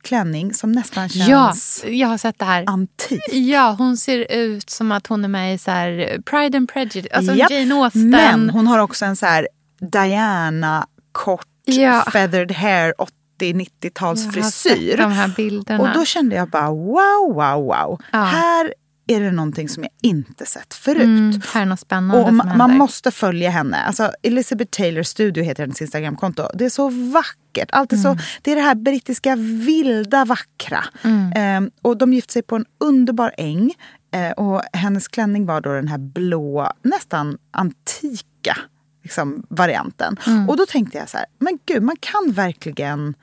klänning 0.05 0.53
som 0.53 0.71
nästan 0.71 1.09
Ja, 1.13 1.25
känns 1.25 1.83
jag 1.87 2.07
har 2.07 2.17
sett 2.17 2.39
det 2.39 2.45
här. 2.45 2.63
antik. 2.67 3.19
Ja, 3.31 3.75
hon 3.77 3.97
ser 3.97 4.31
ut 4.31 4.69
som 4.69 4.91
att 4.91 5.07
hon 5.07 5.23
är 5.25 5.29
med 5.29 5.55
i 5.55 5.57
så 5.57 5.71
här 5.71 6.21
Pride 6.25 6.57
and 6.57 6.69
Prejudice. 6.69 7.07
Alltså 7.13 7.33
Japp. 7.33 7.51
Jane 7.51 7.75
Austen. 7.75 8.09
Men 8.09 8.49
hon 8.49 8.67
har 8.67 8.79
också 8.79 9.05
en 9.05 9.15
så 9.15 9.25
här 9.25 9.47
Diana 9.91 10.87
kort 11.11 11.47
Ja. 11.65 12.05
feathered 12.11 12.51
hair 12.51 12.93
80-90-tals 13.41 14.19
jag 14.19 14.25
har 14.25 14.31
frisyr. 14.31 15.79
Och 15.79 15.89
då 15.93 16.05
kände 16.05 16.35
jag 16.35 16.49
bara 16.49 16.69
wow, 16.69 17.33
wow, 17.35 17.63
wow. 17.65 18.01
Ja. 18.11 18.23
Här 18.23 18.73
är 19.07 19.19
det 19.21 19.31
någonting 19.31 19.69
som 19.69 19.83
jag 19.83 19.91
inte 20.01 20.45
sett 20.45 20.73
förut. 20.73 21.01
Mm, 21.01 21.41
här 21.53 21.61
är 21.61 21.65
något 21.65 21.79
spännande 21.79 22.23
Och 22.23 22.33
man, 22.33 22.57
man 22.57 22.77
måste 22.77 23.11
följa 23.11 23.49
henne. 23.49 23.77
Alltså, 23.77 24.11
Elizabeth 24.23 24.69
Taylor 24.77 25.03
Studio 25.03 25.43
heter 25.43 25.63
hennes 25.63 25.81
Instagramkonto. 25.81 26.47
Det 26.53 26.65
är 26.65 26.69
så 26.69 26.89
vackert. 26.89 27.69
Allt 27.71 27.93
är, 27.93 27.97
Mm. 27.97 28.17
så, 28.17 28.23
det 28.41 28.51
är 28.51 28.55
det 28.55 28.61
här 28.61 28.75
brittiska 28.75 29.35
vilda 29.35 30.25
vackra. 30.25 30.83
Eh, 31.35 31.61
och 31.81 31.97
de 31.97 32.13
gifte 32.13 32.33
sig 32.33 32.41
på 32.41 32.55
en 32.55 32.65
underbar 32.77 33.33
äng. 33.37 33.73
Eh, 34.11 34.31
och 34.31 34.61
hennes 34.73 35.07
klänning 35.07 35.45
var 35.45 35.61
då 35.61 35.73
den 35.73 35.87
här 35.87 35.97
blå, 35.97 36.71
nästan 36.83 37.37
antika 37.51 38.57
liksom, 39.03 39.45
varianten. 39.49 40.17
Mm. 40.27 40.49
Och 40.49 40.57
då 40.57 40.65
tänkte 40.65 40.97
jag 40.97 41.09
så 41.09 41.17
här, 41.17 41.25
men 41.39 41.59
gud, 41.65 41.83
man 41.83 41.95
kan 41.99 42.31
verkligen 42.31 43.13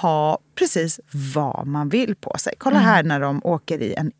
ha 0.00 0.38
precis 0.54 1.00
vad 1.34 1.66
man 1.66 1.88
vill 1.88 2.14
på 2.14 2.34
sig. 2.38 2.54
Kolla 2.58 2.76
Mm. 2.76 2.88
här 2.88 3.02
när 3.02 3.20
de 3.20 3.40
åker 3.44 3.82
i 3.82 3.94
en 3.94 4.12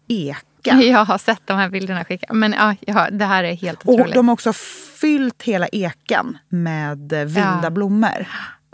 eka. 0.70 0.82
Jag 0.82 1.04
har 1.04 1.18
sett 1.18 1.40
de 1.44 1.58
här 1.58 1.68
bilderna 1.68 2.04
skickade. 2.04 2.34
Men 2.34 2.52
ja, 2.52 2.74
ja, 2.80 3.10
det 3.10 3.24
här 3.24 3.44
är 3.44 3.54
helt 3.54 3.82
Och 3.82 3.94
otroligt. 3.94 4.14
de 4.14 4.28
har 4.28 4.32
också 4.32 4.52
fyllt 5.00 5.42
hela 5.42 5.68
eken 5.72 6.38
med 6.48 7.12
eh, 7.12 7.18
vilda 7.24 7.60
Ja. 7.62 7.70
blommor. 7.70 8.26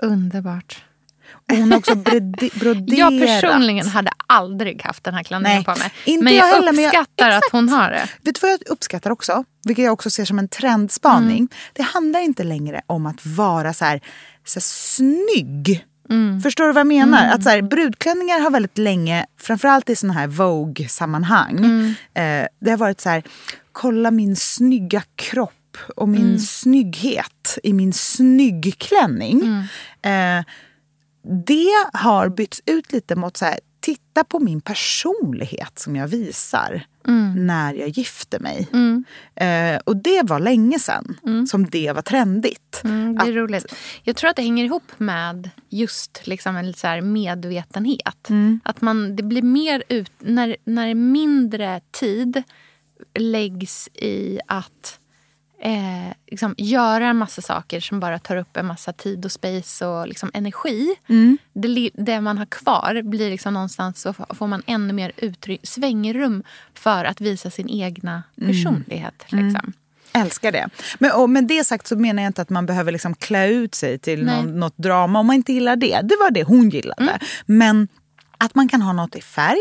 Underbart. 0.03 0.83
Och 1.51 1.57
hon 1.57 1.73
har 1.73 1.79
också 1.79 1.95
broderat. 2.55 2.89
Jag 2.99 3.21
personligen 3.21 3.89
hade 3.89 4.11
aldrig 4.27 4.83
haft 4.83 5.05
den 5.05 5.15
här 5.15 5.23
klänningen 5.23 5.65
på 5.65 5.71
mig. 5.71 5.93
inte 6.05 6.25
men 6.25 6.35
jag, 6.35 6.49
jag 6.49 6.55
heller, 6.55 6.73
men 6.73 6.85
jag- 6.85 6.89
uppskattar 6.95 7.31
att 7.31 7.43
hon 7.53 7.69
har 7.69 7.91
det. 7.91 8.09
Vet 8.23 8.35
du 8.35 8.39
vad 8.43 8.51
jag 8.51 8.61
uppskattar 8.69 9.11
också? 9.11 9.45
Vilket 9.65 9.85
jag 9.85 9.93
också 9.93 10.11
ser 10.11 10.25
som 10.25 10.39
en 10.39 10.49
trendspaning. 10.49 11.37
Mm. 11.37 11.49
Det 11.73 11.83
handlar 11.83 12.21
inte 12.21 12.45
längre 12.45 12.81
om 12.87 13.07
att 13.07 13.27
vara 13.27 13.73
så 13.73 13.85
här, 13.85 14.01
så 14.45 14.57
här 14.59 14.63
snygg. 14.63 15.85
Mm. 16.11 16.41
Förstår 16.41 16.67
du 16.67 16.73
vad 16.73 16.81
jag 16.81 16.87
menar? 16.87 17.29
Att 17.35 17.43
så 17.43 17.49
här, 17.51 17.63
brudklänningar 17.63 18.41
har 18.41 18.51
väldigt 18.51 18.79
länge, 18.79 19.27
framförallt 19.41 19.91
i 19.91 19.97
såna 19.97 20.13
här 20.13 20.27
Vogue-sammanhang, 20.27 21.59
Mm. 21.59 21.95
eh, 22.15 22.49
det 22.61 22.71
har 22.71 22.79
varit 22.79 23.01
så 23.01 23.09
här, 23.09 23.23
kolla 23.73 24.11
min 24.11 24.37
snygga 24.37 25.03
kropp 25.17 25.53
och 25.97 26.09
min 26.09 26.27
Mm. 26.27 26.39
snygghet 26.39 27.59
i 27.63 27.73
min 27.73 27.93
snyggklänning. 27.93 29.41
Mm. 30.03 30.39
Eh, 30.39 30.45
det 31.47 31.71
har 31.99 32.29
bytts 32.29 32.61
ut 32.67 32.93
lite 32.93 33.17
mot 33.17 33.37
så 33.37 33.45
här, 33.45 33.59
titta 33.81 34.25
på 34.25 34.39
min 34.39 34.61
personlighet 34.61 35.79
som 35.79 35.97
jag 35.97 36.09
visar 36.09 36.83
Mm. 37.09 37.47
när 37.47 37.75
jag 37.75 37.89
gifte 37.89 38.39
mig. 38.39 38.69
Eh, 39.35 39.81
och 39.85 39.97
det 39.97 40.23
var 40.23 40.41
länge 40.41 40.79
sedan 40.79 41.17
som 41.51 41.67
det 41.71 41.93
var 41.93 42.03
trendigt. 42.03 42.81
Mm, 42.85 43.15
det 43.17 43.25
är 43.25 43.29
Att- 43.29 43.35
roligt. 43.35 43.75
Jag 44.03 44.17
tror 44.17 44.31
att 44.31 44.37
det 44.37 44.43
hänger 44.43 44.65
ihop 44.65 44.93
med 44.97 45.51
just 45.69 46.21
liksom 46.27 46.57
en 46.57 46.75
så 46.75 47.01
medvetenhet. 47.03 48.29
Mm. 48.31 48.61
Att 48.65 48.81
man, 48.81 49.17
det 49.17 49.23
blir 49.23 49.43
mer 49.43 49.83
ut, 49.89 50.13
när, 50.19 50.57
när 50.65 50.95
mindre 50.95 51.81
tid 51.91 52.43
läggs 53.15 53.89
i 53.95 54.41
att 54.47 54.99
eh, 55.61 56.15
liksom, 56.27 56.55
göra 56.59 57.07
en 57.09 57.17
massa 57.17 57.43
saker 57.43 57.81
som 57.81 58.01
bara 58.01 58.19
tar 58.19 58.37
upp 58.37 58.57
en 58.57 58.67
massa 58.67 58.93
tid 58.93 59.25
och 59.25 59.33
space 59.33 59.87
och 59.87 60.09
liksom, 60.09 60.31
energi. 60.35 60.95
Mm. 61.09 61.39
Det, 61.53 61.91
det 61.95 62.21
man 62.21 62.39
har 62.39 62.47
kvar 62.47 63.03
blir 63.03 63.31
liksom 63.31 63.55
någonstans 63.55 64.01
så 64.01 64.13
får 64.13 64.47
man 64.47 64.63
ännu 64.67 64.93
mer 64.93 65.13
utry- 65.17 65.59
svängrum 65.63 66.43
för 66.75 67.05
att 67.05 67.21
visa 67.21 67.51
sin 67.51 67.69
egna 67.71 68.23
Mm. 68.41 68.51
personlighet. 68.53 69.25
Liksom. 69.29 69.73
Älskar 70.13 70.53
det. 70.53 70.69
Men 70.99 71.13
och 71.13 71.31
med 71.31 71.45
det 71.47 71.65
sagt 71.65 71.87
så 71.87 71.97
menar 71.97 72.23
jag 72.23 72.31
inte 72.31 72.43
att 72.43 72.51
man 72.51 72.67
behöver 72.67 72.93
liksom 72.93 73.15
klä 73.15 73.49
ut 73.49 73.75
sig 73.75 73.99
till 73.99 74.25
någon, 74.25 74.61
något 74.61 74.77
drama 74.79 75.19
om 75.21 75.27
man 75.27 75.37
inte 75.37 75.53
gillar 75.53 75.77
det. 75.77 76.01
Det 76.05 76.17
var 76.21 76.31
det 76.31 76.43
hon 76.45 76.71
gillade. 76.71 77.19
Men 77.47 77.89
att 78.39 78.55
man 78.55 78.69
kan 78.69 78.83
ha 78.83 78.93
något 78.93 79.17
i 79.17 79.21
färg. 79.21 79.59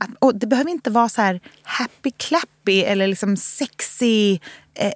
Att, 0.00 0.10
och 0.18 0.36
det 0.36 0.46
behöver 0.46 0.70
inte 0.70 0.90
vara 0.90 1.08
så 1.08 1.22
här 1.22 1.40
happy 1.62 2.10
clappy 2.10 2.80
eller 2.82 3.06
liksom 3.06 3.36
sexy 3.36 4.38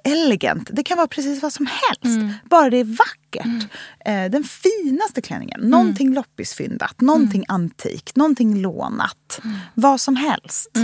elegant. 0.03 0.69
Det 0.73 0.83
kan 0.83 0.97
vara 0.97 1.07
precis 1.07 1.41
vad 1.41 1.53
som 1.53 1.67
helst. 1.67 2.39
Bara 2.43 2.69
det 2.69 2.77
är 2.77 2.83
vackert. 2.83 3.71
Eh, 4.05 4.31
den 4.31 4.43
finaste 4.43 5.21
klänningen. 5.21 5.61
Någonting 5.61 6.13
loppisfyndat, 6.13 7.01
någonting 7.01 7.45
antikt, 7.47 8.15
någonting 8.15 8.61
lånat. 8.61 9.41
Vad 9.73 10.01
som 10.01 10.15
helst. 10.15 10.77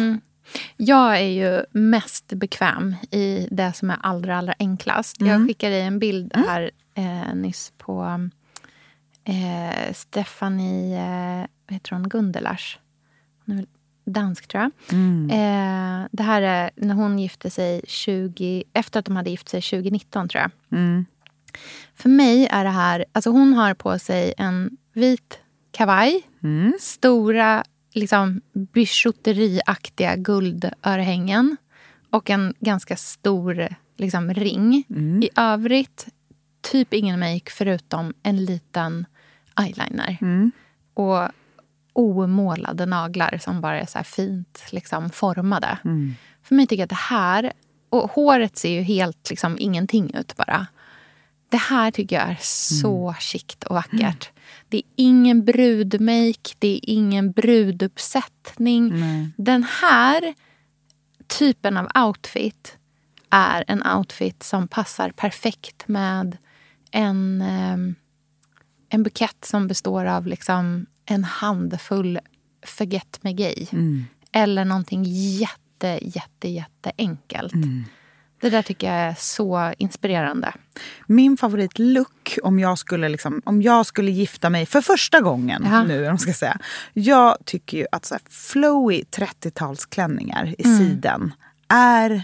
Jag 0.77 1.15
är 1.17 1.27
ju 1.27 1.65
mest 1.71 2.27
bekväm 2.33 2.95
i 3.11 3.47
det 3.51 3.73
som 3.73 3.89
är 3.89 3.97
allra, 4.01 4.37
allra 4.37 4.53
enklast. 4.59 5.21
Jag 5.21 5.47
skickade 5.47 5.75
dig 5.75 5.81
en 5.81 5.99
bild 5.99 6.31
här 6.35 6.71
eh, 6.95 7.35
nyss 7.35 7.73
på 7.77 8.29
eh, 9.23 9.93
Stephanie 9.93 10.97
eh, 10.97 11.47
vad 11.67 11.73
heter 11.73 11.91
hon, 11.91 12.09
Gundelars. 12.09 12.79
Hon 13.45 13.55
är 13.55 13.57
väl 13.57 13.67
dansk, 14.05 14.47
tror 14.47 14.63
jag. 14.63 14.71
Eh, 15.31 16.07
det 16.11 16.23
här 16.23 16.41
är 16.41 16.69
när 16.75 16.95
hon 16.95 17.19
gifte 17.19 17.49
sig 17.49 17.81
20, 17.87 18.63
efter 18.73 18.99
att 18.99 19.05
de 19.05 19.15
hade 19.15 19.29
gift 19.29 19.49
sig 19.49 19.61
2019, 19.61 20.29
tror 20.29 20.41
jag. 20.41 20.51
För 21.95 22.09
mig 22.09 22.47
är 22.51 22.63
det 22.63 22.69
här... 22.69 23.05
Alltså 23.11 23.29
hon 23.29 23.53
har 23.53 23.73
på 23.73 23.99
sig 23.99 24.33
en 24.37 24.77
vit 24.93 25.39
kavaj. 25.71 26.21
Stora, 26.79 27.63
liksom 27.93 28.41
bijouteriaktiga 28.53 30.15
guldörhängen. 30.15 31.57
Och 32.09 32.29
en 32.29 32.53
ganska 32.59 32.95
stor 32.95 33.67
liksom, 33.97 34.33
ring. 34.33 34.83
I 35.23 35.29
övrigt, 35.35 36.07
typ 36.61 36.93
ingen 36.93 37.19
make 37.19 37.51
förutom 37.51 38.13
en 38.23 38.45
liten 38.45 39.05
eyeliner. 39.59 40.17
Och 40.93 41.29
omålade 41.95 42.85
naglar 42.85 43.37
som 43.41 43.61
bara 43.61 43.81
är 43.81 43.85
så 43.85 44.03
fint 44.03 44.63
liksom, 44.71 45.09
formade. 45.09 45.77
För 46.43 46.55
mig 46.55 46.67
tycker 46.67 46.81
jag 46.81 46.83
att 46.83 46.89
det 46.89 46.95
här... 46.95 47.51
Och 47.89 48.11
håret 48.11 48.57
ser 48.57 48.69
ju 48.69 48.81
helt 48.81 49.29
liksom, 49.29 49.55
ingenting 49.59 50.13
ut 50.13 50.35
bara. 50.37 50.67
Det 51.49 51.57
här 51.57 51.91
tycker 51.91 52.15
jag 52.15 52.29
är 52.29 52.37
så 52.41 53.15
chict 53.19 53.63
och 53.63 53.75
vackert. 53.75 54.29
Det 54.69 54.77
är 54.77 54.83
ingen 54.95 55.45
brudmake, 55.45 56.55
det 56.59 56.67
är 56.67 56.79
ingen 56.83 57.31
bruduppsättning. 57.31 58.89
Den 59.37 59.63
här 59.63 60.33
typen 61.27 61.77
av 61.77 62.07
outfit 62.07 62.77
är 63.29 63.63
en 63.67 63.87
outfit 63.97 64.43
som 64.43 64.67
passar 64.67 65.09
perfekt 65.09 65.87
med 65.87 66.37
en, 66.91 67.41
ehm, 67.41 67.95
en 68.95 69.03
bukett 69.03 69.45
som 69.45 69.67
består 69.67 70.05
av 70.05 70.27
liksom 70.27 70.85
en 71.05 71.23
handfull 71.23 72.19
forget 72.67 73.19
me 73.21 73.33
gay. 73.33 73.67
Eller 74.31 74.65
någonting 74.65 75.03
jätte, 75.07 75.99
jätte, 76.01 76.47
jätte 76.49 76.91
enkelt. 76.97 77.53
Det 78.41 78.49
där 78.49 78.61
tycker 78.61 78.87
jag 78.87 78.95
är 78.95 79.15
så 79.19 79.73
inspirerande. 79.77 80.53
Min 81.07 81.37
favoritlook 81.37 82.37
om 82.43 82.59
jag 82.59 82.77
skulle, 82.79 83.09
liksom, 83.09 83.41
om 83.45 83.61
jag 83.61 83.85
skulle 83.85 84.11
gifta 84.11 84.49
mig 84.49 84.65
för 84.65 84.81
första 84.81 85.21
gången 85.21 85.63
Ja. 85.65 85.83
nu, 85.83 86.05
man 86.07 86.19
ska 86.19 86.33
säga. 86.33 86.57
Jag 86.93 87.37
tycker 87.45 87.77
ju 87.77 87.85
att 87.91 88.05
så 88.05 88.13
här, 88.13 88.21
flowy 88.29 89.03
30-talsklänningar 89.11 90.55
i 90.57 90.65
Mm. 90.65 90.77
siden 90.77 91.33
är 91.69 92.23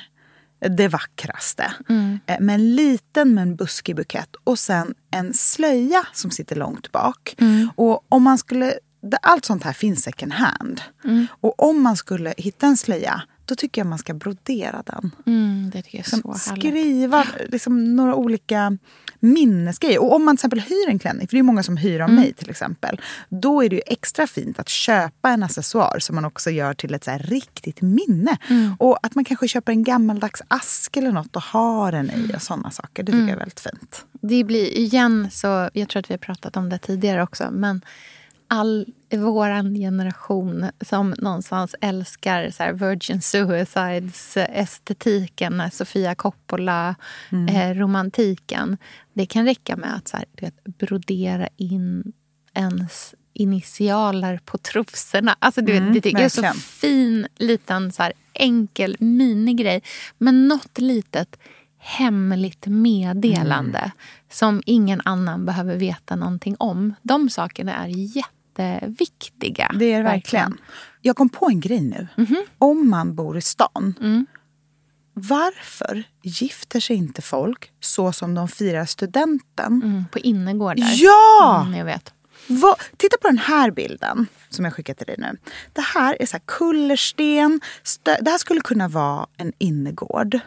det 0.70 0.88
vackraste. 0.88 1.74
Mm. 1.90 2.20
Eh, 2.26 2.40
Med 2.40 2.56
en 2.56 2.76
liten 2.76 3.34
men 3.34 3.56
buskig 3.56 3.96
bukett 3.96 4.36
och 4.44 4.60
sen 4.60 4.94
en 5.12 5.34
slöja 5.34 6.08
som 6.14 6.32
sitter 6.32 6.56
långt 6.56 6.92
bak. 6.92 7.36
Mm. 7.38 7.70
Och 7.76 8.06
om 8.10 8.24
man 8.24 8.38
skulle, 8.38 8.74
allt 9.22 9.46
sånt 9.46 9.64
här 9.64 9.74
finns 9.74 10.04
second 10.04 10.34
hand. 10.34 10.82
Mm. 11.04 11.28
Och 11.42 11.70
om 11.70 11.82
man 11.82 11.98
skulle 11.98 12.34
hitta 12.38 12.68
en 12.68 12.78
slöja, 12.78 13.22
då 13.46 13.56
tycker 13.56 13.82
jag 13.82 13.88
man 13.88 13.98
ska 14.00 14.14
brodera 14.14 14.84
den. 14.86 15.12
Mm, 15.26 15.70
det 15.74 15.82
tycker 15.82 15.98
jag 15.98 16.06
är 16.06 16.10
så 16.10 16.16
Liksom 16.16 16.32
härligt. 16.32 16.62
skriva 16.64 17.26
liksom, 17.50 17.96
några 17.96 18.16
olika 18.16 18.78
minnesgrejer. 19.20 20.02
Och 20.02 20.16
om 20.16 20.26
man 20.26 20.38
till 20.38 20.40
exempel 20.40 20.60
hyr 20.60 20.90
en 20.90 21.00
klänning, 21.00 21.28
för 21.28 21.36
det 21.36 21.40
är 21.40 21.44
många 21.44 21.64
som 21.64 21.78
hyr 21.78 22.00
av 22.00 22.10
Mm. 22.10 22.22
mig 22.22 22.34
till 22.34 22.50
exempel. 22.50 23.02
Då 23.30 23.64
är 23.64 23.70
det 23.70 23.76
ju 23.76 23.82
extra 23.86 24.28
fint 24.28 24.60
att 24.60 24.70
köpa 24.70 25.30
en 25.30 25.44
accessoar 25.44 26.00
som 26.00 26.16
man 26.16 26.26
också 26.26 26.50
gör 26.50 26.74
till 26.74 26.94
ett 26.94 27.04
så 27.04 27.18
riktigt 27.20 27.82
minne. 27.82 28.38
Mm. 28.50 28.76
Och 28.80 28.98
att 29.04 29.16
man 29.16 29.26
kanske 29.26 29.48
köper 29.48 29.72
en 29.72 29.84
gammaldags 29.84 30.42
ask 30.48 30.98
eller 30.98 31.12
något 31.12 31.36
och 31.36 31.44
har 31.44 31.92
den 31.92 32.12
i 32.12 32.32
och 32.36 32.42
sådana 32.42 32.72
saker. 32.72 33.04
Det 33.04 33.12
tycker 33.12 33.18
Mm. 33.18 33.28
jag 33.30 33.36
är 33.36 33.40
väldigt 33.40 33.60
fint. 33.60 34.06
Det 34.22 34.44
blir 34.44 34.78
igen 34.78 35.28
så, 35.32 35.70
jag 35.74 35.90
tror 35.90 36.00
att 36.00 36.10
vi 36.10 36.14
har 36.14 36.20
pratat 36.20 36.58
om 36.58 36.70
det 36.70 36.78
tidigare 36.78 37.24
också, 37.24 37.52
men 37.52 37.82
all 38.54 38.86
våran 39.12 39.76
generation 39.76 40.70
som 40.82 41.16
någonstans 41.18 41.76
älskar 41.82 42.50
så 42.50 42.64
här 42.64 42.74
Virgin 42.74 43.22
Suicides 43.22 44.38
estetiken, 44.38 45.64
Sofia 45.72 46.16
Coppola, 46.16 46.96
eh, 47.50 47.74
romantiken. 47.74 48.78
Det 49.14 49.26
kan 49.26 49.46
räcka 49.46 49.76
med 49.76 49.96
att 49.96 50.08
så 50.08 50.18
här, 50.18 50.26
vet, 50.42 50.64
brodera 50.64 51.48
in 51.58 52.14
ens 52.54 53.16
initialer 53.34 54.40
på 54.46 54.58
trosorna. 54.58 55.36
Alltså, 55.40 55.62
du 55.62 55.72
vet, 55.72 55.94
det 55.94 56.02
tycker 56.02 56.18
jag 56.18 56.26
är 56.26 56.54
så 56.54 56.60
fin, 56.60 57.28
liten, 57.36 57.92
så 57.92 58.04
här, 58.04 58.14
enkel 58.34 58.96
minigrej. 59.00 59.84
Men 60.18 60.48
något 60.48 60.78
litet 60.78 61.38
hemligt 61.78 62.68
meddelande 62.68 63.92
som 64.30 64.64
ingen 64.66 65.02
annan 65.06 65.46
behöver 65.46 65.76
veta 65.76 66.16
någonting 66.16 66.56
om. 66.60 66.94
De 67.02 67.30
sakerna 67.30 67.76
är 67.76 67.88
jätte, 67.88 68.30
jätteviktiga. 68.62 69.72
Det 69.80 69.86
är 69.94 69.98
det 69.98 70.04
verkligen. 70.04 70.58
Jag 71.02 71.16
kom 71.16 71.30
på 71.30 71.48
en 71.50 71.60
grej 71.60 71.82
nu. 71.82 72.08
Om 72.58 72.90
man 72.90 73.16
bor 73.16 73.38
i 73.38 73.42
stan. 73.42 73.96
Varför 75.14 76.04
gifter 76.24 76.80
sig 76.80 76.96
inte 76.96 77.22
folk 77.22 77.72
så 77.80 78.12
som 78.12 78.34
de 78.36 78.48
firar 78.48 78.86
studenten? 78.86 79.82
Mm, 79.84 80.04
på 80.12 80.20
innergårdar. 80.20 80.90
Ja! 80.96 81.62
Mm, 81.66 81.78
jag 81.80 81.86
vet. 81.86 82.14
Vad- 82.48 82.76
titta 82.98 83.18
på 83.22 83.28
den 83.28 83.38
här 83.38 83.72
bilden 83.72 84.28
som 84.50 84.66
jag 84.66 84.74
skickar 84.74 84.94
till 84.94 85.06
dig 85.08 85.16
nu. 85.18 85.38
Det 85.74 85.82
här 85.82 86.18
är 86.20 86.26
så 86.26 86.32
här 86.38 86.44
kullersten. 86.46 87.60
Stö- 87.84 88.22
det 88.22 88.32
här 88.32 88.38
skulle 88.38 88.62
kunna 88.62 88.88
vara 88.88 89.28
en 89.38 89.54
innergård. 89.58 90.40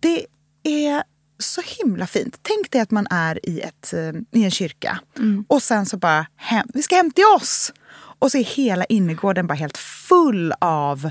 Det 0.00 0.26
är 0.62 1.02
så 1.40 1.60
himla 1.64 2.06
fint. 2.06 2.38
Tänk 2.42 2.70
dig 2.70 2.80
att 2.80 2.90
man 2.90 3.06
är 3.10 3.48
i, 3.48 3.60
ett, 3.60 3.92
eh, 3.92 4.40
i 4.40 4.44
en 4.44 4.50
kyrka 4.50 5.00
och 5.48 5.62
sen 5.62 5.86
så 5.86 5.96
bara, 5.96 6.26
hem, 6.36 6.66
vi 6.74 6.82
ska 6.82 6.96
hem 6.96 7.10
till 7.10 7.24
oss. 7.36 7.72
Och 7.92 8.30
så 8.30 8.38
är 8.38 8.44
hela 8.44 8.84
innergården 8.84 9.46
bara 9.46 9.54
helt 9.54 9.78
full 9.78 10.52
av 10.60 11.10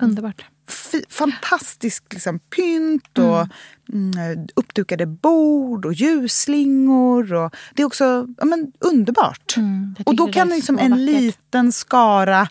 Underbart. 0.00 0.44
fi- 0.68 1.04
fantastisk 1.08 2.04
liksom, 2.12 2.38
pynt 2.38 3.18
och 3.18 3.48
mm. 3.92 4.46
uppdukade 4.54 5.06
bord 5.06 5.86
och 5.86 5.92
ljusslingor. 5.92 7.34
Och 7.34 7.56
det 7.74 7.82
är 7.82 7.86
också 7.86 8.26
ja, 8.38 8.44
men, 8.44 8.72
underbart. 8.78 9.56
Mm, 9.56 9.94
och 10.06 10.16
då 10.16 10.32
kan 10.32 10.48
liksom 10.48 10.78
en 10.78 10.90
vackert. 10.90 11.06
liten 11.06 11.72
skara 11.72 12.48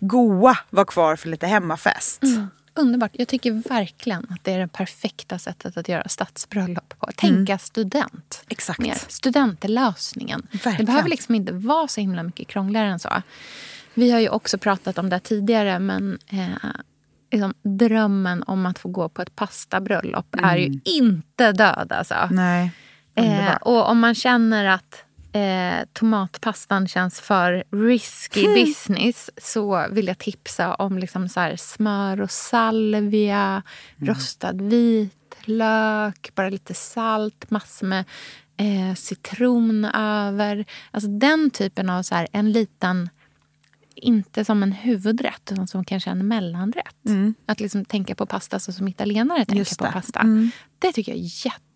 goa 0.00 0.58
vara 0.70 0.86
kvar 0.86 1.16
för 1.16 1.28
lite 1.28 1.46
hemmafest. 1.46 2.22
Underbart. 2.76 3.10
Jag 3.14 3.28
tycker 3.28 3.68
verkligen 3.68 4.26
att 4.30 4.44
det 4.44 4.52
är 4.52 4.58
det 4.58 4.68
perfekta 4.68 5.38
sättet 5.38 5.76
att 5.76 5.88
göra 5.88 6.08
stadsbröllop 6.08 6.94
på. 6.98 7.10
Tänka 7.16 7.58
student. 7.58 8.40
Mm. 8.40 8.46
Exakt. 8.48 8.78
Mer. 8.80 8.94
Student 9.08 9.64
är 9.64 9.68
lösningen. 9.68 10.46
Det 10.52 10.64
Verkligen. 10.64 10.86
behöver 10.86 11.08
liksom 11.08 11.34
inte 11.34 11.52
vara 11.52 11.88
så 11.88 12.00
himla 12.00 12.22
mycket 12.22 12.48
krångligare 12.48 12.88
än 12.88 12.98
så. 12.98 13.22
Vi 13.94 14.10
har 14.10 14.20
ju 14.20 14.28
också 14.28 14.58
pratat 14.58 14.98
om 14.98 15.10
det 15.10 15.20
tidigare 15.20 15.78
men 15.78 16.18
eh, 16.28 16.70
liksom, 17.30 17.54
drömmen 17.62 18.42
om 18.46 18.66
att 18.66 18.78
få 18.78 18.88
gå 18.88 19.08
på 19.08 19.22
ett 19.22 19.36
pastabröllop 19.36 20.36
är 20.42 20.56
ju 20.56 20.80
inte 20.84 21.52
död 21.52 21.92
alltså. 21.92 22.28
Nej, 22.30 22.70
Eh, 23.16 23.54
och 23.54 23.88
om 23.88 23.98
man 23.98 24.14
känner 24.14 24.64
att 24.64 25.04
eh, 25.36 25.84
tomatpastan 25.92 26.88
känns 26.88 27.20
för 27.20 27.64
risky 27.70 28.44
Hmm. 28.44 28.54
business 28.54 29.30
så 29.42 29.86
vill 29.90 30.06
jag 30.06 30.18
tipsa 30.18 30.74
om 30.74 30.98
liksom 30.98 31.28
så 31.28 31.54
smör 31.56 32.20
och 32.20 32.30
salvia, 32.30 33.62
Mm. 33.96 34.14
rostad 34.14 34.52
vitlök, 34.62 36.34
bara 36.34 36.48
lite 36.48 36.74
salt, 36.74 37.50
massor 37.50 37.86
med 37.86 38.04
eh, 38.58 38.94
citron 38.94 39.84
över. 39.84 40.64
Alltså 40.90 41.10
den 41.10 41.50
typen 41.50 41.90
av 41.90 42.02
så 42.02 42.14
här, 42.14 42.28
en 42.32 42.52
liten 42.52 43.08
inte 43.94 44.44
som 44.44 44.62
en 44.62 44.72
huvudrätt 44.72 45.52
utan 45.52 45.66
som 45.66 45.84
kanske 45.84 46.10
en 46.10 46.28
mellanrätt. 46.28 46.96
Att 47.46 47.60
liksom 47.60 47.84
tänka 47.84 48.14
på 48.14 48.26
pasta 48.26 48.58
så 48.58 48.72
som 48.72 48.88
italienare 48.88 49.44
tänker 49.44 49.54
Mm. 49.80 49.92
På 49.92 49.98
pasta. 50.00 50.20
Mm. 50.20 50.50
Det 50.78 50.92
tycker 50.92 51.12
jag 51.12 51.18
är 51.20 51.24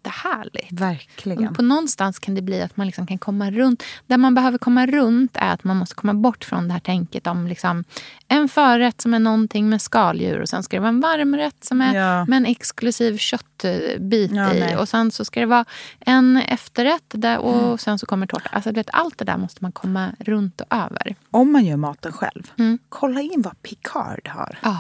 jättehärligt. 0.05 0.73
Verkligen. 0.73 1.49
Och 1.49 1.57
På 1.57 1.63
någonstans 1.63 2.19
kan 2.19 2.35
det 2.35 2.43
bli 2.43 2.63
att 2.63 2.77
man 2.77 2.87
liksom 2.87 3.07
kan 3.07 3.19
komma 3.19 3.51
runt. 3.51 3.83
Där 4.07 4.17
man 4.17 4.35
behöver 4.35 4.59
komma 4.59 4.87
runt 4.87 5.37
är 5.37 5.53
att 5.53 5.65
man 5.65 5.77
måste 5.77 5.95
komma 5.95 6.15
bort 6.15 6.45
från 6.45 6.69
det 6.69 6.73
här 6.73 6.81
tänket 6.81 7.27
om 7.27 7.47
liksom 7.47 7.85
en 8.29 8.49
förrätt 8.49 9.01
som 9.01 9.15
är 9.15 9.19
någonting 9.19 9.69
med 9.69 9.83
skaldjur 9.83 10.41
och 10.41 10.49
sen 10.49 10.63
ska 10.63 10.77
det 10.77 10.81
vara 10.81 10.89
en 10.89 11.01
varmrätt 11.01 11.65
som 11.65 11.81
är 11.81 11.95
Ja. 11.95 12.25
med 12.25 12.37
en 12.37 12.47
exklusiv 12.47 13.17
köttbit 13.17 14.31
Ja, 14.33 14.53
i. 14.55 14.61
nej. 14.61 14.77
Och 14.77 14.89
sen 14.89 15.11
så 15.11 15.25
ska 15.25 15.41
det 15.41 15.47
vara 15.47 15.65
en 16.01 16.37
efterrätt 16.37 17.05
där, 17.09 17.39
och 17.39 17.81
sen 17.81 17.99
så 17.99 18.07
kommer 18.07 18.27
tårta. 18.27 18.49
Alltså, 18.53 18.73
vet, 18.73 18.91
allt 18.93 19.19
det 19.19 19.25
där 19.25 19.37
måste 19.37 19.65
man 19.65 19.73
komma 19.73 20.11
runt 20.19 20.61
och 20.61 20.67
över. 20.77 21.15
Om 21.31 21.53
man 21.53 21.65
gör 21.65 21.77
maten 21.77 22.13
själv, 22.13 22.51
Mm. 22.59 22.79
kolla 22.89 23.21
in 23.21 23.43
vad 23.43 23.63
Picard 23.63 24.29
har. 24.29 24.59
Ah, 24.63 24.77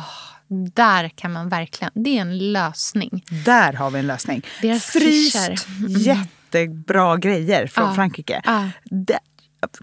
där 0.74 1.08
kan 1.08 1.32
man 1.32 1.48
verkligen... 1.48 1.90
Det 1.94 2.16
är 2.18 2.20
en 2.20 2.52
lösning. 2.52 3.24
Där 3.44 3.72
har 3.72 3.90
vi 3.90 3.98
en 3.98 4.06
lösning. 4.06 4.42
Deras 4.62 4.84
Fryst. 4.84 5.36
Mm. 5.78 5.92
jättebra 6.00 7.16
grejer 7.16 7.66
från 7.66 7.88
Ja. 7.88 7.94
Frankrike. 7.94 8.40
Ja. 8.44 8.68
Det, 8.84 9.18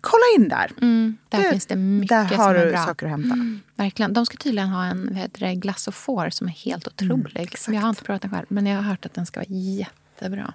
kolla 0.02 0.24
in 0.38 0.50
där. 0.50 0.72
Mm, 0.82 1.18
där 1.30 1.44
Det- 1.44 1.50
finns 1.52 1.66
det 1.66 1.76
mycket 1.76 2.10
där 2.10 2.28
som 2.28 2.38
har 2.40 2.56
är 2.56 2.66
du 2.66 2.72
bra. 2.72 2.86
saker 2.86 3.06
att 3.06 3.12
hämta. 3.12 3.34
Mm, 3.34 3.62
verkligen. 3.76 4.14
De 4.14 4.26
ska 4.26 4.38
tydligen 4.38 4.70
ha 4.70 4.86
en 4.86 5.16
heter 5.16 5.54
glass 5.54 5.88
och 5.88 5.96
får 5.96 6.30
som 6.30 6.48
är 6.48 6.52
helt 6.52 6.88
otrolig. 6.88 7.32
exakt. 7.42 7.76
jag 7.76 7.82
har 7.82 7.90
inte 7.90 8.04
provat 8.04 8.22
den 8.22 8.32
själv, 8.32 8.46
men 8.50 8.66
jag 8.66 8.76
har 8.76 8.84
hört 8.84 9.06
att 9.06 9.14
den 9.14 9.26
ska 9.26 9.40
vara 9.40 9.50
jättebra. 9.50 10.54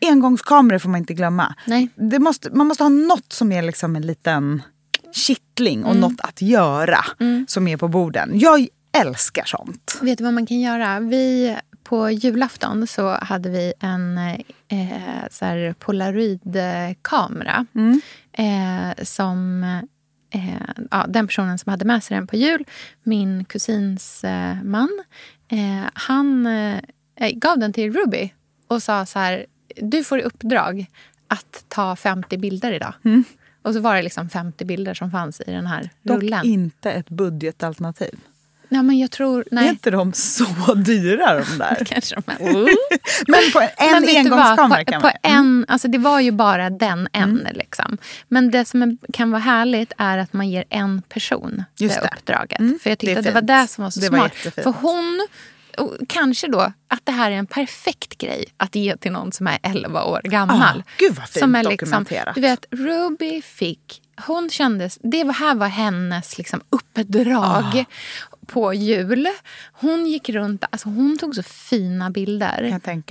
Engångskameror 0.00 0.78
får 0.78 0.88
man 0.88 0.98
inte 1.00 1.14
glömma. 1.14 1.54
Nej. 1.66 1.88
Det 1.96 2.18
måste, 2.18 2.50
man 2.50 2.66
måste 2.66 2.82
ha 2.84 2.88
något 2.88 3.32
som 3.32 3.52
är 3.52 3.62
liksom 3.62 3.96
en 3.96 4.06
liten 4.06 4.62
kittling 5.14 5.78
Mm. 5.78 5.90
och 5.90 5.96
något 5.96 6.20
att 6.20 6.42
göra 6.42 7.04
som 7.46 7.68
är 7.68 7.76
på 7.76 7.88
borden. 7.88 8.38
Jag 8.38 8.66
älskar 9.00 9.44
sånt. 9.44 9.98
Vet 10.02 10.18
du 10.18 10.24
vad 10.24 10.34
man 10.34 10.46
kan 10.46 10.60
göra? 10.60 11.00
Vi, 11.00 11.56
på 11.84 12.10
julafton 12.10 12.86
så 12.86 13.08
hade 13.10 13.50
vi 13.50 13.72
en 13.80 14.18
eh, 14.18 15.28
så 15.30 15.44
här 15.44 15.74
polaroidkamera. 15.78 17.66
Eh, 18.32 19.04
som 19.04 19.62
eh, 20.30 20.60
ja, 20.90 21.06
den 21.08 21.26
personen 21.26 21.58
som 21.58 21.70
hade 21.70 21.84
med 21.84 22.04
sig 22.04 22.16
den 22.16 22.26
på 22.26 22.36
jul, 22.36 22.64
min 23.02 23.44
kusins 23.44 24.24
eh, 24.24 24.62
man, 24.62 25.04
eh, 25.48 25.90
han 25.94 26.46
eh, 26.46 27.30
gav 27.34 27.58
den 27.58 27.72
till 27.72 27.92
Ruby 27.92 28.32
och 28.68 28.82
sa 28.82 29.06
så 29.06 29.18
här, 29.18 29.46
du 29.76 30.04
får 30.04 30.18
i 30.18 30.22
uppdrag 30.22 30.86
att 31.28 31.64
ta 31.68 31.96
50 31.96 32.38
bilder 32.38 32.72
idag. 32.72 32.94
Och 33.62 33.74
så 33.74 33.80
var 33.80 33.96
det 33.96 34.02
liksom 34.02 34.28
50 34.28 34.64
bilder 34.64 34.94
som 34.94 35.10
fanns 35.10 35.40
i 35.40 35.50
den 35.50 35.66
här 35.66 35.90
Dock 36.02 36.22
rullen. 36.22 36.44
inte 36.46 36.92
ett 36.92 37.08
budgetalternativ. 37.08 38.18
Nej, 38.68 38.82
men 38.82 38.98
jag 38.98 39.10
tror... 39.10 39.40
Är 39.40 39.44
Nej, 39.50 39.68
inte 39.68 39.90
de 39.90 40.12
så 40.12 40.74
dyra 40.74 41.34
de 41.44 41.58
där? 41.58 41.84
kanske 41.84 42.14
de 42.14 42.32
är. 42.32 42.38
Men 43.30 43.52
på 43.52 43.60
en, 43.60 43.68
Men 44.02 44.08
en 44.08 44.16
engångskamera 44.16 44.84
kan 44.84 45.00
på 45.00 45.06
man 45.06 45.12
Mm. 45.22 45.38
en, 45.38 45.64
alltså 45.68 45.88
Det 45.88 45.98
var 45.98 46.20
ju 46.20 46.30
bara 46.32 46.70
den 46.70 47.08
en. 47.12 47.48
Liksom. 47.54 47.98
Men 48.28 48.50
det 48.50 48.64
som 48.64 48.82
är, 48.82 48.96
kan 49.12 49.30
vara 49.30 49.42
härligt 49.42 49.92
är 49.98 50.18
att 50.18 50.32
man 50.32 50.48
ger 50.50 50.64
en 50.70 51.02
person 51.02 51.64
Just 51.78 51.94
det 51.94 52.00
det. 52.00 52.10
uppdraget. 52.16 52.58
Mm, 52.60 52.78
För 52.82 52.90
jag 52.90 52.98
det 52.98 53.06
tyckte 53.06 53.12
är 53.14 53.18
att 53.18 53.24
det 53.24 53.54
var 53.54 53.60
det 53.62 53.66
som 53.68 53.84
var 53.84 53.90
så 53.90 54.00
Det 54.00 54.08
var 54.10 54.18
smart. 54.18 54.32
jättefint. 54.44 54.64
För 54.64 54.74
hon, 54.82 55.26
och 55.78 55.94
kanske 56.08 56.46
då 56.48 56.72
att 56.88 57.00
det 57.04 57.12
här 57.12 57.30
är 57.30 57.34
en 57.36 57.46
perfekt 57.46 58.18
grej 58.18 58.44
att 58.56 58.74
ge 58.74 58.96
till 58.96 59.12
någon 59.12 59.32
som 59.32 59.46
är 59.46 59.58
11 59.62 60.04
år 60.04 60.20
gammal. 60.24 60.78
Ah, 60.86 60.90
gud 60.98 61.14
vad 61.14 61.28
fint 61.28 61.40
som 61.42 61.54
är 61.54 61.64
liksom. 61.64 62.04
Du 62.34 62.40
vet, 62.40 62.66
Ruby 62.70 63.42
fick... 63.42 64.02
Hon 64.26 64.50
kändes, 64.50 64.98
det 65.02 65.24
var, 65.24 65.32
här 65.32 65.54
var 65.54 65.66
hennes 65.68 66.38
liksom 66.38 66.60
uppdrag 66.70 67.64
Ah. 67.74 67.84
På 68.48 68.74
jul. 68.74 69.26
Hon 69.72 70.06
gick 70.06 70.28
runt, 70.28 70.64
alltså 70.70 70.88
hon 70.88 71.18
tog 71.18 71.34
så 71.34 71.42
fina 71.42 72.10
bilder. 72.10 72.62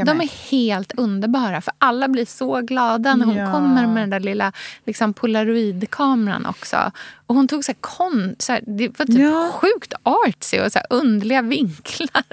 De 0.06 0.22
är 0.22 0.52
helt 0.52 0.92
underbara. 0.98 1.62
För 1.62 1.74
alla 1.78 2.08
blir 2.08 2.26
så 2.26 2.62
glada 2.62 3.16
när 3.16 3.26
hon 3.26 3.36
Ja. 3.36 3.52
kommer 3.52 3.88
med 3.88 4.04
den 4.04 4.10
där 4.10 4.20
lilla 4.20 4.52
liksom, 4.86 5.14
polaroidkameran 5.14 6.46
också. 6.46 6.92
Och 7.28 7.36
hon 7.36 7.48
tog 7.48 7.66
så 7.66 7.72
här 7.72 7.78
kon, 7.82 8.36
så 8.40 8.52
här, 8.52 8.62
det 8.68 9.00
var 9.00 9.06
typ 9.06 9.20
Ja. 9.20 9.52
sjukt 9.54 9.94
artsy 10.04 10.60
och 10.60 10.72
så 10.72 10.80
här 10.80 10.86
underliga 10.90 11.42
vinklar. 11.42 12.24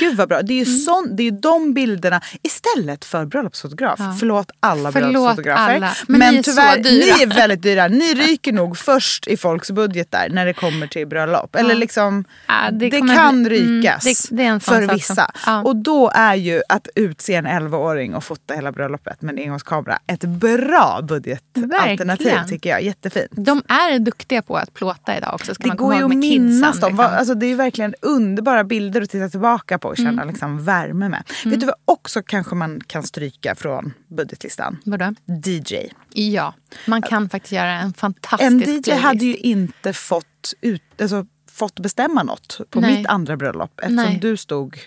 Gud 0.00 0.16
vad 0.16 0.28
bra. 0.28 0.42
Det 0.42 0.52
är 0.52 0.64
ju 0.64 0.64
Mm. 0.64 0.78
sån, 0.78 1.16
det 1.16 1.22
är 1.26 1.30
de 1.30 1.74
bilderna 1.74 2.20
istället 2.42 3.04
för 3.04 3.24
bröllopsfotograf. 3.26 4.00
Förlåt 4.20 4.50
alla 4.60 4.92
Förlåt 4.92 5.12
bröllopsfotografer. 5.12 5.74
alla, 5.76 5.94
men 6.08 6.20
ni 6.32 6.36
är 6.38 6.42
så 6.42 6.50
tyvärr, 6.50 6.78
dyra. 6.82 7.16
ni 7.16 7.22
är 7.22 7.26
väldigt 7.26 7.62
dyra. 7.62 7.88
Ni 7.88 8.14
ryker 8.14 8.52
nog 8.52 8.78
först 8.78 9.26
i 9.28 9.36
folks 9.36 9.70
budgetar 9.70 10.28
när 10.30 10.46
det 10.46 10.52
kommer 10.52 10.86
till 10.86 11.06
bröllop. 11.06 11.54
Eller 11.56 11.74
liksom, 11.74 12.24
Ja, 12.48 12.70
det 12.72 12.90
det, 12.90 12.98
kan 12.98 13.42
bli- 13.44 13.60
mm, 13.60 13.78
rykas 13.82 14.04
det- 14.30 14.36
det 14.36 14.42
är 14.42 14.46
en 14.48 14.60
sån 14.60 14.74
för 14.74 14.80
sak 14.80 14.88
som- 14.88 14.94
vissa. 14.96 15.30
ja. 15.46 15.62
Och 15.62 15.76
då 15.76 16.10
är 16.14 16.34
ju 16.34 16.62
att 16.68 16.88
utse 16.94 17.34
en 17.34 17.46
11-åring 17.46 18.14
och 18.14 18.24
fota 18.24 18.54
hela 18.54 18.72
bröllopet 18.72 19.22
med 19.22 19.32
en 19.38 19.44
engångskamera 19.44 19.98
ett 20.06 20.20
bra 20.24 21.00
budgetalternativ 21.02 22.38
tycker 22.48 22.70
jag. 22.70 22.82
Jättefint. 22.82 23.30
De 23.30 23.62
är 23.68 23.98
duktiga 23.98 24.37
på 24.42 24.56
att 24.56 24.74
plåta 24.74 25.16
idag 25.16 25.34
också. 25.34 25.54
Ska 25.54 25.62
Det 25.62 25.68
man 25.68 25.76
går 25.76 25.94
ju 25.94 26.02
att 26.04 26.10
minnas 26.16 26.80
dem. 26.80 26.90
liksom. 26.90 27.06
Alltså, 27.06 27.34
det 27.34 27.46
är 27.46 27.48
ju 27.48 27.54
verkligen 27.54 27.94
underbara 28.02 28.64
bilder 28.64 29.02
att 29.02 29.10
titta 29.10 29.28
tillbaka 29.28 29.78
på 29.78 29.88
och 29.88 29.96
känna 29.96 30.08
Mm. 30.22 30.28
liksom 30.28 30.64
värme 30.64 31.08
med. 31.08 31.22
Vet 31.44 31.60
du 31.60 31.66
vad 31.66 31.74
också 31.84 32.22
kanske 32.22 32.54
man 32.54 32.80
kan 32.86 33.02
stryka 33.02 33.54
från 33.54 33.92
budgetlistan? 34.08 34.76
Vadå? 34.84 35.14
DJ. 35.44 35.76
Ja, 36.14 36.54
man 36.86 37.02
kan 37.02 37.28
faktiskt 37.28 37.52
göra 37.52 37.72
en 37.72 37.92
fantastisk 37.92 38.46
En 38.52 38.58
DJ 38.60 38.64
playlist. 38.64 38.90
hade 39.04 39.24
ju 39.24 39.36
inte 39.36 39.92
fått, 39.92 40.52
ut, 40.60 40.82
alltså, 41.00 41.26
fått 41.52 41.80
bestämma 41.80 42.22
något 42.22 42.60
på 42.70 42.80
Nej. 42.80 42.96
mitt 42.98 43.06
andra 43.06 43.36
bröllop 43.36 43.72
eftersom 43.80 43.96
Nej. 43.96 44.18
du 44.22 44.36
stod 44.36 44.78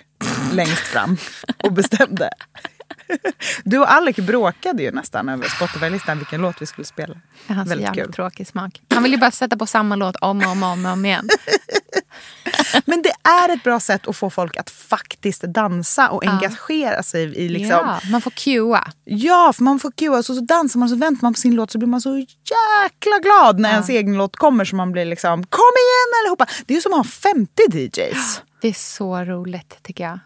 längst 0.54 0.78
fram 0.88 1.18
och 1.64 1.74
bestämde. 1.74 2.30
Du 3.64 3.80
och 3.80 3.92
Alec 3.92 4.16
bråkade 4.16 4.84
ju 4.84 4.92
nästan 4.92 5.30
över 5.30 5.48
Spotify-listan 5.48 6.18
vilken 6.18 6.42
låt 6.42 6.62
vi 6.62 6.66
skulle 6.66 6.86
spela. 6.86 7.16
Han 7.48 7.58
har 7.58 7.66
så 7.66 7.70
Väldigt 7.70 7.88
jävla 7.88 8.04
kul. 8.04 8.14
tråkig 8.14 8.48
smak. 8.48 8.82
Han 8.94 9.04
vill 9.04 9.12
ju 9.12 9.18
bara 9.18 9.32
sätta 9.32 9.58
på 9.58 9.66
samma 9.66 9.96
låt 9.96 10.16
om 10.16 10.38
och 10.40 10.52
om, 10.52 10.64
och 10.64 10.70
om, 10.70 10.86
och 10.86 10.92
om 10.92 11.06
igen. 11.06 11.30
Men 12.86 13.02
det 13.02 13.14
är 13.24 13.50
ett 13.50 13.64
bra 13.64 13.80
sätt 13.80 14.08
att 14.08 14.16
få 14.16 14.30
folk 14.30 14.58
att 14.58 14.70
faktiskt 14.70 15.42
dansa 15.42 16.10
och 16.10 16.26
engagera 16.26 17.04
sig 17.04 17.24
i 17.24 17.50
liksom... 17.50 17.70
Ja, 17.70 18.00
man 18.12 18.22
får 18.22 18.32
cuea. 18.32 18.92
Ja, 19.04 19.54
för 19.56 19.64
man 19.64 19.80
får 19.80 19.92
cuea 19.92 20.24
så, 20.24 20.36
så 20.36 20.42
dansar 20.42 20.80
man 20.80 20.90
så 20.90 20.96
väntar 20.96 21.22
man 21.22 21.34
på 21.34 21.40
sin 21.40 21.56
låt 21.56 21.72
så 21.72 21.78
blir 21.78 21.88
man 21.88 22.02
så 22.02 22.18
jäkla 22.18 23.20
glad 23.24 23.60
när 23.60 23.70
ens 23.72 23.90
egen 23.90 24.18
låt 24.18 24.36
kommer 24.36 24.66
så 24.66 24.76
man 24.76 24.92
blir 24.92 25.06
liksom 25.06 25.44
kom 25.44 25.74
igen 25.78 26.22
allihopa. 26.22 26.46
Det 26.66 26.74
är 26.74 26.76
ju 26.76 26.82
som 26.82 26.94
att 26.94 26.98
ha 26.98 27.04
50 27.04 27.52
DJs. 27.74 28.42
Det 28.62 28.68
är 28.68 28.74
så 28.74 29.24
roligt 29.24 29.80
tycker 29.84 30.04
jag. 30.04 30.20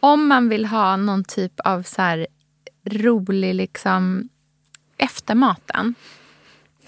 Om 0.00 0.28
man 0.28 0.48
vill 0.48 0.66
ha 0.66 0.96
någon 0.96 1.24
typ 1.24 1.60
av 1.60 1.82
så 1.82 2.02
här 2.02 2.26
rolig 2.84 3.54
liksom 3.54 4.28
efter 4.96 5.34
maten 5.34 5.94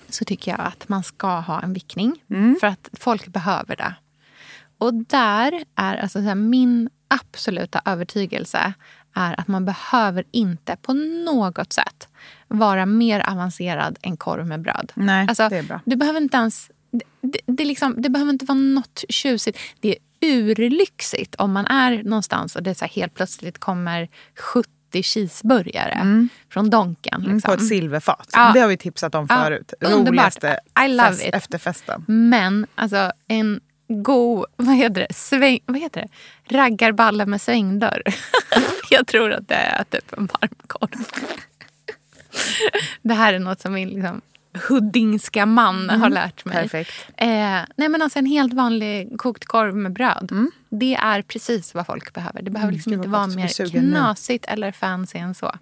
så 0.09 0.25
tycker 0.25 0.51
jag 0.51 0.61
att 0.61 0.89
man 0.89 1.03
ska 1.03 1.41
ha 1.41 1.63
en 1.63 1.73
vickning. 1.73 2.23
För 2.61 2.67
att 2.67 2.89
folk 2.93 3.27
behöver 3.27 3.77
det. 3.77 3.95
Och 4.79 4.95
där 4.95 5.65
är 5.75 5.97
alltså 5.97 6.19
så 6.19 6.25
här, 6.25 6.35
min 6.35 6.91
absoluta 7.09 7.83
övertygelse 7.85 8.73
är 9.15 9.41
att 9.41 9.49
man 9.49 9.65
behöver 9.65 10.25
inte 10.31 10.77
på 10.83 10.93
något 11.25 11.73
sätt 11.73 12.09
vara 12.49 12.87
mer 12.87 13.31
avancerad 13.31 13.99
än 14.03 14.17
korv 14.17 14.47
med 14.47 14.61
bröd. 14.61 14.93
Nej, 14.95 15.27
alltså, 15.29 15.49
det 15.49 15.59
är 15.59 15.63
bra. 15.63 15.81
Du 15.85 15.97
behöver 15.97 16.21
inte 16.21 16.37
ens... 16.37 16.71
Det, 16.91 17.05
det, 17.21 17.41
det, 17.47 17.65
liksom, 17.65 18.03
det 18.03 18.09
behöver 18.09 18.33
inte 18.33 18.45
vara 18.45 18.59
något 18.59 19.05
tjusigt. 19.09 19.59
Det 19.81 19.89
är 19.89 19.97
urlyxigt 20.21 21.35
om 21.35 21.53
man 21.53 21.67
är 21.67 22.03
någonstans 22.03 22.57
och 22.57 22.63
det 22.63 22.75
så 22.75 22.85
helt 22.85 23.15
plötsligt 23.15 23.59
kommer 23.59 24.09
70 24.39 24.69
cheeseburgare 25.03 26.27
från 26.53 26.71
Donken. 26.71 27.21
Mm, 27.21 27.35
Liksom. 27.35 27.49
På 27.49 27.55
ett 27.61 27.69
silverfat. 27.69 28.29
Ja. 28.33 28.51
Det 28.55 28.61
har 28.61 28.69
vi 28.69 28.77
tipsat 28.77 29.15
om 29.15 29.27
Ja, 29.29 29.43
förut. 29.45 29.73
underbart. 29.81 30.09
Roligaste 30.09 30.61
I 30.85 30.89
love 30.89 31.09
fest, 31.11 31.25
it. 31.27 31.35
efterfesten. 31.35 32.05
Men 32.07 32.67
alltså 32.75 33.13
en 33.29 33.61
god, 33.89 34.47
vad 34.57 34.77
heter 34.77 35.07
det, 35.09 35.15
Sväng, 35.15 35.59
vad 35.67 35.79
heter 35.81 36.01
det? 36.01 36.09
raggarballe 36.59 37.27
med 37.27 37.41
svängdörr. 37.41 38.03
jag 38.91 39.07
tror 39.07 39.33
att 39.33 39.49
det 39.49 39.55
är 39.55 39.85
typ 39.85 40.13
en 40.13 40.27
varmkorv. 40.41 40.91
det 43.03 43.15
här 43.15 43.35
är 43.35 43.39
något 43.39 43.61
som 43.61 43.73
min 43.73 43.89
liksom, 43.89 44.21
huddingska 44.69 45.47
man 45.47 45.91
har 45.91 46.11
lärt 46.11 46.45
mig. 46.45 46.57
Perfekt. 46.57 46.91
Eh, 47.17 47.29
nej 47.77 47.89
men 47.89 48.03
alltså 48.03 48.19
en 48.19 48.27
helt 48.27 48.53
vanlig 48.55 49.19
kokt 49.19 49.45
korv 49.45 49.77
med 49.77 49.93
bröd. 49.93 50.33
Det 50.69 50.95
är 50.95 51.23
precis 51.23 51.75
vad 51.75 51.87
folk 51.87 52.13
behöver. 52.15 52.43
Det 52.43 52.51
behöver 52.51 52.73
liksom 52.73 52.91
gud, 52.93 52.99
inte 52.99 53.09
vara 53.09 53.27
mer 53.27 53.47
sugen 53.49 53.85
nu. 53.85 53.91
knasigt 53.91 54.45
eller 54.49 54.73
fancy 54.73 55.19
än 55.19 55.35
så. 55.35 55.53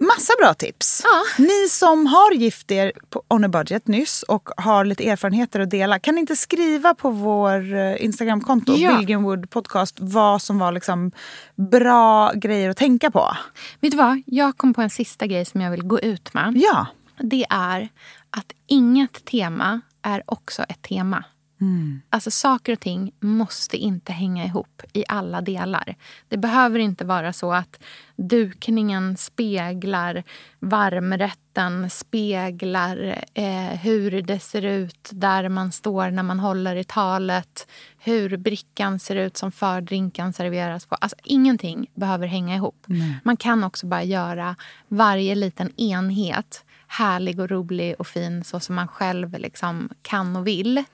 Massa 0.00 0.32
bra 0.40 0.54
tips. 0.54 1.00
Ja. 1.04 1.44
Ni 1.44 1.68
som 1.68 2.06
har 2.06 2.32
gift 2.34 2.70
er 2.70 2.92
på 3.10 3.22
On 3.28 3.44
a 3.44 3.48
budget 3.48 3.86
nyss 3.86 4.22
och 4.22 4.48
har 4.56 4.84
lite 4.84 5.08
erfarenheter 5.08 5.60
att 5.60 5.70
dela. 5.70 5.98
Kan 5.98 6.14
ni 6.14 6.20
inte 6.20 6.36
skriva 6.36 6.94
på 6.94 7.10
vår 7.10 7.74
eh, 7.74 8.04
Instagramkonto, 8.04 8.72
Ja. 8.76 8.96
Billgrenwood 8.98 9.50
podcast, 9.50 9.96
vad 10.00 10.42
som 10.42 10.58
var 10.58 10.72
liksom 10.72 11.10
bra 11.56 12.32
grejer 12.32 12.70
att 12.70 12.76
tänka 12.76 13.10
på? 13.10 13.36
Vet 13.80 13.90
du 13.90 13.96
vad? 13.96 14.22
Jag 14.26 14.56
kom 14.56 14.74
på 14.74 14.82
en 14.82 14.90
sista 14.90 15.26
grej 15.26 15.44
som 15.44 15.60
jag 15.60 15.70
vill 15.70 15.82
gå 15.82 16.00
ut 16.00 16.34
med. 16.34 16.52
Ja. 16.56 16.86
Det 17.20 17.46
är 17.50 17.88
att 18.30 18.52
inget 18.66 19.24
tema 19.24 19.80
är 20.02 20.22
också 20.26 20.62
ett 20.62 20.82
tema. 20.82 21.24
Alltså 22.10 22.30
saker 22.30 22.72
och 22.72 22.80
ting 22.80 23.12
måste 23.20 23.76
inte 23.76 24.12
hänga 24.12 24.44
ihop 24.44 24.82
i 24.92 25.04
alla 25.08 25.40
delar. 25.40 25.94
Det 26.28 26.36
behöver 26.36 26.78
inte 26.78 27.04
vara 27.04 27.32
så 27.32 27.52
att 27.52 27.82
dukningen 28.16 29.16
speglar 29.16 30.22
varmrätten, 30.58 31.90
speglar 31.90 33.24
eh, 33.34 33.78
hur 33.82 34.22
det 34.22 34.40
ser 34.40 34.62
ut 34.62 35.08
där 35.12 35.48
man 35.48 35.72
står 35.72 36.10
när 36.10 36.22
man 36.22 36.40
håller 36.40 36.76
i 36.76 36.84
talet, 36.84 37.68
hur 37.98 38.36
brickan 38.36 38.98
ser 38.98 39.16
ut 39.16 39.36
som 39.36 39.52
fördrinken 39.52 40.32
serveras 40.32 40.86
på. 40.86 40.94
Alltså 40.94 41.16
ingenting 41.24 41.90
behöver 41.94 42.26
hänga 42.26 42.56
ihop. 42.56 42.86
Man 43.24 43.36
kan 43.36 43.64
också 43.64 43.86
bara 43.86 44.02
göra 44.02 44.56
varje 44.88 45.34
liten 45.34 45.80
enhet 45.80 46.64
härlig 46.88 47.40
och 47.40 47.50
rolig 47.50 47.94
och 47.98 48.06
fin 48.06 48.44
så 48.44 48.60
som 48.60 48.74
man 48.74 48.88
själv 48.88 49.38
liksom 49.38 49.88
kan 50.02 50.36
och 50.36 50.46
vill. 50.46 50.84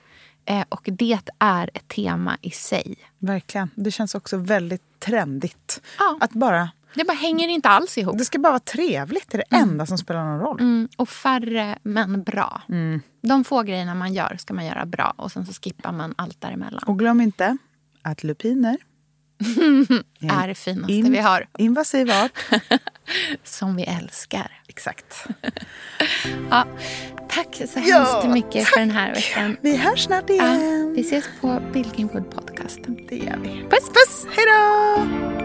Eh, 0.45 0.63
och 0.69 0.81
det 0.91 1.19
är 1.39 1.69
ett 1.73 1.87
tema 1.87 2.37
i 2.41 2.51
sig. 2.51 2.95
Verkligen. 3.19 3.69
Det 3.75 3.91
känns 3.91 4.15
också 4.15 4.37
väldigt 4.37 4.99
trendigt. 4.99 5.81
Ja. 5.99 6.17
Att 6.21 6.31
bara, 6.31 6.69
Det 6.95 7.03
bara 7.03 7.13
hänger 7.17 7.47
inte 7.47 7.69
alls 7.69 7.97
ihop. 7.97 8.17
det 8.17 8.25
ska 8.25 8.39
bara 8.39 8.49
vara 8.51 8.59
trevligt. 8.59 9.31
Det 9.31 9.37
är 9.37 9.43
det 9.49 9.55
enda 9.55 9.85
som 9.85 9.97
spelar 9.97 10.23
någon 10.25 10.39
roll. 10.39 10.59
Mm, 10.59 10.87
och 10.97 11.09
färre 11.09 11.77
men 11.83 12.23
bra. 12.23 12.61
De 13.21 13.43
få 13.43 13.63
grejerna 13.63 13.95
man 13.95 14.13
gör 14.13 14.35
ska 14.39 14.53
man 14.53 14.65
göra 14.65 14.85
bra 14.85 15.13
och 15.17 15.31
sen 15.31 15.45
så 15.45 15.53
skippar 15.53 15.91
man 15.91 16.13
allt 16.17 16.41
däremellan. 16.41 16.83
Och 16.87 16.99
glöm 16.99 17.21
inte 17.21 17.57
att 18.01 18.23
lupiner 18.23 18.77
är 20.21 20.47
det 20.47 20.55
finaste 20.55 20.93
in- 20.93 21.11
vi 21.11 21.17
har. 21.17 21.47
invasiv 21.57 22.11
art. 22.11 22.31
Som 23.43 23.75
vi 23.75 23.83
älskar. 23.83 24.51
Exakt. 24.67 25.25
Ja, 26.49 26.67
tack 27.29 27.55
så 27.55 27.79
Ja, 27.85 27.97
hemskt 27.97 28.27
mycket 28.33 28.67
för 28.67 28.79
den 28.79 28.91
här 28.91 29.13
veckan. 29.13 29.57
Vi 29.61 29.77
hörs 29.77 30.03
snart 30.03 30.23
Ja, 30.27 30.33
igen. 30.35 30.93
vi 30.95 31.01
ses 31.01 31.25
på 31.41 31.61
Billgrenwood 31.73 32.31
podcast. 32.31 32.79
Det 33.09 33.15
gör 33.17 33.37
vi. 33.37 33.49
Puss 33.69 33.89
puss! 33.89 34.25
Hej 34.35 34.45
då! 34.45 35.44